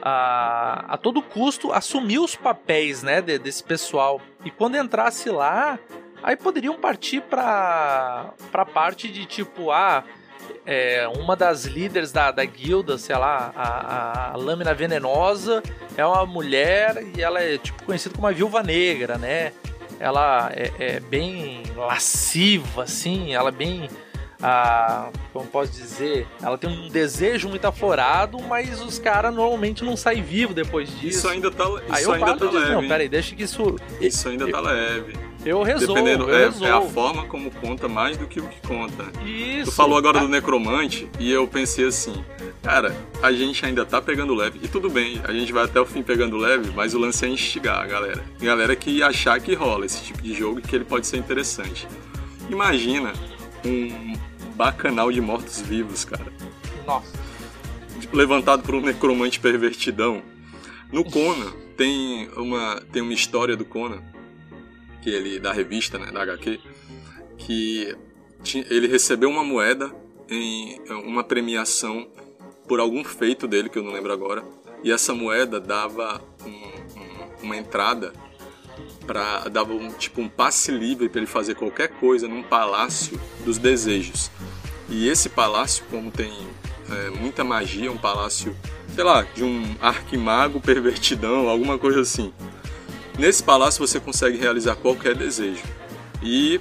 a, 0.00 0.94
a 0.94 0.96
todo 0.96 1.20
custo 1.20 1.72
assumir 1.72 2.20
os 2.20 2.36
papéis 2.36 3.02
né, 3.02 3.20
de, 3.20 3.36
desse 3.36 3.64
pessoal. 3.64 4.20
E 4.44 4.50
quando 4.50 4.76
entrasse 4.76 5.30
lá, 5.30 5.76
aí 6.22 6.36
poderiam 6.36 6.78
partir 6.78 7.20
para 7.22 8.32
a 8.52 8.64
parte 8.64 9.08
de 9.08 9.26
tipo, 9.26 9.72
ah, 9.72 10.04
é, 10.66 11.06
uma 11.08 11.36
das 11.36 11.64
líderes 11.64 12.10
da, 12.10 12.30
da 12.30 12.44
guilda, 12.44 12.96
sei 12.96 13.16
lá, 13.16 13.52
a, 13.54 14.32
a, 14.32 14.36
Lâmina 14.36 14.72
Venenosa, 14.72 15.62
é 15.96 16.04
uma 16.04 16.24
mulher 16.24 17.04
e 17.16 17.22
ela 17.22 17.42
é 17.42 17.58
tipo 17.58 17.82
conhecida 17.84 18.14
como 18.14 18.26
a 18.26 18.32
Viúva 18.32 18.62
Negra, 18.62 19.18
né? 19.18 19.52
Ela 20.00 20.50
é, 20.54 20.72
é 20.78 21.00
bem 21.00 21.62
lasciva, 21.76 22.84
assim, 22.84 23.34
ela 23.34 23.50
é 23.50 23.52
bem. 23.52 23.88
Ah, 24.42 25.08
como 25.32 25.46
posso 25.46 25.72
dizer? 25.72 26.26
Ela 26.42 26.58
tem 26.58 26.68
um 26.68 26.88
desejo 26.88 27.48
muito 27.48 27.64
aflorado, 27.64 28.38
mas 28.42 28.82
os 28.82 28.98
caras 28.98 29.34
normalmente 29.34 29.82
não 29.82 29.96
saem 29.96 30.22
vivos 30.22 30.54
depois 30.54 30.90
disso. 30.98 31.18
Isso 31.18 31.28
ainda 31.28 31.50
tá, 31.50 31.64
isso 31.64 31.82
Aí 31.88 32.04
eu 32.04 32.12
ainda 32.12 32.26
falo 32.26 32.38
tá 32.38 32.50
leve. 32.50 32.72
não, 32.72 32.88
peraí, 32.88 33.08
deixa 33.08 33.34
que 33.34 33.42
isso. 33.42 33.76
Isso 34.00 34.28
ainda 34.28 34.50
tá 34.50 34.60
leve. 34.60 35.23
Eu 35.44 35.62
resolvo, 35.62 35.94
Dependendo, 35.94 36.30
eu 36.30 36.34
é, 36.34 36.44
resolvo. 36.46 36.64
é 36.66 36.70
a 36.70 36.80
forma 36.80 37.24
como 37.26 37.50
conta 37.50 37.86
mais 37.88 38.16
do 38.16 38.26
que 38.26 38.40
o 38.40 38.48
que 38.48 38.66
conta. 38.66 39.04
Isso. 39.26 39.70
Tu 39.70 39.74
falou 39.74 39.98
agora 39.98 40.18
Ah, 40.18 40.22
do 40.22 40.28
necromante 40.28 41.08
e 41.18 41.30
eu 41.30 41.46
pensei 41.46 41.86
assim, 41.86 42.24
cara, 42.62 42.96
a 43.22 43.30
gente 43.30 43.64
ainda 43.66 43.84
tá 43.84 44.00
pegando 44.00 44.34
leve. 44.34 44.58
E 44.62 44.68
tudo 44.68 44.88
bem, 44.88 45.20
a 45.24 45.32
gente 45.32 45.52
vai 45.52 45.64
até 45.64 45.78
o 45.80 45.84
fim 45.84 46.02
pegando 46.02 46.36
leve, 46.38 46.70
mas 46.74 46.94
o 46.94 46.98
lance 46.98 47.24
é 47.26 47.28
instigar 47.28 47.80
a 47.82 47.86
galera. 47.86 48.24
A 48.40 48.44
galera 48.44 48.74
que 48.74 49.02
achar 49.02 49.38
que 49.38 49.54
rola 49.54 49.84
esse 49.84 50.02
tipo 50.02 50.22
de 50.22 50.32
jogo 50.32 50.60
e 50.60 50.62
que 50.62 50.74
ele 50.74 50.84
pode 50.84 51.06
ser 51.06 51.18
interessante. 51.18 51.86
Imagina 52.48 53.12
um 53.66 54.14
bacanal 54.54 55.12
de 55.12 55.20
mortos-vivos, 55.20 56.04
cara. 56.06 56.32
Nossa. 56.86 57.12
levantado 58.12 58.62
por 58.62 58.74
um 58.74 58.80
necromante 58.80 59.38
pervertidão. 59.40 60.22
No 60.92 61.04
Conan 61.04 61.52
tem 61.76 62.28
uma 62.36 62.80
tem 62.92 63.02
uma 63.02 63.12
história 63.12 63.56
do 63.56 63.64
Conan 63.64 64.00
que 65.04 65.10
ele 65.10 65.38
da 65.38 65.52
revista, 65.52 65.98
né, 65.98 66.10
da 66.10 66.22
HQ, 66.22 66.58
que 67.36 67.94
ele 68.70 68.88
recebeu 68.88 69.28
uma 69.28 69.44
moeda 69.44 69.94
em 70.30 70.80
uma 71.04 71.22
premiação 71.22 72.08
por 72.66 72.80
algum 72.80 73.04
feito 73.04 73.46
dele 73.46 73.68
que 73.68 73.78
eu 73.78 73.82
não 73.82 73.92
lembro 73.92 74.10
agora, 74.10 74.42
e 74.82 74.90
essa 74.90 75.14
moeda 75.14 75.60
dava 75.60 76.22
um- 76.46 76.48
um- 76.48 77.44
uma 77.44 77.56
entrada 77.56 78.14
para 79.06 79.48
dava 79.50 79.74
um 79.74 79.90
tipo 79.92 80.22
um 80.22 80.28
passe 80.28 80.72
livre 80.72 81.10
para 81.10 81.20
ele 81.20 81.26
fazer 81.26 81.54
qualquer 81.54 81.88
coisa 81.88 82.26
num 82.26 82.42
palácio 82.42 83.20
dos 83.44 83.58
desejos. 83.58 84.30
E 84.88 85.06
esse 85.06 85.28
palácio, 85.28 85.84
como 85.90 86.10
tem 86.10 86.32
é, 86.90 87.10
muita 87.10 87.42
magia, 87.44 87.90
um 87.92 87.96
palácio, 87.96 88.54
sei 88.94 89.04
lá, 89.04 89.22
de 89.22 89.42
um 89.42 89.74
arquimago 89.80 90.60
pervertidão, 90.60 91.48
alguma 91.48 91.78
coisa 91.78 92.00
assim. 92.00 92.32
Nesse 93.18 93.42
palácio 93.42 93.86
você 93.86 94.00
consegue 94.00 94.38
realizar 94.38 94.74
qualquer 94.76 95.14
desejo. 95.14 95.62
E 96.22 96.60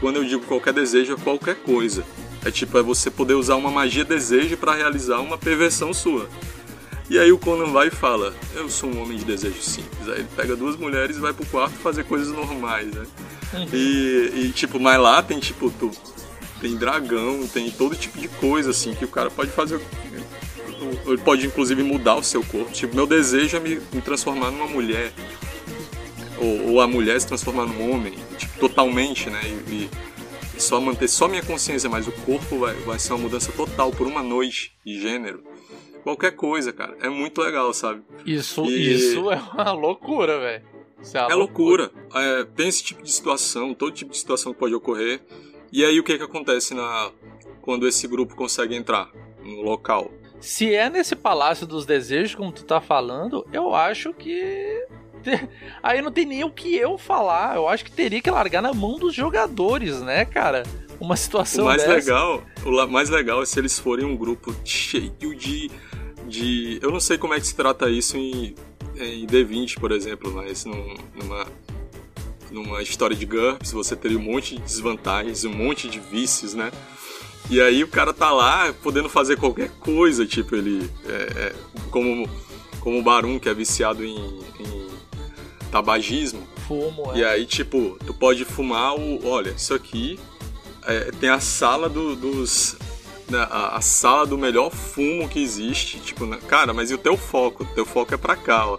quando 0.00 0.16
eu 0.16 0.24
digo 0.24 0.44
qualquer 0.46 0.72
desejo, 0.72 1.12
é 1.12 1.16
qualquer 1.16 1.56
coisa. 1.56 2.04
É 2.44 2.50
tipo, 2.50 2.76
é 2.78 2.82
você 2.82 3.10
poder 3.10 3.34
usar 3.34 3.56
uma 3.56 3.70
magia 3.70 4.04
desejo 4.04 4.56
para 4.56 4.74
realizar 4.74 5.20
uma 5.20 5.38
perversão 5.38 5.92
sua. 5.92 6.28
E 7.10 7.18
aí 7.18 7.30
o 7.30 7.38
Conan 7.38 7.70
vai 7.72 7.88
e 7.88 7.90
fala: 7.90 8.34
Eu 8.54 8.68
sou 8.68 8.88
um 8.90 9.02
homem 9.02 9.18
de 9.18 9.24
desejo 9.24 9.60
simples. 9.60 10.08
Aí 10.08 10.20
ele 10.20 10.28
pega 10.34 10.56
duas 10.56 10.76
mulheres 10.76 11.16
e 11.16 11.20
vai 11.20 11.32
pro 11.32 11.44
quarto 11.46 11.74
fazer 11.74 12.04
coisas 12.04 12.28
normais, 12.34 12.86
né? 12.88 13.06
E, 13.72 14.32
e, 14.34 14.52
tipo, 14.54 14.80
mas 14.80 14.98
lá 14.98 15.22
tem 15.22 15.38
tipo, 15.38 15.70
tu- 15.70 15.90
tem 16.60 16.74
dragão, 16.74 17.46
tem 17.46 17.70
todo 17.70 17.94
tipo 17.94 18.18
de 18.18 18.28
coisa 18.28 18.70
assim 18.70 18.94
que 18.94 19.04
o 19.04 19.08
cara 19.08 19.30
pode 19.30 19.50
fazer. 19.50 19.78
Ele 21.06 21.18
pode 21.18 21.46
inclusive 21.46 21.82
mudar 21.82 22.16
o 22.16 22.22
seu 22.22 22.42
corpo. 22.42 22.72
Tipo, 22.72 22.96
meu 22.96 23.06
desejo 23.06 23.56
é 23.56 23.60
me, 23.60 23.80
me 23.92 24.00
transformar 24.00 24.50
numa 24.50 24.66
mulher. 24.66 25.12
Ou, 26.42 26.72
ou 26.72 26.80
a 26.80 26.86
mulher 26.88 27.20
se 27.20 27.26
transformar 27.26 27.66
num 27.66 27.90
homem, 27.92 28.14
tipo, 28.36 28.58
totalmente, 28.58 29.30
né? 29.30 29.40
E, 29.68 29.72
e- 29.84 29.90
só 30.60 30.80
manter 30.80 31.08
só 31.08 31.26
minha 31.26 31.42
consciência, 31.42 31.88
mas 31.90 32.06
o 32.06 32.12
corpo 32.12 32.58
vai, 32.58 32.74
vai 32.74 32.98
ser 32.98 33.12
uma 33.14 33.20
mudança 33.22 33.50
total 33.52 33.90
por 33.90 34.06
uma 34.06 34.22
noite 34.22 34.76
de 34.84 35.00
gênero. 35.00 35.42
Qualquer 36.04 36.32
coisa, 36.32 36.72
cara. 36.72 36.96
É 37.00 37.08
muito 37.08 37.40
legal, 37.40 37.72
sabe? 37.72 38.02
Isso, 38.26 38.64
E- 38.66 38.92
isso 38.94 39.30
é 39.30 39.36
uma 39.54 39.72
loucura, 39.72 40.38
velho. 40.40 40.64
Uma 41.14 41.32
É 41.32 41.34
loucura. 41.34 41.90
É, 42.14 42.44
tem 42.44 42.68
esse 42.68 42.82
tipo 42.84 43.02
de 43.02 43.10
situação, 43.12 43.74
todo 43.74 43.92
tipo 43.92 44.10
de 44.12 44.18
situação 44.18 44.52
que 44.52 44.58
pode 44.60 44.74
ocorrer. 44.74 45.20
E 45.72 45.84
aí 45.84 45.98
o 45.98 46.04
que 46.04 46.16
que 46.16 46.22
acontece 46.24 46.74
na 46.74 47.10
quando 47.60 47.88
esse 47.88 48.06
grupo 48.06 48.34
consegue 48.36 48.74
entrar 48.76 49.10
no 49.44 49.62
local? 49.62 50.12
Se 50.40 50.72
é 50.74 50.88
nesse 50.90 51.16
Palácio 51.16 51.66
dos 51.66 51.86
Desejos, 51.86 52.34
como 52.36 52.52
tu 52.52 52.64
tá 52.64 52.80
falando, 52.80 53.44
eu 53.52 53.74
acho 53.74 54.12
que. 54.12 54.86
Aí 55.82 56.00
não 56.02 56.10
tem 56.12 56.24
nem 56.26 56.44
o 56.44 56.50
que 56.50 56.74
eu 56.76 56.96
falar. 56.98 57.56
Eu 57.56 57.68
acho 57.68 57.84
que 57.84 57.90
teria 57.90 58.20
que 58.20 58.30
largar 58.30 58.62
na 58.62 58.72
mão 58.72 58.98
dos 58.98 59.14
jogadores, 59.14 60.00
né, 60.00 60.24
cara? 60.24 60.62
Uma 61.00 61.16
situação 61.16 61.64
o 61.64 61.66
mais 61.68 61.82
dessa. 61.82 61.94
legal, 61.94 62.42
o 62.64 62.86
mais 62.86 63.10
legal 63.10 63.42
é 63.42 63.46
se 63.46 63.58
eles 63.58 63.78
forem 63.78 64.04
um 64.04 64.16
grupo 64.16 64.54
cheio 64.64 65.12
de 65.36 65.70
de 66.26 66.78
eu 66.80 66.90
não 66.90 67.00
sei 67.00 67.18
como 67.18 67.34
é 67.34 67.40
que 67.40 67.46
se 67.46 67.54
trata 67.54 67.90
isso 67.90 68.16
em, 68.16 68.54
em 68.96 69.26
D20, 69.26 69.78
por 69.80 69.90
exemplo, 69.90 70.32
mas 70.32 70.64
num- 70.64 70.94
numa 71.14 71.46
numa 72.50 72.82
história 72.82 73.16
de 73.16 73.24
GURPS 73.26 73.72
você 73.72 73.96
teria 73.96 74.18
um 74.18 74.22
monte 74.22 74.54
de 74.56 74.62
desvantagens, 74.62 75.44
um 75.44 75.52
monte 75.52 75.88
de 75.88 75.98
vícios, 75.98 76.54
né? 76.54 76.70
E 77.50 77.60
aí 77.60 77.82
o 77.82 77.88
cara 77.88 78.12
tá 78.12 78.30
lá 78.30 78.72
podendo 78.82 79.08
fazer 79.08 79.36
qualquer 79.36 79.70
coisa, 79.80 80.24
tipo 80.24 80.54
ele 80.54 80.88
é, 81.06 81.12
é, 81.48 81.54
como 81.90 82.28
como 82.78 82.98
o 82.98 83.02
Barum 83.02 83.38
que 83.38 83.48
é 83.48 83.54
viciado 83.54 84.04
em, 84.04 84.16
em 84.60 84.81
tabagismo, 85.72 86.46
Fumo, 86.68 87.12
e 87.16 87.22
é. 87.22 87.28
aí, 87.30 87.46
tipo, 87.46 87.98
tu 88.06 88.14
pode 88.14 88.44
fumar 88.44 88.94
o. 88.94 89.26
Olha, 89.26 89.50
isso 89.56 89.74
aqui 89.74 90.20
é, 90.86 91.10
tem 91.18 91.30
a 91.30 91.40
sala 91.40 91.88
do- 91.88 92.14
dos. 92.14 92.76
né, 93.28 93.38
a, 93.50 93.76
a 93.78 93.80
sala 93.80 94.26
do 94.26 94.36
melhor 94.38 94.70
fumo 94.70 95.28
que 95.28 95.42
existe. 95.42 95.98
Tipo, 95.98 96.26
né, 96.26 96.38
cara, 96.46 96.72
mas 96.72 96.90
e 96.90 96.94
o 96.94 96.98
teu 96.98 97.16
foco? 97.16 97.64
O 97.64 97.66
teu 97.74 97.86
foco 97.86 98.14
é 98.14 98.16
pra 98.16 98.36
cá, 98.36 98.66
ó. 98.68 98.78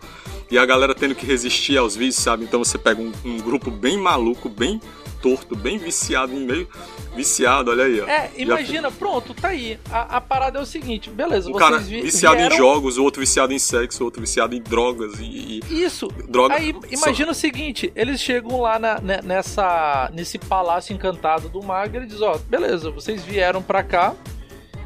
E 0.52 0.58
a 0.58 0.66
galera 0.66 0.94
tendo 0.94 1.16
que 1.16 1.26
resistir 1.26 1.78
aos 1.78 1.96
vícios, 1.96 2.24
sabe? 2.24 2.44
Então 2.44 2.64
você 2.64 2.78
pega 2.78 3.02
um, 3.02 3.12
um 3.26 3.38
grupo 3.38 3.72
bem 3.72 3.98
maluco, 3.98 4.48
bem 4.48 4.80
torto, 5.24 5.56
bem 5.56 5.78
viciado, 5.78 6.34
em 6.34 6.46
meio. 6.46 6.68
Viciado, 7.16 7.72
olha 7.72 7.86
aí, 7.86 8.02
ó. 8.02 8.06
É, 8.08 8.30
imagina, 8.36 8.92
pronto, 8.92 9.34
tá 9.34 9.48
aí. 9.50 9.80
A, 9.90 10.18
a 10.18 10.22
parada 10.22 10.60
é 10.60 10.62
o 10.62 10.66
seguinte, 10.66 11.10
beleza, 11.10 11.48
Um 11.50 11.54
vocês 11.54 11.64
cara 11.70 11.80
vi- 11.80 12.02
viciado 12.02 12.36
vieram... 12.36 12.54
em 12.54 12.58
jogos, 12.58 12.98
o 12.98 13.04
outro 13.04 13.22
viciado 13.22 13.54
em 13.54 13.60
sexo, 13.60 14.02
o 14.02 14.06
outro 14.06 14.20
viciado 14.20 14.54
em 14.54 14.62
drogas 14.62 15.14
e. 15.20 15.62
e 15.70 15.84
Isso. 15.84 16.08
droga. 16.28 16.56
Aí, 16.56 16.76
imagina 16.92 17.32
o 17.32 17.36
seguinte, 17.36 17.92
eles 17.96 18.20
chegam 18.20 18.60
lá 18.60 18.78
na- 18.78 19.00
ne- 19.00 19.22
nessa, 19.24 20.10
nesse 20.14 20.38
palácio 20.38 20.94
encantado 20.94 21.48
do 21.48 21.64
mago 21.64 21.96
e 21.96 21.98
ele 22.00 22.06
diz, 22.08 22.22
ó, 22.22 22.38
beleza, 22.50 22.92
vocês 22.92 23.24
vieram 23.24 23.62
pra 23.62 23.82
cá 23.82 24.14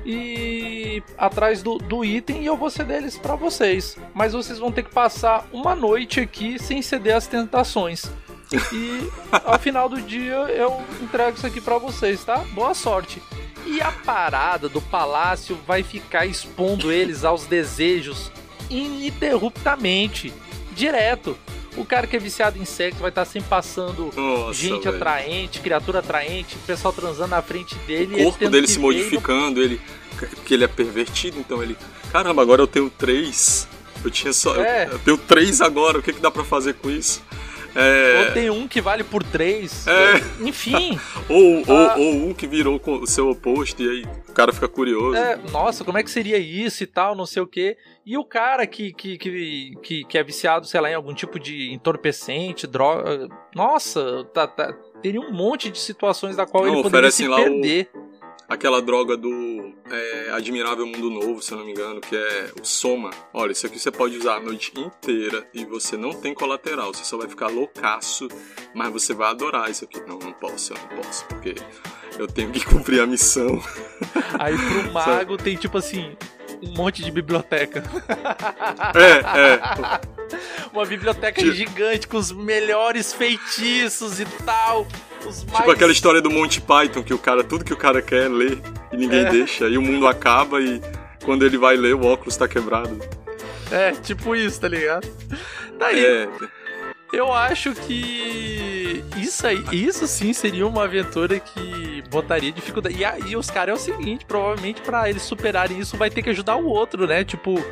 e 0.05 1.01
atrás 1.17 1.61
do, 1.63 1.77
do 1.77 2.05
item 2.05 2.43
e 2.43 2.45
eu 2.45 2.55
vou 2.55 2.69
ceder 2.69 2.97
eles 2.97 3.17
pra 3.17 3.35
vocês. 3.35 3.97
Mas 4.13 4.33
vocês 4.33 4.59
vão 4.59 4.71
ter 4.71 4.83
que 4.83 4.93
passar 4.93 5.47
uma 5.51 5.75
noite 5.75 6.19
aqui 6.19 6.57
sem 6.59 6.81
ceder 6.81 7.15
às 7.15 7.27
tentações. 7.27 8.05
E 8.73 9.09
ao 9.31 9.59
final 9.59 9.89
do 9.89 10.01
dia 10.01 10.33
eu 10.35 10.81
entrego 11.01 11.37
isso 11.37 11.45
aqui 11.47 11.59
pra 11.59 11.77
vocês, 11.77 12.23
tá? 12.23 12.37
Boa 12.53 12.73
sorte. 12.73 13.21
E 13.65 13.81
a 13.81 13.91
parada 13.91 14.69
do 14.69 14.81
palácio 14.81 15.57
vai 15.67 15.83
ficar 15.83 16.25
expondo 16.25 16.91
eles 16.91 17.25
aos 17.25 17.45
desejos 17.45 18.31
ininterruptamente, 18.69 20.33
direto. 20.73 21.37
O 21.75 21.85
cara 21.85 22.07
que 22.07 22.15
é 22.15 22.19
viciado 22.19 22.57
em 22.57 22.65
sexo 22.65 22.99
vai 23.01 23.09
estar 23.09 23.25
sempre 23.25 23.49
passando 23.49 24.11
Nossa, 24.15 24.53
gente 24.53 24.83
velho. 24.85 24.95
atraente, 24.95 25.59
criatura 25.59 25.99
atraente, 25.99 26.55
o 26.55 26.59
pessoal 26.59 26.91
transando 26.93 27.29
na 27.29 27.41
frente 27.41 27.75
dele. 27.85 28.21
o 28.21 28.23
corpo 28.25 28.49
dele 28.49 28.67
se 28.67 28.79
modificando, 28.79 29.61
ele 29.61 29.79
que 30.43 30.55
ele 30.55 30.63
é 30.63 30.67
pervertido, 30.67 31.37
então 31.39 31.61
ele, 31.61 31.77
caramba, 32.11 32.41
agora 32.41 32.61
eu 32.61 32.67
tenho 32.67 32.89
três. 32.89 33.67
Eu 34.03 34.09
tinha 34.09 34.33
só, 34.33 34.55
eu- 34.55 34.63
É. 34.63 34.87
eu, 34.91 34.97
tenho 34.99 35.17
três 35.17 35.61
agora. 35.61 35.99
O 35.99 36.01
que 36.01 36.11
que 36.13 36.19
dá 36.19 36.31
pra 36.31 36.43
fazer 36.43 36.73
com 36.75 36.89
isso? 36.89 37.21
É... 37.78 38.25
Ou 38.25 38.34
tem 38.34 38.49
um 38.49 38.67
que 38.67 38.82
vale 38.82 39.03
por 39.03 39.23
três. 39.23 39.86
É... 39.86 40.43
Enfim. 40.43 40.99
ou, 41.30 41.63
ou, 41.67 41.99
ou, 41.99 42.13
um 42.28 42.34
que 42.34 42.47
virou 42.47 42.82
o 42.84 43.05
seu 43.05 43.30
oposto 43.30 43.84
e 43.84 43.88
aí 43.88 44.05
o 44.28 44.34
cara 44.34 44.51
fica 44.51 44.67
curioso. 44.67 45.15
É, 45.15 45.38
nossa, 45.51 45.84
como 45.84 45.97
é 45.97 46.03
que 46.03 46.09
seria 46.09 46.39
isso 46.39 46.84
e 46.84 46.88
tal, 46.88 47.15
não 47.15 47.28
sei 47.28 47.41
o 47.41 47.47
quê. 47.47 47.78
E 48.03 48.17
o 48.17 48.25
cara 48.25 48.65
que, 48.65 48.91
que, 48.91 49.17
que, 49.17 49.73
que, 49.84 50.03
que 50.05 50.17
é 50.17 50.23
viciado, 50.23 50.65
sei 50.65 50.82
lá, 50.82 50.89
em 50.89 50.95
algum 50.95 51.13
tipo 51.13 51.39
de 51.39 51.71
entorpecente, 51.71 52.65
droga. 52.65 53.28
Nossa, 53.53 54.23
tá, 54.34 54.47
tá, 54.47 54.73
teria 55.01 55.21
um 55.21 55.32
monte 55.32 55.69
de 55.69 55.78
situações 55.78 56.36
da 56.36 56.47
qual 56.47 56.65
não, 56.65 56.73
ele 56.73 56.84
poderia 56.84 57.11
se 57.11 57.28
perder. 57.28 57.89
O 57.93 58.16
aquela 58.47 58.81
droga 58.81 59.17
do 59.17 59.73
é, 59.89 60.31
Admirável 60.31 60.85
Mundo 60.85 61.09
Novo, 61.09 61.41
se 61.41 61.51
eu 61.51 61.57
não 61.57 61.65
me 61.65 61.71
engano, 61.71 61.99
que 61.99 62.15
é 62.15 62.51
o 62.59 62.65
Soma. 62.65 63.11
Olha, 63.33 63.51
isso 63.51 63.65
aqui 63.67 63.79
você 63.79 63.91
pode 63.91 64.17
usar 64.17 64.35
a 64.35 64.39
noite 64.39 64.71
inteira 64.79 65.47
e 65.53 65.65
você 65.65 65.97
não 65.97 66.11
tem 66.13 66.33
colateral, 66.33 66.93
você 66.93 67.03
só 67.03 67.17
vai 67.17 67.27
ficar 67.27 67.47
loucaço, 67.47 68.27
mas 68.73 68.91
você 68.91 69.13
vai 69.13 69.29
adorar 69.29 69.69
isso 69.69 69.83
aqui. 69.83 69.99
Não, 70.07 70.17
não 70.17 70.33
posso, 70.33 70.73
eu 70.73 70.77
não 70.77 71.03
posso, 71.03 71.25
porque 71.25 71.55
eu 72.17 72.27
tenho 72.27 72.51
que 72.51 72.63
cumprir 72.65 73.01
a 73.01 73.05
missão. 73.05 73.61
Aí 74.39 74.55
pro 74.57 74.91
mago 74.93 75.37
tem 75.37 75.57
tipo 75.57 75.77
assim, 75.77 76.15
um 76.61 76.73
monte 76.75 77.03
de 77.03 77.11
biblioteca. 77.11 77.83
É, 78.95 79.39
é. 79.39 80.17
Uma 80.73 80.85
biblioteca 80.85 81.41
tipo... 81.41 81.53
gigante 81.53 82.07
com 82.07 82.17
os 82.17 82.31
melhores 82.31 83.13
feitiços 83.13 84.19
e 84.19 84.25
tal. 84.45 84.87
Os 85.28 85.43
mais... 85.45 85.57
Tipo 85.57 85.71
aquela 85.71 85.91
história 85.91 86.21
do 86.21 86.30
Monty 86.30 86.61
Python, 86.61 87.03
que 87.03 87.13
o 87.13 87.17
cara, 87.17 87.43
tudo 87.43 87.65
que 87.65 87.73
o 87.73 87.78
cara 87.78 88.01
quer 88.01 88.25
é 88.25 88.30
ler 88.30 88.61
e 88.91 88.97
ninguém 88.97 89.25
é. 89.25 89.30
deixa, 89.30 89.67
e 89.67 89.78
o 89.78 89.82
mundo 89.82 90.07
acaba 90.07 90.61
e 90.61 90.82
quando 91.23 91.45
ele 91.45 91.57
vai 91.57 91.75
ler 91.75 91.95
o 91.95 92.05
óculos 92.05 92.38
tá 92.38 92.47
quebrado. 92.47 92.99
É, 93.71 93.91
tipo 93.91 94.36
isso, 94.36 94.61
tá 94.61 94.67
ligado? 94.67 95.07
Daí. 95.78 96.05
É. 96.05 96.30
Eu 97.11 97.32
acho 97.32 97.73
que 97.73 99.03
isso 99.17 99.47
aí, 99.47 99.63
isso 99.71 100.05
sim 100.07 100.34
seria 100.34 100.67
uma 100.67 100.84
aventura 100.84 101.39
que 101.39 102.03
botaria 102.09 102.51
dificuldade. 102.51 102.97
E 102.97 103.05
aí 103.05 103.36
os 103.36 103.49
caras 103.49 103.69
é 103.69 103.73
o 103.73 103.82
seguinte, 103.82 104.25
provavelmente 104.25 104.82
para 104.82 105.09
eles 105.09 105.21
superarem 105.21 105.80
isso 105.80 105.95
vai 105.95 106.09
ter 106.09 106.21
que 106.21 106.30
ajudar 106.30 106.57
o 106.57 106.65
outro, 106.65 107.07
né? 107.07 107.23
Tipo, 107.23 107.63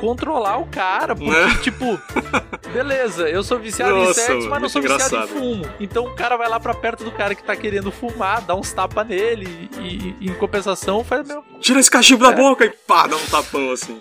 controlar 0.00 0.58
o 0.58 0.66
cara, 0.66 1.14
porque 1.14 1.30
né? 1.30 1.58
tipo, 1.62 1.98
beleza, 2.72 3.28
eu 3.28 3.42
sou 3.42 3.58
viciado 3.58 3.94
Nossa, 3.94 4.20
em 4.20 4.24
sexo, 4.24 4.48
mas 4.48 4.62
não 4.62 4.68
sou 4.68 4.82
viciado 4.82 5.06
engraçado. 5.06 5.36
em 5.36 5.40
fumo. 5.40 5.66
Então 5.80 6.04
o 6.04 6.14
cara 6.14 6.36
vai 6.36 6.48
lá 6.48 6.60
para 6.60 6.74
perto 6.74 7.04
do 7.04 7.10
cara 7.10 7.34
que 7.34 7.42
tá 7.42 7.56
querendo 7.56 7.90
fumar, 7.90 8.40
dá 8.42 8.54
uns 8.54 8.72
tapas 8.72 9.06
nele 9.06 9.70
e, 9.78 10.14
e, 10.20 10.30
em 10.30 10.34
compensação 10.34 11.04
faz 11.04 11.26
meu 11.26 11.44
Tira 11.60 11.80
esse 11.80 11.90
cachimbo 11.90 12.24
é. 12.24 12.30
da 12.30 12.36
boca 12.36 12.64
e 12.64 12.70
pá, 12.70 13.06
dá 13.06 13.16
um 13.16 13.26
tapão 13.26 13.70
assim. 13.70 14.00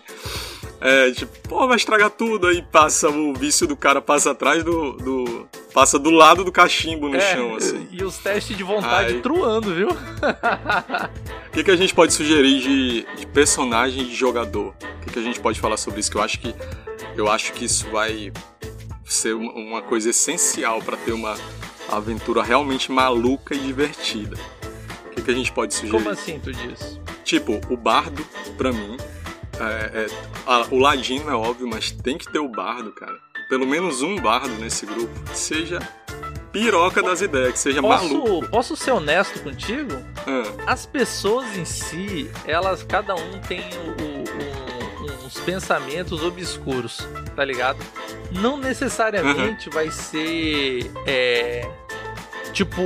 É, 0.85 1.11
tipo, 1.11 1.49
pô, 1.49 1.67
vai 1.67 1.77
estragar 1.77 2.11
tudo. 2.11 2.45
Aí 2.45 2.61
passa 2.61 3.09
o 3.09 3.33
vício 3.33 3.65
do 3.65 3.75
cara, 3.75 3.99
passa 3.99 4.31
atrás 4.31 4.63
do. 4.63 4.93
do 4.93 5.47
passa 5.73 5.97
do 5.97 6.11
lado 6.11 6.43
do 6.43 6.51
cachimbo 6.51 7.09
no 7.09 7.15
é, 7.15 7.33
chão, 7.33 7.55
assim. 7.55 7.87
E 7.91 8.03
os 8.03 8.19
testes 8.19 8.55
de 8.55 8.63
vontade 8.63 9.15
Aí... 9.15 9.21
truando, 9.21 9.73
viu? 9.73 9.89
O 9.89 11.51
que, 11.51 11.63
que 11.63 11.71
a 11.71 11.75
gente 11.75 11.93
pode 11.93 12.13
sugerir 12.13 12.59
de, 12.59 13.07
de 13.17 13.25
personagem 13.27 14.05
de 14.05 14.13
jogador? 14.13 14.75
O 14.97 15.05
que, 15.05 15.13
que 15.13 15.19
a 15.19 15.21
gente 15.23 15.39
pode 15.39 15.59
falar 15.59 15.77
sobre 15.77 16.01
isso? 16.01 16.11
Que 16.11 16.17
eu 16.17 16.21
acho 16.21 16.39
que. 16.39 16.53
Eu 17.15 17.31
acho 17.31 17.53
que 17.53 17.65
isso 17.65 17.89
vai 17.89 18.31
ser 19.05 19.33
uma 19.33 19.81
coisa 19.81 20.11
essencial 20.11 20.81
para 20.81 20.97
ter 20.97 21.13
uma 21.13 21.35
aventura 21.89 22.43
realmente 22.43 22.91
maluca 22.91 23.55
e 23.55 23.59
divertida. 23.59 24.37
O 25.07 25.09
que, 25.15 25.21
que 25.23 25.31
a 25.31 25.33
gente 25.33 25.51
pode 25.51 25.73
sugerir? 25.73 25.91
Como 25.97 26.09
assim 26.09 26.39
tu 26.39 26.51
diz? 26.51 26.99
Tipo, 27.23 27.59
o 27.69 27.77
bardo, 27.77 28.23
pra 28.57 28.71
mim, 28.71 28.97
é, 29.59 30.05
é, 30.05 30.07
a, 30.45 30.67
o 30.71 30.79
ladino 30.79 31.29
é 31.29 31.35
óbvio, 31.35 31.67
mas 31.67 31.91
tem 31.91 32.17
que 32.17 32.31
ter 32.31 32.39
o 32.39 32.49
bardo, 32.49 32.91
cara. 32.91 33.17
Pelo 33.49 33.65
menos 33.65 34.01
um 34.01 34.15
bardo 34.15 34.53
nesse 34.55 34.85
grupo. 34.85 35.13
Que 35.29 35.37
seja 35.37 35.79
piroca 36.51 37.03
das 37.03 37.21
ideias, 37.21 37.51
que 37.53 37.59
seja 37.59 37.81
posso, 37.81 38.07
maluco. 38.07 38.47
Posso 38.49 38.75
ser 38.77 38.91
honesto 38.91 39.43
contigo? 39.43 39.91
Ah. 40.25 40.71
As 40.71 40.85
pessoas 40.85 41.57
em 41.57 41.65
si, 41.65 42.31
elas, 42.45 42.81
cada 42.81 43.13
um 43.13 43.41
tem 43.41 43.59
o, 43.59 45.03
o, 45.03 45.25
uns 45.25 45.37
pensamentos 45.41 46.23
obscuros, 46.23 47.07
tá 47.35 47.43
ligado? 47.43 47.79
Não 48.31 48.57
necessariamente 48.57 49.69
vai 49.69 49.91
ser. 49.91 50.89
É, 51.05 51.69
tipo. 52.53 52.81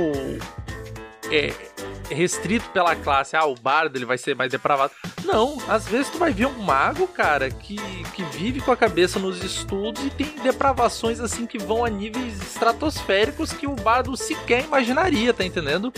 É, 1.30 1.69
restrito 2.10 2.68
pela 2.70 2.94
classe, 2.96 3.36
ah, 3.36 3.46
o 3.46 3.54
bardo 3.54 3.96
ele 3.96 4.04
vai 4.04 4.18
ser 4.18 4.34
mais 4.34 4.50
depravado. 4.50 4.92
Não, 5.24 5.58
às 5.68 5.86
vezes 5.86 6.10
tu 6.10 6.18
vai 6.18 6.32
ver 6.32 6.46
um 6.46 6.58
mago, 6.58 7.06
cara, 7.08 7.50
que, 7.50 7.76
que 8.14 8.22
vive 8.24 8.60
com 8.60 8.72
a 8.72 8.76
cabeça 8.76 9.18
nos 9.18 9.42
estudos 9.42 10.04
e 10.04 10.10
tem 10.10 10.34
depravações 10.42 11.20
assim 11.20 11.46
que 11.46 11.58
vão 11.58 11.84
a 11.84 11.90
níveis 11.90 12.40
estratosféricos 12.42 13.52
que 13.52 13.66
o 13.66 13.74
bardo 13.74 14.16
sequer 14.16 14.64
imaginaria, 14.64 15.32
tá 15.32 15.44
entendendo? 15.44 15.92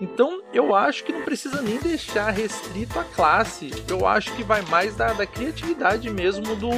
Então 0.00 0.42
eu 0.52 0.74
acho 0.74 1.04
que 1.04 1.12
não 1.12 1.22
precisa 1.22 1.60
nem 1.60 1.78
deixar 1.78 2.30
restrito 2.30 2.98
a 2.98 3.04
classe. 3.04 3.70
Eu 3.86 4.06
acho 4.06 4.32
que 4.32 4.42
vai 4.42 4.62
mais 4.62 4.96
da, 4.96 5.12
da 5.12 5.26
criatividade 5.26 6.08
mesmo 6.08 6.56
do, 6.56 6.70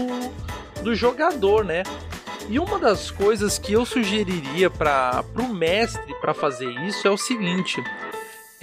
do 0.83 0.95
jogador, 0.95 1.65
né? 1.65 1.85
E 2.49 2.59
uma 2.59 2.79
das 2.79 3.11
coisas 3.11 3.59
que 3.59 3.73
eu 3.73 3.87
sugeriria 3.87 4.69
para 4.69 5.25
o 5.39 5.55
mestre 5.55 6.13
para 6.21 6.35
fazer 6.35 6.69
isso 6.85 7.07
é 7.07 7.11
o 7.11 7.17
seguinte: 7.17 7.83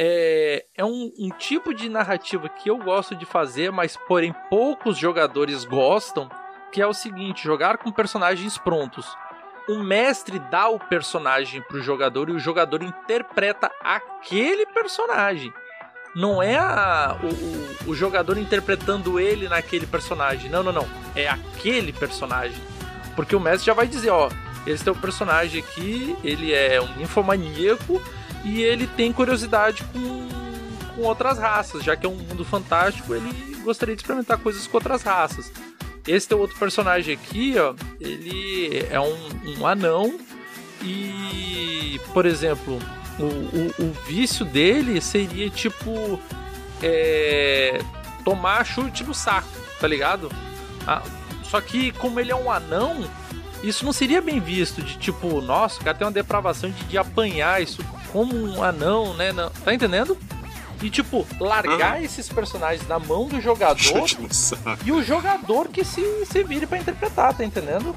é, 0.01 0.65
é 0.77 0.85
um, 0.85 1.11
um, 1.19 1.29
tipo 1.29 1.73
de 1.73 1.89
narrativa 1.89 2.47
que 2.47 2.69
eu 2.69 2.77
gosto 2.77 3.13
de 3.13 3.25
fazer, 3.25 3.69
mas 3.69 3.97
porém 4.07 4.33
poucos 4.49 4.97
jogadores 4.97 5.65
gostam, 5.65 6.29
que 6.71 6.81
é 6.81 6.87
o 6.87 6.93
seguinte: 6.93 7.43
jogar 7.43 7.77
com 7.77 7.91
personagens 7.91 8.57
prontos. 8.57 9.05
O 9.67 9.83
mestre 9.83 10.39
dá 10.39 10.69
o 10.69 10.79
personagem 10.79 11.61
para 11.61 11.77
o 11.77 11.81
jogador 11.81 12.29
e 12.29 12.31
o 12.31 12.39
jogador 12.39 12.81
interpreta 12.81 13.69
aquele 13.83 14.65
personagem. 14.67 15.53
Não 16.15 16.41
é 16.41 16.57
a, 16.57 17.17
o, 17.21 17.27
o, 17.27 17.91
o 17.91 17.93
jogador 17.93 18.37
interpretando 18.37 19.19
ele 19.19 19.49
naquele 19.49 19.85
personagem. 19.85 20.49
Não, 20.49 20.63
não, 20.63 20.71
não. 20.71 20.87
É 21.13 21.27
aquele 21.27 21.91
personagem. 21.91 22.57
Porque 23.17 23.35
o 23.35 23.39
mestre 23.39 23.67
já 23.67 23.73
vai 23.73 23.85
dizer, 23.85 24.09
ó, 24.09 24.29
esse 24.65 24.83
teu 24.83 24.95
personagem 24.95 25.61
aqui, 25.61 26.17
ele 26.23 26.51
é 26.53 26.81
um 26.81 27.01
infomaníaco 27.01 28.01
e 28.43 28.61
ele 28.61 28.87
tem 28.87 29.11
curiosidade 29.11 29.83
com, 29.91 30.27
com 30.95 31.01
outras 31.01 31.37
raças, 31.37 31.83
já 31.83 31.95
que 31.95 32.05
é 32.05 32.09
um 32.09 32.15
mundo 32.15 32.45
fantástico, 32.45 33.13
ele 33.13 33.31
gostaria 33.63 33.95
de 33.95 34.01
experimentar 34.01 34.37
coisas 34.37 34.65
com 34.67 34.77
outras 34.77 35.03
raças. 35.03 35.51
Esse 36.07 36.27
teu 36.27 36.39
outro 36.39 36.57
personagem 36.57 37.13
aqui, 37.13 37.55
ó, 37.57 37.75
ele 37.99 38.85
é 38.89 38.99
um, 38.99 39.59
um 39.59 39.67
anão 39.67 40.19
e, 40.81 41.99
por 42.13 42.25
exemplo, 42.25 42.79
o, 43.19 43.23
o, 43.23 43.85
o 43.85 43.93
vício 44.07 44.45
dele 44.45 45.01
seria 45.01 45.49
tipo 45.49 46.19
é, 46.81 47.79
tomar 48.23 48.65
chute 48.65 49.03
no 49.03 49.13
saco, 49.13 49.49
tá 49.79 49.87
ligado? 49.87 50.31
Ah, 50.87 51.03
só 51.43 51.59
que 51.59 51.91
como 51.93 52.19
ele 52.19 52.31
é 52.31 52.35
um 52.35 52.51
anão, 52.51 53.07
isso 53.61 53.83
não 53.85 53.91
seria 53.91 54.21
bem 54.21 54.39
visto 54.39 54.81
de 54.81 54.97
tipo, 54.97 55.41
nossa, 55.41 55.81
o 55.81 55.83
cara 55.83 55.97
tem 55.97 56.07
uma 56.07 56.13
depravação 56.13 56.71
de, 56.71 56.83
de 56.85 56.97
apanhar 56.97 57.61
isso 57.61 57.83
como 58.11 58.35
um 58.35 58.63
anão, 58.63 59.13
né? 59.13 59.31
Não, 59.31 59.49
tá 59.49 59.73
entendendo? 59.73 60.17
E, 60.81 60.89
tipo, 60.89 61.27
largar 61.39 61.95
ah. 61.95 62.01
esses 62.01 62.29
personagens 62.29 62.87
na 62.87 62.97
mão 62.97 63.27
do 63.27 63.41
jogador 63.41 64.07
e 64.85 64.91
o 64.91 65.03
jogador 65.03 65.67
que 65.67 65.83
se, 65.83 66.25
se 66.25 66.43
vire 66.43 66.65
para 66.65 66.77
interpretar, 66.77 67.33
tá 67.33 67.43
entendendo? 67.43 67.93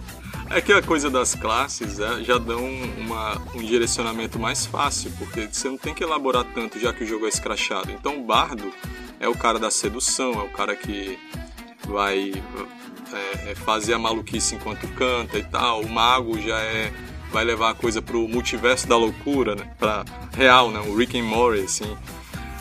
É 0.51 0.61
que 0.61 0.73
a 0.73 0.83
coisa 0.83 1.09
das 1.09 1.35
classes 1.35 2.01
é, 2.01 2.25
já 2.25 2.39
dão 2.39 2.63
uma, 2.99 3.41
um 3.55 3.63
direcionamento 3.63 4.39
mais 4.39 4.67
fácil, 4.67 5.13
porque 5.19 5.49
você 5.51 5.69
não 5.69 5.79
tem 5.79 5.95
que 5.95 6.03
elaborar 6.03 6.45
tanto 6.53 6.79
já 6.79 6.93
que 6.93 7.05
o 7.05 7.07
jogo 7.07 7.25
é 7.25 7.29
escrachado. 7.29 7.91
Então 7.93 8.19
o 8.19 8.25
bardo 8.25 8.73
é 9.21 9.29
o 9.29 9.35
cara 9.35 9.59
da 9.59 9.71
sedução, 9.71 10.33
é 10.33 10.43
o 10.43 10.51
cara 10.51 10.75
que 10.75 11.19
vai 11.87 12.33
é, 13.13 13.53
é 13.53 13.55
fazer 13.55 13.95
a 13.95 13.99
maluquice 13.99 14.57
enquanto 14.57 14.87
canta 14.89 15.39
e 15.39 15.45
tal. 15.45 15.83
O 15.83 15.89
mago 15.89 16.39
já 16.41 16.59
é 16.59 16.93
vai 17.33 17.45
levar 17.45 17.71
a 17.71 17.75
coisa 17.75 18.03
pro 18.03 18.29
multiverso 18.29 18.87
da 18.87 18.97
loucura, 18.97 19.57
né? 19.57 19.67
Pra 19.79 20.05
real, 20.37 20.71
né? 20.71 20.81
O 20.81 20.95
Rick 20.95 21.19
and 21.19 21.25
Morty, 21.25 21.63
assim. 21.63 21.97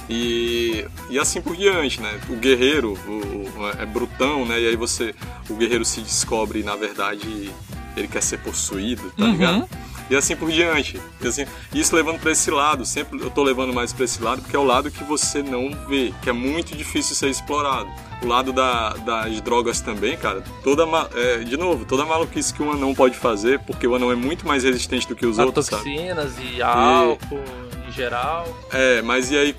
E, 0.09 0.85
e 1.09 1.19
assim 1.19 1.41
por 1.41 1.55
diante, 1.55 2.01
né? 2.01 2.19
O 2.29 2.35
guerreiro 2.35 2.97
o, 3.07 3.59
o, 3.59 3.69
é 3.69 3.85
brutão, 3.85 4.45
né? 4.45 4.59
E 4.59 4.67
aí 4.67 4.75
você, 4.75 5.13
o 5.49 5.55
guerreiro 5.55 5.85
se 5.85 6.01
descobre, 6.01 6.63
na 6.63 6.75
verdade, 6.75 7.51
ele 7.95 8.07
quer 8.07 8.23
ser 8.23 8.39
possuído, 8.39 9.11
tá 9.11 9.25
uhum. 9.25 9.31
ligado? 9.31 9.69
E 10.11 10.15
assim 10.15 10.35
por 10.35 10.51
diante. 10.51 10.99
Assim, 11.25 11.45
isso 11.73 11.95
levando 11.95 12.19
para 12.19 12.31
esse 12.31 12.51
lado, 12.51 12.85
sempre 12.85 13.17
eu 13.21 13.29
tô 13.29 13.41
levando 13.41 13.73
mais 13.73 13.93
para 13.93 14.03
esse 14.03 14.21
lado, 14.21 14.41
porque 14.41 14.55
é 14.55 14.59
o 14.59 14.63
lado 14.63 14.91
que 14.91 15.05
você 15.05 15.41
não 15.41 15.71
vê, 15.87 16.13
que 16.21 16.29
é 16.29 16.33
muito 16.33 16.75
difícil 16.75 17.15
ser 17.15 17.29
explorado 17.29 17.89
o 18.21 18.27
lado 18.27 18.53
da, 18.53 18.89
das 18.89 19.41
drogas 19.41 19.81
também, 19.81 20.15
cara, 20.15 20.43
toda 20.63 20.83
é, 21.15 21.37
de 21.39 21.57
novo, 21.57 21.85
toda 21.85 22.05
maluquice 22.05 22.53
que 22.53 22.61
um 22.61 22.71
anão 22.71 22.93
pode 22.93 23.17
fazer, 23.17 23.59
porque 23.61 23.87
o 23.87 23.95
anão 23.95 24.11
é 24.11 24.15
muito 24.15 24.45
mais 24.45 24.63
resistente 24.63 25.07
do 25.07 25.15
que 25.15 25.25
os 25.25 25.39
a 25.39 25.45
outros, 25.45 25.67
toxinas 25.67 26.33
sabe? 26.33 26.55
e 26.55 26.61
álcool 26.61 27.41
e... 27.85 27.89
em 27.89 27.91
geral. 27.91 28.45
É, 28.71 29.01
mas 29.01 29.31
e 29.31 29.37
aí 29.37 29.55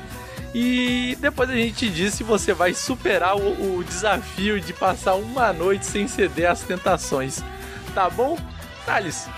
E 0.55 1.19
depois 1.21 1.51
a 1.51 1.55
gente 1.55 1.91
diz 1.91 2.15
se 2.15 2.23
você 2.23 2.55
vai 2.55 2.73
superar 2.73 3.37
o, 3.37 3.79
o 3.79 3.85
desafio 3.85 4.61
de 4.61 4.73
passar 4.73 5.15
uma 5.15 5.53
noite 5.53 5.85
sem 5.85 6.07
ceder 6.07 6.49
às 6.49 6.63
tentações. 6.63 7.43
Tá 7.93 8.09
bom? 8.09 8.39
Thales, 8.87 9.29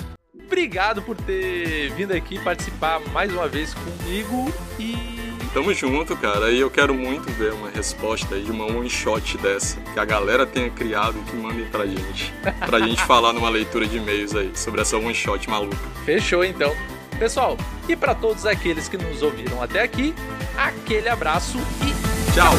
obrigado 0.44 1.00
por 1.00 1.16
ter 1.16 1.90
vindo 1.94 2.12
aqui 2.12 2.38
participar 2.38 3.00
mais 3.12 3.32
uma 3.32 3.48
vez 3.48 3.72
comigo 3.72 4.52
e 4.78 5.17
Tamo 5.52 5.72
junto, 5.74 6.16
cara. 6.16 6.50
E 6.50 6.60
eu 6.60 6.70
quero 6.70 6.94
muito 6.94 7.30
ver 7.32 7.52
uma 7.52 7.70
resposta 7.70 8.34
aí 8.34 8.42
de 8.42 8.50
uma 8.50 8.64
one 8.66 8.88
shot 8.88 9.36
dessa. 9.38 9.80
Que 9.92 9.98
a 9.98 10.04
galera 10.04 10.46
tenha 10.46 10.70
criado 10.70 11.18
e 11.18 11.30
que 11.30 11.36
mandem 11.36 11.66
pra 11.66 11.86
gente. 11.86 12.32
Pra 12.66 12.80
gente 12.80 13.02
falar 13.06 13.32
numa 13.32 13.48
leitura 13.48 13.86
de 13.86 13.96
e-mails 13.96 14.34
aí 14.34 14.50
sobre 14.54 14.80
essa 14.80 14.96
one 14.96 15.14
shot 15.14 15.48
maluca. 15.48 15.76
Fechou 16.04 16.44
então. 16.44 16.74
Pessoal, 17.18 17.56
e 17.88 17.96
para 17.96 18.14
todos 18.14 18.46
aqueles 18.46 18.88
que 18.88 18.96
nos 18.96 19.22
ouviram 19.22 19.60
até 19.60 19.82
aqui, 19.82 20.14
aquele 20.56 21.08
abraço 21.08 21.58
e 21.82 22.32
tchau! 22.32 22.54